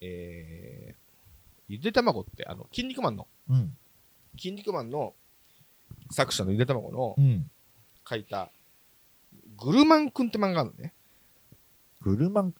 [0.00, 0.94] えー、
[1.68, 3.76] ゆで卵って、あの、筋肉マンの、うん。
[4.36, 5.14] 筋肉マンの
[6.12, 7.50] 作者のゆで卵のうん。
[8.08, 8.52] 書いた、
[9.58, 10.92] グルマンくんって漫画あるのね。
[12.00, 12.54] グルマン、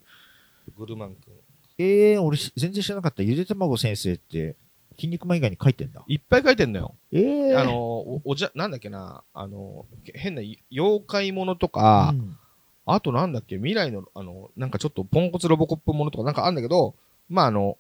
[0.76, 1.34] グルマンくん。
[1.82, 3.22] ええ俺し全然知らなかった。
[3.22, 4.56] ゆで卵先生って、
[4.96, 6.04] 筋肉マン以外に書いてんだ。
[6.06, 6.94] いっぱい書いてんのよ。
[7.12, 12.36] ええあの、おおじゃ、なんだっけな、あの、変な妖怪ものとか、うん
[12.84, 16.96] あとなんだっけ、未来の、あの、なんかちょっとポンコツロボコップものとかなんかあるんだけど、
[17.28, 17.78] まああの、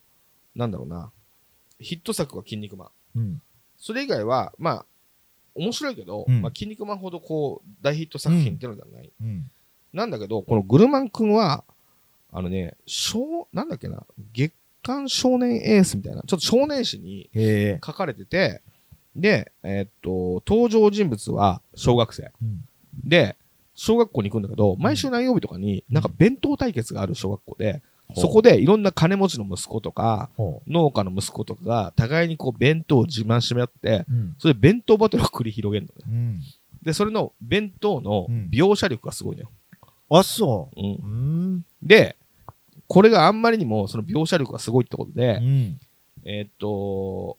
[0.54, 1.10] なんだろうな、
[1.80, 3.18] ヒット作が筋肉マン。
[3.18, 3.42] うん。
[3.76, 4.86] それ以外は、まあ、
[5.54, 9.10] 面白いけど、うんまあ、筋肉マンほどこう、大ヒット作品っていうのではない。
[9.20, 9.50] うん。
[9.92, 11.64] なんだけど、このグルマンくんは、
[12.32, 17.30] あのね、少、なんだっけな、月刊少年エースみたいな、ちょっと少年誌に。
[17.84, 18.62] 書かれてて、
[19.14, 22.32] で、えーっと、登場人物は小学生。
[22.42, 22.64] うん。
[23.04, 23.36] で、
[23.74, 27.82] 小学校に行くんだけど、毎週何曜日とかに、なんか弁当対決がある小学校で、
[28.14, 34.12] そこでいろんな金持ちの息子とか、ほ農家の息子とかが、互いにこう弁当を自慢しめ合って、う。
[34.12, 34.36] うん。
[34.38, 36.04] それで弁当バトルを繰り広げるのね。
[36.08, 36.40] うん。
[36.82, 39.50] で、それの弁当のうん描写力がすごいのよ。
[40.10, 40.80] あ、そう。
[40.80, 41.56] うんう。
[41.56, 41.64] ん。
[41.82, 42.16] で、
[42.92, 45.80] これがあんまりにもその描写力がすごいってことで、うん。
[46.24, 47.38] えーっと、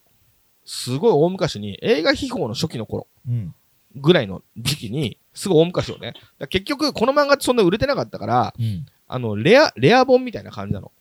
[0.65, 3.53] すごい大昔に映画秘宝の初期の頃うん。
[3.95, 6.13] ぐらいの時期に、すごい大昔をね。
[6.49, 8.85] 結局この漫画ってそんな売れてなかったから、うん。
[9.07, 10.91] あの、レア、レア本みたいな感じなの。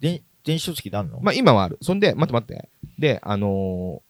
[0.00, 1.20] で、電子書籍であんの？
[1.20, 1.78] まあ今はある。
[1.80, 2.68] そんで、待って待って。
[2.98, 4.08] で、あのー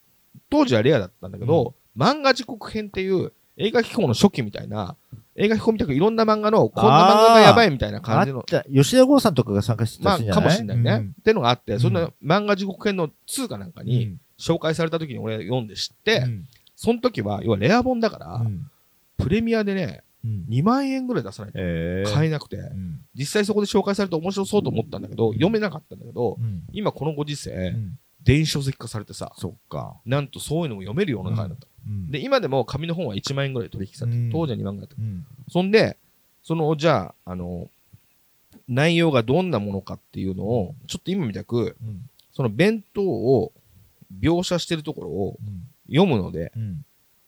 [0.50, 4.96] 当時はレアだったんだけど、漫画時刻編っていう映画秘宝の初期みたいな、
[5.38, 8.44] 映画秘宝みたいないろんな漫画の、こんな漫画がやばいみたいなあ感じの。
[8.74, 10.78] 吉田剛さんとかが参加してたまあやつじゃないかもしれない？
[10.78, 10.90] ね。
[10.90, 11.14] うん。
[11.20, 11.80] っていうのがあって、ん。
[11.80, 16.44] そんな漫画時刻編の2かなんかに紹介された時に俺読んで知って、うん。
[16.74, 18.70] その時は、要はレア本だから、うん。
[19.16, 20.44] プレミアでね、うん。
[20.48, 21.58] 2万円ぐらい出さないと。
[22.12, 23.00] 買えなくて、うん。
[23.14, 26.62] 実際そこで紹介されて面白そうと思ったんだけど、読めなかったんだけど、うん。
[26.72, 27.98] 今このご時世、うん
[28.28, 29.96] 電子書籍化されてさ、そっか。
[30.04, 31.66] なんとそういうのも読めるような中になった。
[31.86, 32.10] うん。
[32.10, 34.24] で、今でも紙の本は1万円ぐらい取引されてる。
[34.24, 34.30] うん。
[34.30, 35.02] 当時は2万ぐらいだった。
[35.02, 35.26] うん。
[35.50, 35.96] そんで、
[36.42, 37.70] その、じゃあ、あの、
[38.68, 42.10] 内容がどんなものかっていうのを、ちょっと今みたく、うん。
[42.30, 43.52] その弁当を
[44.20, 45.62] 描写してるところをうん。
[45.88, 46.84] 読むので、うん。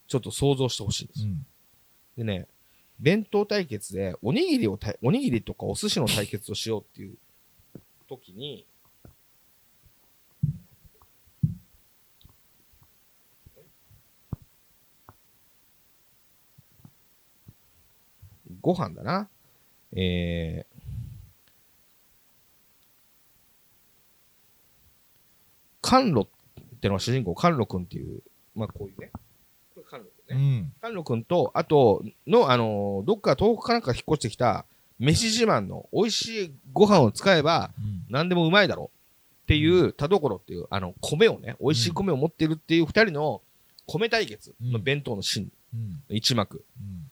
[0.07, 1.27] ちょっと想像してほしいんです。
[2.19, 2.47] でね、
[2.99, 7.15] 弁当対決で、おにぎりをおにぎりとかお寿司の対決をしようっていう
[8.07, 8.67] 時に、
[18.61, 19.29] ご飯だな。
[19.93, 20.81] えー、
[25.83, 28.23] 甘露ってのは主人公、甘露くんっていう、
[28.55, 29.11] まあこういうね。
[29.75, 29.85] これ
[30.81, 31.25] 甘露くんね。
[31.25, 34.67] と、あと、の、あのーどっか東北かなんか引っ越してきた、
[34.99, 38.05] 飯自慢の美味しいご飯を使えば、うん。
[38.09, 38.97] 何でもうまいだろう。
[39.45, 43.43] っていう、田所っていう、あの、米をね、美味しい米を持っているっていう二人の
[43.87, 45.77] 米対決の弁当のシーン、う
[46.13, 46.17] ん。
[46.17, 46.65] 一幕。
[46.79, 47.10] うん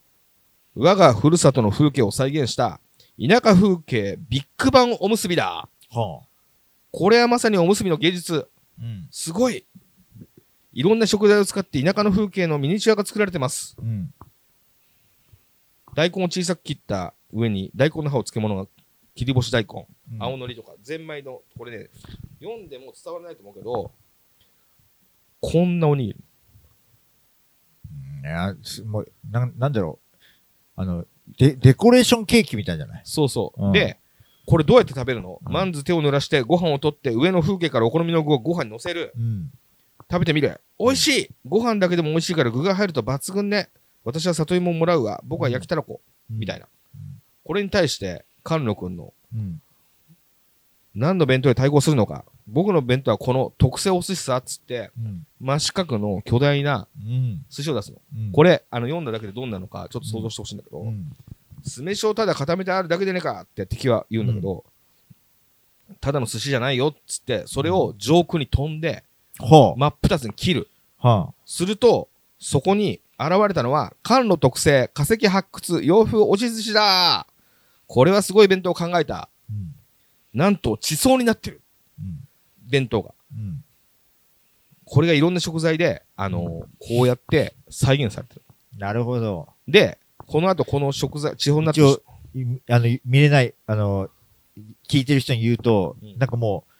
[0.81, 2.81] 我がふるさとの風景を再現した、
[3.21, 5.69] 田舎風景ビッグバンおむすびだ。
[5.91, 6.29] はあ
[6.93, 8.49] これはまさにおむすびの芸術。
[8.81, 9.67] うんすごい。
[10.73, 13.77] いろんな食材を使って田舎の風景のミニチュアが作られてます。
[13.79, 14.15] うん
[15.97, 18.71] 大根を小さく切った上に大根の葉を漬物が
[19.17, 21.91] 切り干し大根、うん青のりとかゼンマイのこれね
[22.41, 23.91] 読んでも伝わらないと思うけど
[25.41, 26.25] こんなおにぎり
[28.23, 30.08] いやすもうなんなんだろう
[30.81, 31.05] あの
[31.39, 33.03] デデコレーションケーキみたいじゃない？
[33.05, 33.73] そうそう、うん。
[33.73, 33.99] で
[34.47, 35.53] これどうやって食べるの、うん。
[35.53, 39.13] まんず手を濡らしてご飯を取って上の風景からお好みの具をご飯に乗せる。
[39.19, 39.51] うん。
[40.11, 41.31] 食べてみる美味しい！
[41.45, 43.69] ご飯だけでも美味しいから具が入ると抜群ね。
[44.05, 45.21] 私は里芋をもらうわ。
[45.25, 46.01] 僕は焼きたらこ、
[46.31, 46.67] みたいな、
[47.45, 49.61] これに対して甘露くんのうん。
[50.95, 57.99] 何の弁当で対抗するのか僕の弁当はこの特製お寿司さっつってうん真四角の巨大なうん寿司を出すの。
[58.17, 61.17] うんこれ、あの、読んだだけでどんなのか、ちょっと想像してほしいんだけど、うん
[61.65, 64.65] 酢飯をただ固めてあるだけでねえかって敵は言うんだけど、
[66.01, 69.05] ただの寿司じゃないよっつって、それを上空に飛んで、
[69.41, 70.69] は真っ二つに切る。
[71.01, 72.09] あはすると、
[72.39, 77.27] そこに現れたのは、甘露特製化石発掘洋風押し寿司だ
[77.87, 79.29] これはすごい弁当を考えた。
[79.51, 79.75] うん。
[80.35, 81.61] なんと地層になってる。
[82.69, 82.71] うん。
[82.71, 83.15] 弁当が。
[83.35, 83.65] うん。
[84.85, 86.47] これがいろんな食材で、あのー
[86.79, 88.43] こうやって再現されてる。
[88.79, 89.49] なるほど。
[89.67, 94.09] で、この後この食材、地方になってる一応、いあの、見れない、あの、
[94.89, 96.73] 聞いてる人に言うと、うんなんかもう、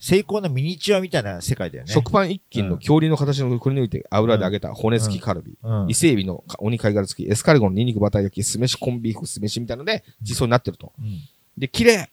[0.00, 1.92] 成功のミニチュアみたいな世界だよね。
[1.92, 5.56] 食パン一斤の恐竜の形のくり抜いて油で揚げた骨付きカルビ。
[5.62, 10.92] うん伊勢海老の鬼貝殻付き、エスカルゴのニンニクバター焼き、酢飯コンビーフ酢飯みたいので、地層になってると。
[10.98, 11.20] うん。
[11.56, 12.10] で、綺麗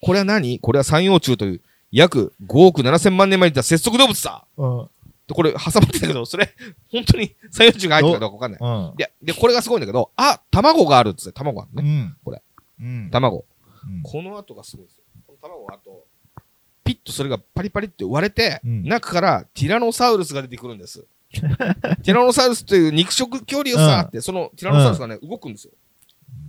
[0.00, 0.60] これは何？
[0.60, 1.60] これは三葉虫という
[1.94, 4.88] 約5億7千万年前にいた節足動物さうん。
[5.28, 6.50] で、これ挟まってたけど、それ、
[6.90, 8.30] 本当に三葉虫が入ってるかどう？
[8.30, 8.60] かわかんない。
[8.60, 8.96] うん。
[8.96, 11.88] で、で、これがすごいんだけど、あ、卵があるっつって、卵あるね。
[11.88, 12.16] うん。
[12.24, 12.42] これ。
[12.80, 13.10] うん。
[13.10, 13.38] 卵。
[13.38, 15.02] うんこの後がすごいですよ。
[15.26, 16.04] この卵があと、
[16.82, 21.04] ピッとそれがパリパリって割れて、うん中からティラノサウルスが出てくるんです。
[21.30, 25.72] ティラノサウルスという肉食恐竜さって、そのティラノサウルスがね、動くんですよ。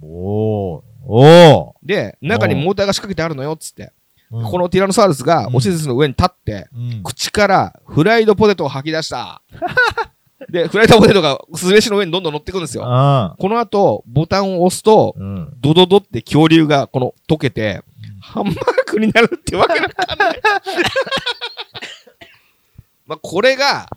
[0.02, 0.82] おー。
[1.08, 1.88] おー。
[1.88, 3.94] で、中にモーターが仕掛けてあるのよっつって、
[4.32, 7.04] うんこのティラノサウルスがうんおしずの上に立って、うん。
[7.04, 9.42] 口からフライドポテトを吐き出した。
[10.50, 12.84] で、フライドポテトが酢飯の上にどんどん乗ってくんですよ。
[12.86, 15.54] あこの後、ボタンを押すとあ。、うん。
[15.60, 17.84] ドドドって恐竜がこの溶けて、
[18.20, 20.42] ハンバーグになるってわけわかんない。
[23.06, 23.88] まあ、これが、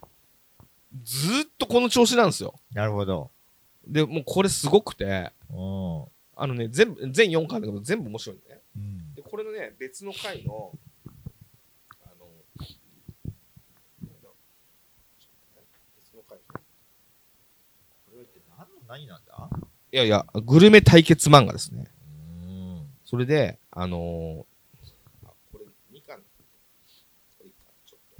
[1.02, 2.54] ずーっとこの調子なんですよ。
[2.72, 3.30] なるほど。
[3.86, 5.32] で、もうこれすごくて。
[6.40, 8.60] あのね、全部、全4巻だけど全部面白いね。
[8.76, 9.00] うん。
[9.38, 10.72] れのね、別の回の、
[12.04, 12.26] あの、
[15.96, 16.60] 別の回こ
[18.16, 19.50] れって何の何なんだ？
[19.90, 21.90] いやいや、グルメ対決漫画ですね。
[22.42, 22.86] うん。
[23.04, 25.64] それで、あのー、あ、これ
[25.98, 26.20] 2巻。
[27.38, 27.44] こ
[27.86, 28.16] ちょっと。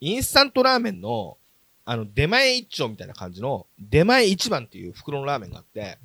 [0.00, 1.38] インスタントラーメンの、
[1.90, 5.96] あの、出前一丁みたいな感じの、出前一番っていう袋のラーメンがあって、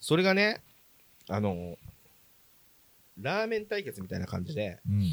[0.00, 0.60] それがね、
[1.28, 1.76] あのー、
[3.20, 5.04] ラーメン対決みたいな感じで、うん。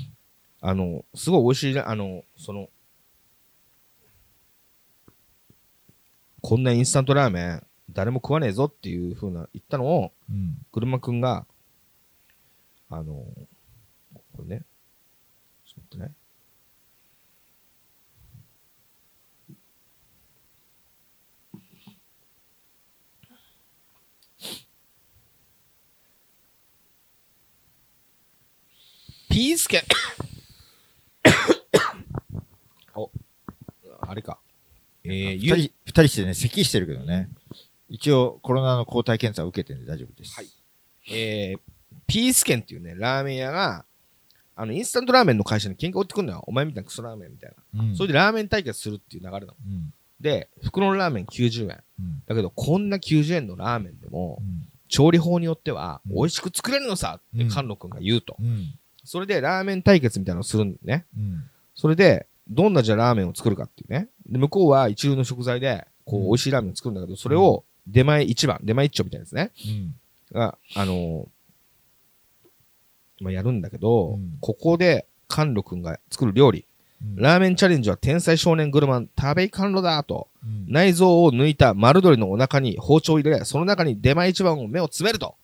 [0.60, 2.70] あの、すごい美味しいラ、あの、その、
[6.42, 10.58] こんなインスタントラーメン、誰も食わねえぞっていう風な言ったのを、うん。
[10.72, 11.46] 車くんが、
[12.90, 13.24] あの、
[14.36, 14.64] これね、
[15.64, 16.12] ちょっとね。
[29.32, 29.82] ピースケン
[33.00, 33.10] お、
[34.02, 34.40] あれか。
[35.06, 37.30] えー、ゆ二人、二人してね、咳してるけどね。
[37.88, 40.36] 一応、コロナの抗体検査を受けてるんで大丈夫です。
[40.36, 40.48] はい。
[41.10, 41.60] えー、
[42.08, 43.86] ピースケンっていうね、ラーメン屋が、
[44.54, 46.44] あの、インスタントラーメンの会社に喧嘩売ってくんのよ。
[46.46, 47.84] お前みたいなクソラーメンみたいな。
[47.84, 47.96] うん。
[47.96, 49.56] それでラーメン対決するっていう流れなの。
[49.66, 49.94] うん。
[50.20, 51.84] で、袋のラーメン90円。
[52.00, 52.24] うん。
[52.28, 54.68] だけど、こんな90円のラーメンでもう、ん。
[54.92, 58.36] 調理法によっては、うん美味しく作れるのさってうん菅野くんが言うと。
[59.04, 59.08] うん。
[59.08, 61.06] それで、ラーメン対決みたいなのをするんだよね。
[61.18, 61.44] うん。
[61.76, 64.08] それで、どんなじゃあラーメンを作るかっていうね。
[64.30, 69.52] で、向こうは一流の食材で、こう、うん美味しいラーメンを作るんだけど、それを出前一番、出前一丁みたいなやつね。
[70.32, 70.38] うん。
[70.38, 71.28] が、あのー
[73.24, 76.66] まあ、やるんだけど、うんここで、甘露くんが作る料理、
[77.02, 77.16] うん。
[77.16, 85.36] ラーメンチャレンジは天才少年グルマン、食べ甘露だと、うん内臓を抜いた丸鶏のお腹に包丁を入れ、その中に出前一番を目を詰めると。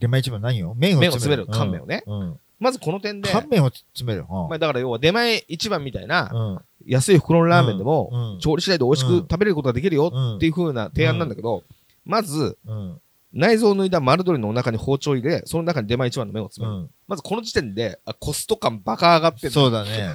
[0.00, 2.40] 出前一番何を麺を麺を詰める乾麺をねうん。
[2.58, 4.26] まずこの点で、乾麺を詰める。
[4.28, 6.58] うんまあ、だから要は出前一番みたいな、うん。
[6.86, 11.64] 安い袋のラーメンでも、うんうん調理次第で美味しくうん食べれることができるようんっていう風な提案なんだけど、
[12.04, 13.00] まず、うん。
[13.32, 16.80] 内臓を抜いた丸鶏のお腹に包丁を入れ、その中に出前一番の麺を詰める。
[16.80, 16.90] うん。
[17.06, 20.12] まずこの時点で、あコスト感バカ上がってんのそうだね。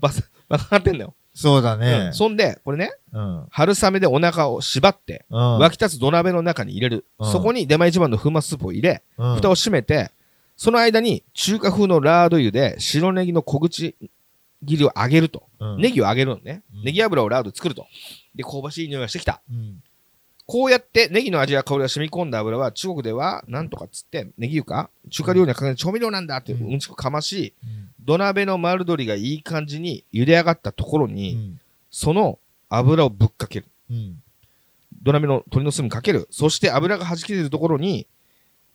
[0.00, 1.14] バスバカ上がってんだよ。
[1.34, 2.14] そうだね うん。
[2.14, 3.46] そんで、これね、うん。
[3.50, 5.58] 春雨でお腹を縛って、うん。
[5.58, 7.04] 沸き立つ土鍋の中に入れる。
[7.18, 10.10] うんそこに出前一番の粉末スープを入れ、うん蓋を閉めて、
[10.56, 13.96] その間に中華風のラード油で白ネギの小口
[14.64, 15.44] 切りを揚げると。
[15.58, 16.62] うんネギを揚げるのね。
[16.74, 17.86] うんネギ油をラードで作ると。
[18.34, 19.40] で、香ばしい匂いがしてきた。
[19.50, 19.82] うん。
[20.46, 31.60] こうやってネギの味や香りが染み込んだ油は中国ではなんとかっつって、ネギ油か中華料理にかける調味料なんだってうんうんちくかまし、うん土鍋の丸鶏がいい感じに茹で上がったところに、うん。
[31.90, 33.66] その油をぶっかける。
[33.90, 34.22] うん。
[35.02, 36.28] 土鍋の鶏のスープにかける。
[36.30, 38.06] そして油が弾き出るところに、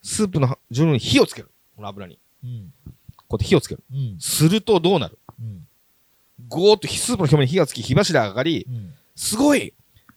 [0.01, 1.49] スープの順に火をつける。
[1.79, 2.19] この油に。
[2.43, 2.73] うん。
[3.15, 3.83] こうやって火をつける。
[3.89, 4.17] うん。
[4.19, 5.17] するとどうなる？
[5.39, 5.67] うん。
[6.49, 8.93] ゴーっとスープの表面に火がつき、火柱が上がり、うん。
[9.15, 9.73] すごい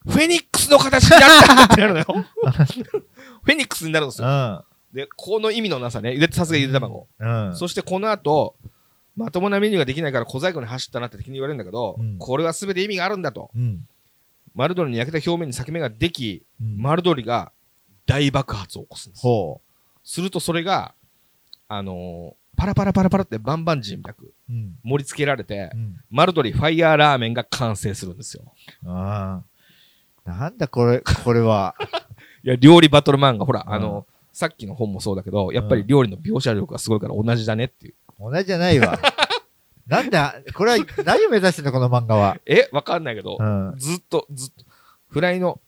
[0.08, 2.06] フェニックスの形になったってなるのよ。
[3.44, 4.28] フェニックスになるんですよ。
[4.28, 7.06] あで、この意味のなさね、ゆでさすがゆで卵。
[7.18, 7.56] うん。
[7.56, 8.56] そしてこの後、
[9.16, 13.50] まともなメニューができないから小細工に走ったなって敵に言われるんだけど、うんこれは全て意味があるんだと。
[13.54, 13.86] うん。
[14.54, 17.52] 丸鶏に焼けた表面に裂け目ができ、うん丸鶏が
[18.06, 19.22] 大爆発を起こすんです。
[19.22, 19.60] ほ
[20.04, 20.94] するとそれが、
[21.76, 24.32] あのーパラパラパラパラってバンバンジーみたくう。
[24.50, 24.74] うん。
[24.84, 25.96] 盛り付けられてう、ん。
[26.10, 28.52] 丸鶏ファイヤーラーメンが完成するんですよ。
[28.86, 29.40] あ
[30.26, 30.30] あ。
[30.30, 31.74] なんだこれ、これは。
[32.44, 37.94] いや、料理バトル漫画、ほら、うんあの、さっきの本もそうだけど、やっぱり料理の描写力がすごいから同じだねっていう。
[38.20, 38.98] 同じじゃないわ。
[39.86, 42.36] なんだ、これは何を目指してんのこの漫画は？
[42.46, 43.74] えわかんないけどう、ん。
[43.78, 44.64] ずっと、ずっと、
[45.08, 45.58] フライの、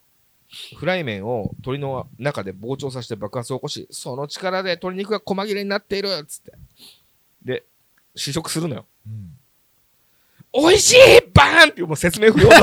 [0.76, 6.52] フライ麺を鶏の中で膨張させて爆発を起こし、その力で鶏肉が細切れになっているっつって。
[7.44, 7.64] で、
[8.14, 8.86] 試食するのよ。
[9.06, 9.39] うん
[10.56, 10.97] 美味しい
[11.35, 12.60] バーンっていうもう説明不要な。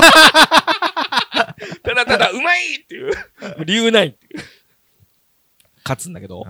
[1.84, 3.12] ただただうまいっていう、
[3.66, 4.42] 理由ないっていう。
[5.84, 6.42] 勝つんだけど、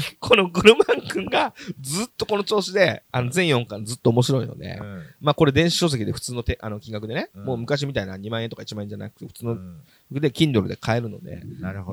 [0.20, 11.42] このグルマン君がずっとこの調子で、あの全4巻ずっと面白いので、うんまあこれ電子書籍で普通のてあの金額でね、うんもう昔みたいな2万円とか1万円じゃなくて普通のうんで Kindle で買えるので。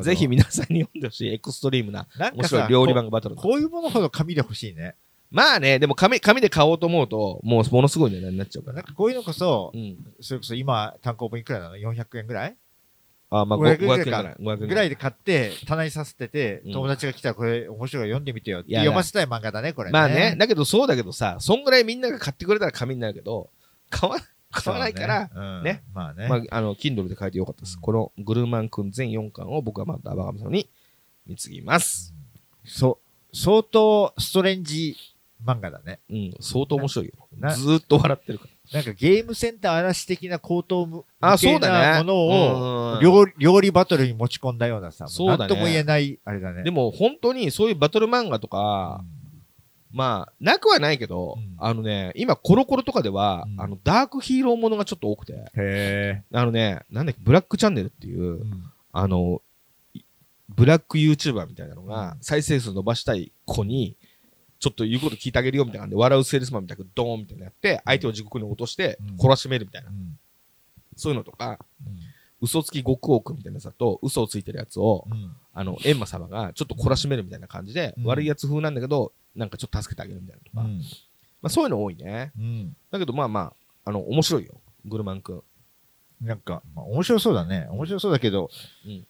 [0.04, 3.36] ぜひ皆さんに読んでほしいエクストリームな面白い料理漫画バトル。
[3.36, 4.96] こういうものほど紙で欲しいね。
[5.32, 8.76] まあね、でも紙、紙で買おうと思うと、もうものすごい値段になっちゃうから。
[8.78, 9.98] なんかこういうのこそう、ん。
[10.22, 12.56] それこそ今、単行本いくらなの ?400 円ぐらい？
[13.40, 14.36] あ、まあ、500 500円らいらい。
[14.40, 19.94] 500円ぐらいで買って、棚にさせててうん、友達が来たらこれ面白いから読んでみてよって読ませたい漫画だね、これね。
[19.94, 23.50] まあね、だけどそうだけどさ、そんぐらいみんなが買ってくれたら紙になるけど、
[23.90, 24.18] 買わ、
[24.52, 26.28] 買わないから、ね、うんねまあね。
[26.28, 27.76] まあ、あの、Kindle で書いてよかったです。
[27.76, 30.70] うんこのグルーマン君全4巻を僕はまたアバガムさんに
[31.26, 32.14] 貢ぎます。
[32.66, 33.00] そ
[33.32, 34.96] う、相当ストレンジ
[35.46, 36.00] 漫画だね。
[36.10, 37.14] うん、相当面白いよ。
[37.38, 38.53] なずーっと笑ってるから。
[38.72, 41.92] なんかゲームセンター嵐的な高等無形そうだね。
[41.92, 45.40] なものをうん料理料理バトルに持ち込んだようなさ、そうだね。
[45.40, 46.64] なんとも言えない、あれだね。
[46.64, 49.04] でも本当にそういうバトル漫画とか、
[49.94, 51.56] まあ、なくはないけど、うん。
[51.60, 53.62] あのね、今コロコロとかでは、うん。
[53.62, 58.48] あの、ダークヒーローものがちょっと多くて、へあのね、なんだっけ、ブラックチャンネルっていう、え。
[58.92, 59.42] あの、
[59.94, 60.02] い
[60.50, 63.96] ブラック YouTuber みたいなのがうん、再生数伸ばしたい子に、
[64.64, 69.90] ちょっと言うこと聞いてあげるよみたいなんで、笑うセールスマンみたいなドーンみたいなのやって、相手を地獄に落としてうん、懲らしめるみたいな。
[69.90, 70.18] うん
[70.96, 71.98] そういうのとか、うん
[72.40, 80.78] 嘘つき極王くんみたいなやつだと、嘘をついてるやつを、うんあの、エンマ様がちょっと懲らしめるみたいな感じで、うん悪いやつ風なんだけど、なんかちょっと助けてあげるみたいなとか、うん
[81.42, 82.32] まあそういうの多いね。
[82.38, 83.54] うんだけどまあま
[83.86, 84.62] あ、あの、面白いよ。
[84.86, 85.44] グルマンくん。
[86.22, 87.68] なんか、まあ、面白そうだね。
[87.70, 88.50] 面白そうだけど、
[88.86, 89.06] うん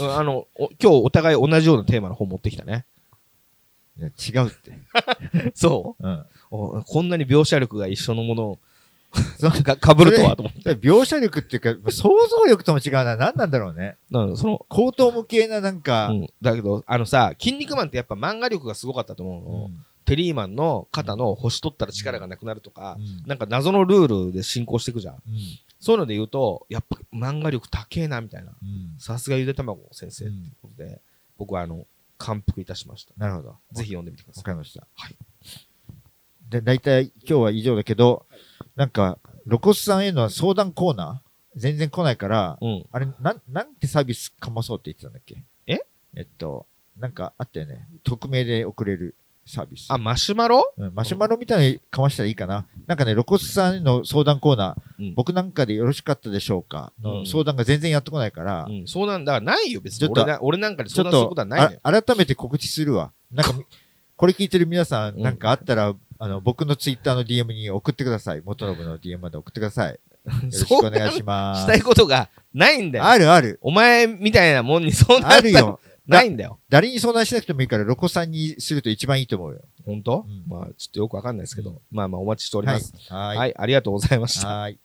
[0.00, 2.84] あの、お今日お互い同じようなテーマの本持ってきたね。
[4.00, 4.72] いや違うって。
[5.54, 6.06] そう？
[6.08, 6.12] ん。
[6.12, 8.58] うおこんなに描写力が一緒のものを
[9.64, 10.70] かかぶるとはと思って。
[10.76, 13.16] 描写力っていうか、想像力とも違うな。
[13.16, 13.96] 何なんだろうね。
[14.10, 16.28] なのでその、高等無形ななんか、うん。
[16.40, 19.64] だけど、あのさ、筋肉マンってやっぱ漫画力がすごかったと思うの。
[19.66, 25.14] うんテリーマンの肩の星取ったら力がなくなるとか、うんなんか謎のルールで進行していくじゃん。
[25.14, 25.20] うん
[25.78, 28.50] そういうので言うと、やっぱ漫画力高えな、みたいな。
[28.50, 31.00] うんさすがゆで卵先生うんということで、
[31.38, 31.86] 僕はあの、
[32.20, 33.14] 感服いたしました。
[33.16, 33.56] なるほど。
[33.72, 34.42] ぜひ読んでみてください。
[34.42, 34.86] わかりました。
[34.94, 35.16] はい。
[36.50, 38.26] で、大体今日は以上だけど、
[38.76, 42.86] なんか、露骨さんへの相談コーナー全然来ないから、うん。
[42.92, 45.42] あれ、なん、なんてサービスかまそうって言ってたんだっけ？
[45.66, 45.80] え？
[46.14, 46.66] えっと、
[46.98, 47.88] なんかあったよね。
[48.04, 49.16] 匿名で送れる
[49.50, 49.86] サービス。
[49.88, 50.72] あ、マシュマロ？
[50.76, 52.66] うん、マシュマロみたいにかましたらいいかな。
[52.86, 56.92] なんかね、露骨さんへの相談コーナー、うん僕なんかでよろしかったでしょうか？
[57.02, 58.86] うんの相談が全然やってこないから、うん。
[58.86, 59.40] そうなんだ。
[59.40, 60.00] ないよ、別に。
[60.00, 63.12] ちょっと俺な俺なんかにちょっ相談するとことはない改めて告知するわ。
[63.32, 63.54] なんか、
[64.16, 68.42] これ聞いてる皆さんなんかあったら、あの、僕のツイッターの DM に送ってください。
[68.44, 69.92] 元信の DM まで送ってください。
[69.92, 69.98] よ
[70.44, 71.62] ろしくお願いします。
[71.64, 73.06] したいことがないんだよ。
[73.06, 73.58] あるある。
[73.62, 75.80] お前みたいなもんにそんなあるよ。
[76.10, 76.58] ないんだよ。
[76.68, 79.60] 誰に相談しなくてもいいから、ロコさんにすると一番いいと思うよ。
[79.84, 82.92] 本当、うんまあ、ちょっとよくわかんないですけど、うんまあまあお待ちしておりはいます。。
[83.08, 83.18] は。
[83.18, 84.48] はいい、ありがとうございました。
[84.48, 84.78] はい。